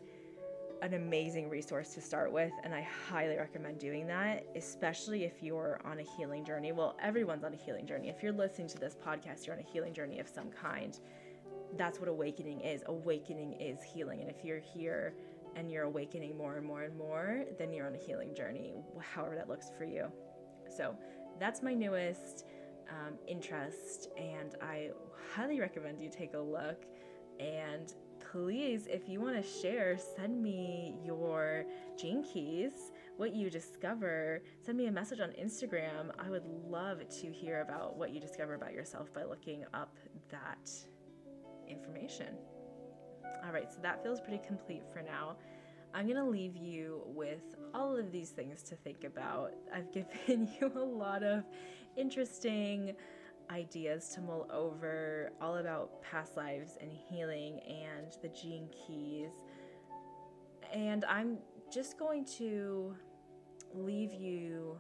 An 0.83 0.95
amazing 0.95 1.49
resource 1.49 1.95
to 1.95 2.01
start 2.01 2.33
with, 2.33 2.53
and 2.65 2.75
I 2.75 2.87
highly 3.09 3.37
recommend 3.37 3.79
doing 3.79 4.07
that, 4.09 4.45
especially 4.57 5.25
if 5.25 5.43
you're 5.43 5.81
on 5.85 6.01
a 6.01 6.03
healing 6.03 6.45
journey. 6.45 6.73
Well, 6.73 6.97
everyone's 7.01 7.45
on 7.45 7.55
a 7.55 7.57
healing 7.57 7.87
journey. 7.87 8.09
If 8.09 8.23
you're 8.23 8.33
listening 8.33 8.69
to 8.69 8.79
this 8.79 8.97
podcast, 8.97 9.47
you're 9.47 9.55
on 9.55 9.63
a 9.63 9.71
healing 9.73 9.95
journey 9.95 10.19
of 10.19 10.29
some 10.29 10.51
kind 10.51 10.99
that's 11.77 11.99
what 11.99 12.09
awakening 12.09 12.61
is. 12.61 12.83
Awakening 12.87 13.55
is 13.61 13.83
healing. 13.83 14.21
And 14.21 14.31
if 14.31 14.45
you're 14.45 14.61
here 14.61 15.15
and 15.57 15.71
you're 15.71 15.85
awakening 15.85 16.37
more 16.37 16.57
and 16.57 16.67
more 16.67 16.83
and 16.83 16.97
more, 16.97 17.45
then 17.59 17.73
you're 17.73 17.87
on 17.87 17.95
a 17.95 17.99
healing 17.99 18.35
journey, 18.35 18.75
however 19.15 19.37
that 19.37 19.49
looks 19.49 19.71
for 19.77 19.85
you. 19.85 20.07
So 20.75 20.97
that's 21.39 21.63
my 21.63 21.75
newest 21.75 22.47
um, 22.91 23.15
interest, 23.27 24.09
and 24.17 24.55
I 24.63 24.91
highly 25.35 25.61
recommend 25.61 26.01
you 26.01 26.11
take 26.11 26.35
a 26.35 26.39
look. 26.39 26.85
And 27.41 27.93
please, 28.33 28.87
if 28.87 29.09
you 29.09 29.21
want 29.21 29.37
to 29.37 29.43
share, 29.43 29.99
send 30.17 30.43
me 30.43 30.97
your 31.05 31.65
gene 31.99 32.25
keys, 32.25 32.93
what 33.17 33.35
you 33.35 33.51
discover. 33.51 34.43
Send 34.65 34.79
me 34.79 34.87
a 34.87 34.93
message 34.93 35.21
on 35.21 35.31
Instagram. 35.31 36.11
I 36.19 36.31
would 36.31 36.45
love 36.69 37.01
to 37.21 37.33
hear 37.33 37.61
about 37.61 37.97
what 37.97 38.11
you 38.11 38.21
discover 38.21 38.55
about 38.55 38.73
yourself 38.73 39.13
by 39.13 39.25
looking 39.25 39.65
up 39.73 39.97
that 40.31 40.71
information. 41.69 42.35
All 43.45 43.53
right, 43.53 43.71
so 43.73 43.79
that 43.83 44.03
feels 44.03 44.21
pretty 44.21 44.41
complete 44.47 44.83
for 44.93 45.03
now. 45.03 45.37
I'm 45.95 46.07
going 46.07 46.17
to 46.17 46.29
leave 46.29 46.57
you 46.57 47.03
with 47.07 47.55
all 47.73 47.97
of 47.97 48.11
these 48.11 48.31
things 48.31 48.63
to 48.65 48.75
think 48.75 49.05
about. 49.05 49.53
I've 49.73 49.93
given 50.27 50.49
you 50.61 50.73
a 50.75 50.81
lot 50.85 51.23
of 51.23 51.45
interesting 51.97 52.95
ideas 53.51 54.09
to 54.15 54.21
mull 54.21 54.49
over, 54.51 55.33
all 55.41 55.57
about 55.57 56.03
past 56.03 56.37
lives 56.37 56.79
and 56.81 56.91
healing 56.93 57.61
and 57.61 58.13
the 58.23 58.29
gene 58.29 58.69
keys. 58.87 59.31
And 60.73 61.05
I'm 61.05 61.39
just 61.73 61.99
going 61.99 62.25
to 62.39 62.95
leave 63.75 64.13
you 64.13 64.77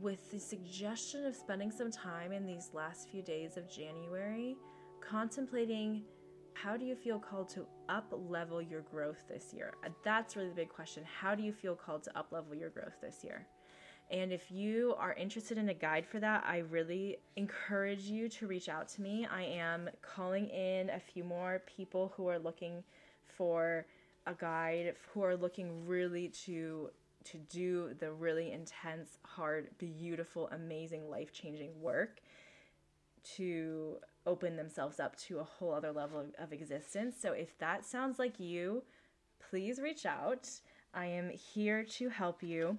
with 0.00 0.30
the 0.30 0.38
suggestion 0.38 1.26
of 1.26 1.34
spending 1.34 1.70
some 1.70 1.90
time 1.90 2.32
in 2.32 2.46
these 2.46 2.70
last 2.72 3.08
few 3.10 3.22
days 3.22 3.56
of 3.56 3.70
January 3.70 4.56
contemplating 5.00 6.02
how 6.54 6.76
do 6.76 6.84
you 6.84 6.94
feel 6.94 7.18
called 7.18 7.48
to 7.50 7.66
up 7.88 8.06
level 8.12 8.62
your 8.62 8.82
growth 8.82 9.24
this 9.28 9.52
year? 9.52 9.74
That's 10.04 10.36
really 10.36 10.48
the 10.48 10.54
big 10.54 10.68
question. 10.68 11.02
How 11.04 11.34
do 11.34 11.42
you 11.42 11.52
feel 11.52 11.74
called 11.74 12.04
to 12.04 12.16
up 12.16 12.28
level 12.30 12.54
your 12.54 12.70
growth 12.70 12.94
this 13.02 13.22
year? 13.22 13.46
And 14.10 14.32
if 14.32 14.50
you 14.50 14.94
are 14.98 15.14
interested 15.14 15.58
in 15.58 15.68
a 15.70 15.74
guide 15.74 16.06
for 16.06 16.20
that, 16.20 16.44
I 16.46 16.58
really 16.58 17.18
encourage 17.36 18.02
you 18.02 18.28
to 18.28 18.46
reach 18.46 18.68
out 18.68 18.88
to 18.90 19.02
me. 19.02 19.26
I 19.30 19.42
am 19.42 19.88
calling 20.02 20.48
in 20.48 20.90
a 20.90 21.00
few 21.00 21.24
more 21.24 21.62
people 21.66 22.12
who 22.16 22.28
are 22.28 22.38
looking 22.38 22.84
for 23.36 23.86
a 24.26 24.34
guide, 24.34 24.94
who 25.12 25.22
are 25.22 25.36
looking 25.36 25.86
really 25.86 26.28
to 26.46 26.90
to 27.24 27.38
do 27.38 27.94
the 27.98 28.12
really 28.12 28.52
intense, 28.52 29.16
hard, 29.22 29.70
beautiful, 29.78 30.46
amazing, 30.52 31.08
life-changing 31.08 31.70
work 31.80 32.20
to 33.36 33.96
open 34.26 34.56
themselves 34.56 35.00
up 35.00 35.16
to 35.16 35.38
a 35.38 35.42
whole 35.44 35.72
other 35.72 35.90
level 35.90 36.20
of, 36.20 36.26
of 36.38 36.52
existence. 36.52 37.16
So 37.18 37.32
if 37.32 37.56
that 37.58 37.84
sounds 37.84 38.18
like 38.18 38.38
you, 38.38 38.82
please 39.50 39.78
reach 39.78 40.04
out. 40.04 40.50
I 40.92 41.06
am 41.06 41.30
here 41.30 41.82
to 41.82 42.10
help 42.10 42.42
you. 42.42 42.76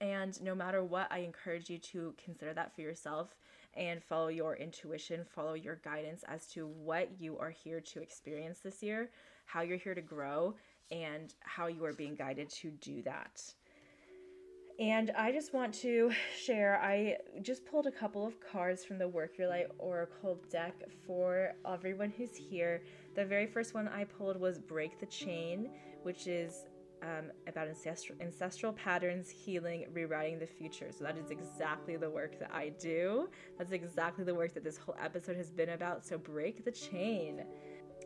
And 0.00 0.40
no 0.42 0.54
matter 0.54 0.84
what, 0.84 1.08
I 1.10 1.18
encourage 1.18 1.68
you 1.68 1.78
to 1.78 2.14
consider 2.22 2.54
that 2.54 2.74
for 2.74 2.82
yourself 2.82 3.34
and 3.74 4.02
follow 4.02 4.28
your 4.28 4.56
intuition, 4.56 5.24
follow 5.24 5.54
your 5.54 5.76
guidance 5.84 6.24
as 6.28 6.46
to 6.48 6.66
what 6.66 7.10
you 7.18 7.38
are 7.38 7.50
here 7.50 7.80
to 7.80 8.00
experience 8.00 8.60
this 8.60 8.82
year, 8.82 9.10
how 9.46 9.62
you're 9.62 9.78
here 9.78 9.94
to 9.94 10.00
grow, 10.00 10.54
and 10.90 11.34
how 11.40 11.66
you 11.66 11.84
are 11.84 11.92
being 11.92 12.14
guided 12.14 12.48
to 12.48 12.70
do 12.70 13.02
that. 13.02 13.42
And 14.78 15.10
I 15.18 15.32
just 15.32 15.52
want 15.52 15.74
to 15.74 16.12
share 16.36 16.80
I 16.80 17.16
just 17.42 17.66
pulled 17.66 17.86
a 17.88 17.90
couple 17.90 18.24
of 18.24 18.34
cards 18.40 18.84
from 18.84 18.98
the 18.98 19.08
Work 19.08 19.36
Your 19.36 19.48
Light 19.48 19.66
Oracle 19.78 20.38
deck 20.52 20.74
for 21.04 21.52
everyone 21.66 22.12
who's 22.16 22.36
here. 22.36 22.82
The 23.16 23.24
very 23.24 23.46
first 23.46 23.74
one 23.74 23.88
I 23.88 24.04
pulled 24.04 24.38
was 24.38 24.60
Break 24.60 25.00
the 25.00 25.06
Chain, 25.06 25.70
which 26.04 26.28
is 26.28 26.67
um, 27.02 27.30
about 27.46 27.68
ancestral, 27.68 28.18
ancestral 28.20 28.72
patterns, 28.72 29.28
healing, 29.30 29.86
rewriting 29.92 30.38
the 30.38 30.46
future. 30.46 30.90
So, 30.96 31.04
that 31.04 31.16
is 31.16 31.30
exactly 31.30 31.96
the 31.96 32.10
work 32.10 32.38
that 32.38 32.50
I 32.52 32.70
do. 32.80 33.28
That's 33.56 33.72
exactly 33.72 34.24
the 34.24 34.34
work 34.34 34.54
that 34.54 34.64
this 34.64 34.76
whole 34.76 34.96
episode 35.00 35.36
has 35.36 35.50
been 35.50 35.70
about. 35.70 36.04
So, 36.04 36.18
break 36.18 36.64
the 36.64 36.72
chain. 36.72 37.44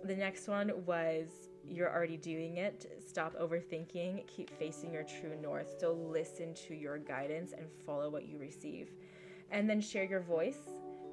The 0.04 0.16
next 0.16 0.48
one 0.48 0.72
was 0.84 1.48
you're 1.68 1.92
already 1.92 2.16
doing 2.16 2.56
it. 2.56 3.00
Stop 3.06 3.38
overthinking. 3.38 4.26
Keep 4.26 4.50
facing 4.58 4.92
your 4.92 5.04
true 5.04 5.36
north. 5.40 5.76
So 5.78 5.92
listen 5.92 6.54
to 6.66 6.74
your 6.74 6.98
guidance 6.98 7.52
and 7.52 7.66
follow 7.86 8.10
what 8.10 8.26
you 8.26 8.38
receive. 8.38 8.90
And 9.50 9.68
then 9.68 9.80
share 9.80 10.04
your 10.04 10.20
voice. 10.20 10.58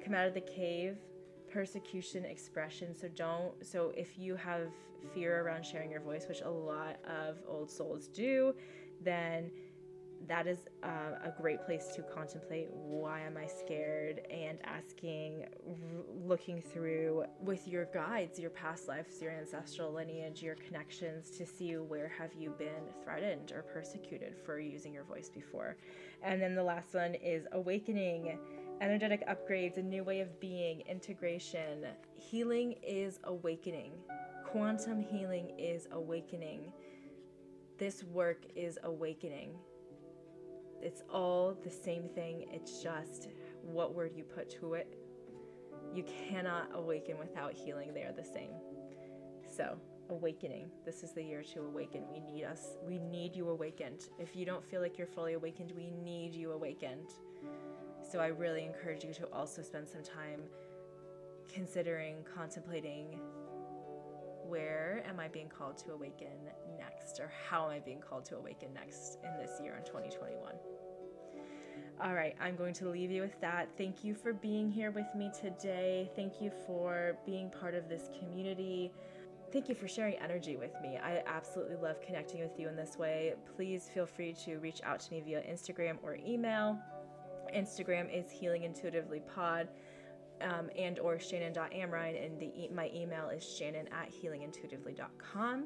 Come 0.04 0.14
out 0.14 0.26
of 0.26 0.34
the 0.34 0.40
cave. 0.40 0.96
Persecution 1.52 2.24
expression. 2.24 2.96
So 2.96 3.08
don't. 3.08 3.64
So 3.64 3.92
if 3.96 4.18
you 4.18 4.36
have 4.36 4.72
fear 5.14 5.42
around 5.42 5.64
sharing 5.64 5.90
your 5.90 6.00
voice, 6.00 6.26
which 6.28 6.42
a 6.42 6.50
lot 6.50 6.96
of 7.06 7.38
old 7.48 7.70
souls 7.70 8.08
do, 8.08 8.54
then 9.02 9.50
that 10.26 10.46
is 10.46 10.58
uh, 10.82 11.16
a 11.24 11.32
great 11.40 11.64
place 11.64 11.88
to 11.94 12.02
contemplate 12.02 12.68
why 12.70 13.20
am 13.20 13.36
I 13.36 13.46
scared 13.46 14.20
and 14.30 14.58
asking, 14.64 15.46
r- 15.66 15.74
looking 16.24 16.60
through 16.60 17.24
with 17.40 17.66
your 17.66 17.86
guides, 17.86 18.38
your 18.38 18.50
past 18.50 18.86
lives, 18.86 19.20
your 19.22 19.32
ancestral 19.32 19.92
lineage, 19.92 20.42
your 20.42 20.56
connections 20.56 21.30
to 21.38 21.46
see 21.46 21.72
where 21.74 22.08
have 22.18 22.34
you 22.38 22.50
been 22.50 22.92
threatened 23.02 23.52
or 23.52 23.62
persecuted 23.62 24.36
for 24.44 24.60
using 24.60 24.92
your 24.92 25.04
voice 25.04 25.30
before. 25.30 25.76
And 26.22 26.40
then 26.40 26.54
the 26.54 26.62
last 26.62 26.94
one 26.94 27.14
is 27.14 27.46
awakening, 27.52 28.38
energetic 28.80 29.26
upgrades, 29.26 29.78
a 29.78 29.82
new 29.82 30.04
way 30.04 30.20
of 30.20 30.38
being, 30.38 30.82
integration. 30.82 31.86
Healing 32.14 32.74
is 32.82 33.20
awakening. 33.24 33.92
Quantum 34.50 35.00
healing 35.00 35.52
is 35.58 35.86
awakening. 35.92 36.72
This 37.78 38.04
work 38.04 38.44
is 38.54 38.78
awakening 38.82 39.54
it's 40.82 41.02
all 41.12 41.56
the 41.62 41.70
same 41.70 42.08
thing. 42.08 42.46
It's 42.50 42.82
just 42.82 43.28
what 43.62 43.94
word 43.94 44.12
you 44.14 44.24
put 44.24 44.48
to 44.60 44.74
it 44.74 44.96
You 45.94 46.04
cannot 46.28 46.70
awaken 46.74 47.18
without 47.18 47.52
healing. 47.52 47.92
They 47.92 48.02
are 48.02 48.12
the 48.12 48.24
same. 48.24 48.52
So, 49.56 49.76
awakening. 50.08 50.70
This 50.84 51.02
is 51.02 51.12
the 51.12 51.22
year 51.22 51.42
to 51.54 51.60
awaken. 51.60 52.04
We 52.10 52.20
need 52.20 52.44
us. 52.44 52.76
We 52.86 52.98
need 52.98 53.34
you 53.36 53.50
awakened. 53.50 54.08
If 54.18 54.34
you 54.36 54.46
don't 54.46 54.64
feel 54.64 54.80
like 54.80 54.96
you're 54.96 55.06
fully 55.06 55.34
awakened, 55.34 55.72
we 55.76 55.90
need 55.90 56.34
you 56.34 56.52
awakened. 56.52 57.10
So 58.08 58.18
I 58.18 58.28
really 58.28 58.64
encourage 58.64 59.04
you 59.04 59.12
to 59.14 59.26
also 59.32 59.62
spend 59.62 59.88
some 59.88 60.02
time 60.02 60.40
considering, 61.52 62.16
contemplating 62.34 63.20
where 64.50 65.02
am 65.08 65.20
I 65.20 65.28
being 65.28 65.48
called 65.48 65.78
to 65.78 65.92
awaken 65.92 66.26
next, 66.76 67.20
or 67.20 67.32
how 67.48 67.66
am 67.66 67.70
I 67.70 67.78
being 67.78 68.00
called 68.00 68.24
to 68.26 68.36
awaken 68.36 68.74
next 68.74 69.18
in 69.24 69.38
this 69.40 69.60
year 69.62 69.76
in 69.76 69.84
2021. 69.84 70.52
All 72.02 72.14
right, 72.14 72.34
I'm 72.40 72.56
going 72.56 72.74
to 72.74 72.88
leave 72.88 73.10
you 73.10 73.22
with 73.22 73.40
that. 73.40 73.68
Thank 73.78 74.02
you 74.02 74.14
for 74.14 74.32
being 74.32 74.70
here 74.70 74.90
with 74.90 75.06
me 75.14 75.30
today. 75.38 76.10
Thank 76.16 76.40
you 76.40 76.50
for 76.66 77.16
being 77.24 77.50
part 77.50 77.74
of 77.74 77.88
this 77.88 78.10
community. 78.18 78.90
Thank 79.52 79.68
you 79.68 79.74
for 79.74 79.86
sharing 79.86 80.14
energy 80.14 80.56
with 80.56 80.72
me. 80.82 80.98
I 81.02 81.22
absolutely 81.26 81.76
love 81.76 82.00
connecting 82.00 82.40
with 82.40 82.58
you 82.58 82.68
in 82.68 82.74
this 82.74 82.96
way. 82.96 83.34
Please 83.54 83.88
feel 83.92 84.06
free 84.06 84.32
to 84.44 84.56
reach 84.56 84.80
out 84.82 85.00
to 85.00 85.12
me 85.12 85.20
via 85.20 85.42
Instagram 85.42 85.98
or 86.02 86.16
email. 86.26 86.78
Instagram 87.54 88.12
is 88.12 88.30
Healing 88.30 88.64
Intuitively 88.64 89.20
Pod. 89.34 89.68
Um, 90.42 90.70
and 90.78 90.98
or 90.98 91.18
shannon.amrein 91.18 92.24
and 92.24 92.40
the 92.40 92.68
my 92.74 92.90
email 92.94 93.28
is 93.28 93.44
shannon 93.44 93.86
at 93.88 94.10
healingintuitively.com 94.10 95.64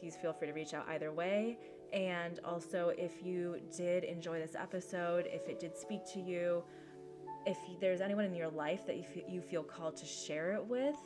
please 0.00 0.16
feel 0.16 0.32
free 0.32 0.48
to 0.48 0.52
reach 0.52 0.74
out 0.74 0.86
either 0.88 1.12
way 1.12 1.56
and 1.92 2.40
also 2.44 2.92
if 2.98 3.22
you 3.22 3.60
did 3.76 4.02
enjoy 4.02 4.40
this 4.40 4.56
episode 4.56 5.28
if 5.30 5.48
it 5.48 5.60
did 5.60 5.76
speak 5.76 6.00
to 6.12 6.20
you 6.20 6.64
if 7.46 7.58
there's 7.80 8.00
anyone 8.00 8.24
in 8.24 8.34
your 8.34 8.50
life 8.50 8.84
that 8.86 8.96
you 8.96 9.04
you 9.28 9.40
feel 9.40 9.62
called 9.62 9.96
to 9.96 10.06
share 10.06 10.54
it 10.54 10.64
with 10.64 10.96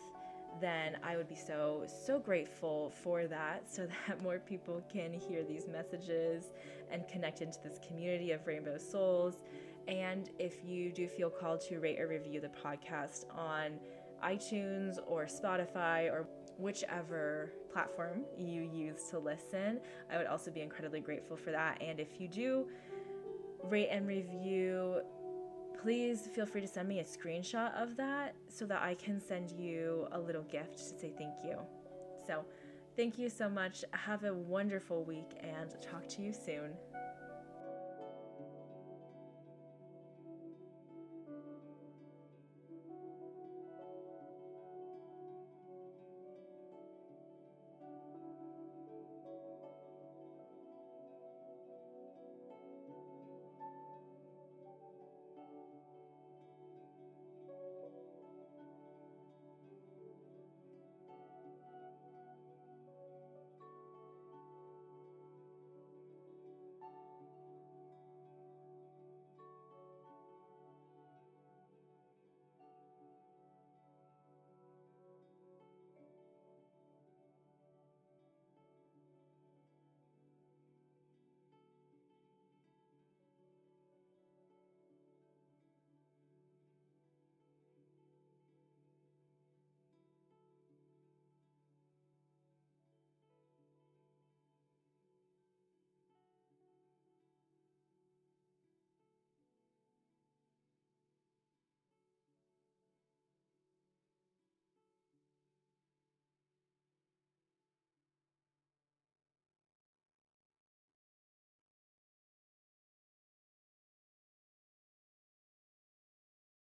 then 0.60 0.96
I 1.02 1.16
would 1.16 1.28
be 1.28 1.34
so, 1.36 1.84
so 1.86 2.18
grateful 2.18 2.90
for 3.02 3.26
that 3.26 3.70
so 3.70 3.86
that 4.08 4.22
more 4.22 4.38
people 4.38 4.82
can 4.92 5.12
hear 5.12 5.44
these 5.44 5.66
messages 5.68 6.44
and 6.90 7.06
connect 7.08 7.42
into 7.42 7.58
this 7.62 7.78
community 7.86 8.32
of 8.32 8.46
rainbow 8.46 8.78
souls. 8.78 9.38
And 9.88 10.30
if 10.38 10.64
you 10.64 10.90
do 10.92 11.06
feel 11.06 11.30
called 11.30 11.60
to 11.68 11.78
rate 11.78 12.00
or 12.00 12.08
review 12.08 12.40
the 12.40 12.48
podcast 12.48 13.24
on 13.36 13.78
iTunes 14.24 14.98
or 15.06 15.26
Spotify 15.26 16.10
or 16.10 16.26
whichever 16.58 17.52
platform 17.72 18.24
you 18.36 18.62
use 18.62 19.04
to 19.10 19.18
listen, 19.18 19.80
I 20.10 20.16
would 20.16 20.26
also 20.26 20.50
be 20.50 20.60
incredibly 20.60 21.00
grateful 21.00 21.36
for 21.36 21.50
that. 21.50 21.80
And 21.80 22.00
if 22.00 22.20
you 22.20 22.28
do 22.28 22.66
rate 23.64 23.88
and 23.90 24.06
review, 24.06 25.02
please 25.80 26.28
feel 26.34 26.46
free 26.46 26.62
to 26.62 26.66
send 26.66 26.88
me 26.88 27.00
a 27.00 27.04
screenshot 27.04 27.74
of 27.80 27.96
that 27.96 28.34
so 28.48 28.64
that 28.66 28.82
I 28.82 28.94
can 28.94 29.20
send 29.20 29.50
you 29.50 30.08
a 30.12 30.18
little 30.18 30.42
gift 30.44 30.78
to 30.78 30.84
say 30.98 31.12
thank 31.16 31.34
you. 31.44 31.58
So, 32.26 32.44
thank 32.96 33.18
you 33.18 33.28
so 33.28 33.48
much. 33.48 33.84
Have 33.92 34.24
a 34.24 34.34
wonderful 34.34 35.04
week 35.04 35.38
and 35.40 35.70
talk 35.82 36.08
to 36.08 36.22
you 36.22 36.32
soon. 36.32 36.72